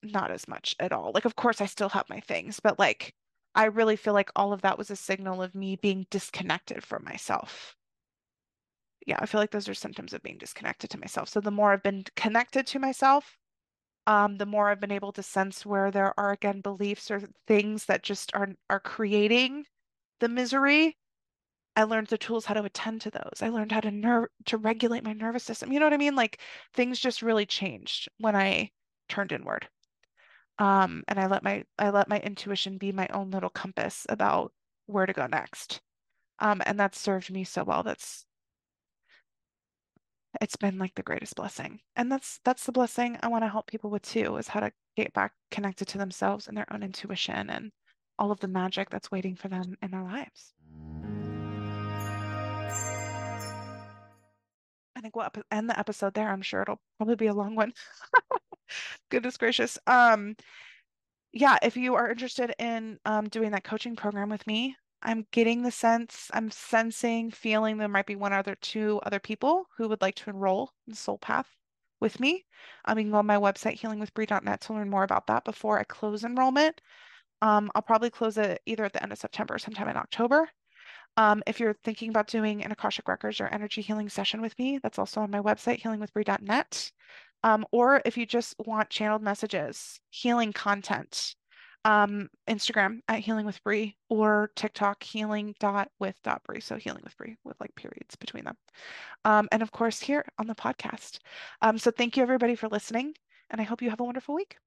[0.04, 1.12] not as much at all.
[1.14, 3.16] Like, of course, I still have my things, but like,
[3.56, 7.04] I really feel like all of that was a signal of me being disconnected from
[7.06, 7.76] myself.
[9.08, 11.30] Yeah, I feel like those are symptoms of being disconnected to myself.
[11.30, 13.38] So the more I've been connected to myself,
[14.08, 17.86] um, the more I've been able to sense where there are again beliefs or things
[17.86, 19.66] that just are are creating
[20.20, 20.98] the misery,
[21.76, 23.42] I learned the tools how to attend to those.
[23.42, 25.72] I learned how to nerve to regulate my nervous system.
[25.72, 26.16] You know what I mean?
[26.16, 26.42] Like
[26.74, 28.72] things just really changed when I
[29.10, 29.68] turned inward.
[30.60, 34.54] Um, and I let my I let my intuition be my own little compass about
[34.88, 35.82] where to go next.
[36.40, 37.84] Um, and that served me so well.
[37.84, 38.26] That's
[40.42, 41.80] it's been like the greatest blessing.
[41.96, 44.72] And that's that's the blessing I want to help people with too, is how to
[44.96, 47.72] get back connected to themselves and their own intuition and
[48.20, 50.54] all of the magic that's waiting for them in their lives.
[54.96, 56.30] I think we'll end the episode there.
[56.30, 57.72] I'm sure it'll probably be a long one.
[59.12, 59.78] Goodness gracious.
[59.86, 60.36] Um,
[61.32, 65.62] yeah, if you are interested in um, doing that coaching program with me, I'm getting
[65.62, 70.02] the sense, I'm sensing, feeling there might be one other two other people who would
[70.02, 71.48] like to enroll in Soul Path
[72.00, 72.46] with me.
[72.86, 75.84] Um, you can go on my website, healingwithbre.net, to learn more about that before I
[75.84, 76.82] close enrollment.
[77.42, 80.50] Um, I'll probably close it either at the end of September or sometime in October.
[81.18, 84.80] Um, if you're thinking about doing an Akashic Records or energy healing session with me,
[84.82, 86.92] that's also on my website, healingwithbre.net.
[87.44, 91.36] Um, or if you just want channeled messages, healing content,
[91.86, 96.60] um, Instagram at Healing with Bre or TikTok healing dot with dot Bre.
[96.60, 98.58] So healing with Bre with like periods between them.
[99.24, 101.20] Um, and of course here on the podcast.
[101.62, 103.14] Um, so thank you everybody for listening
[103.50, 104.58] and I hope you have a wonderful week.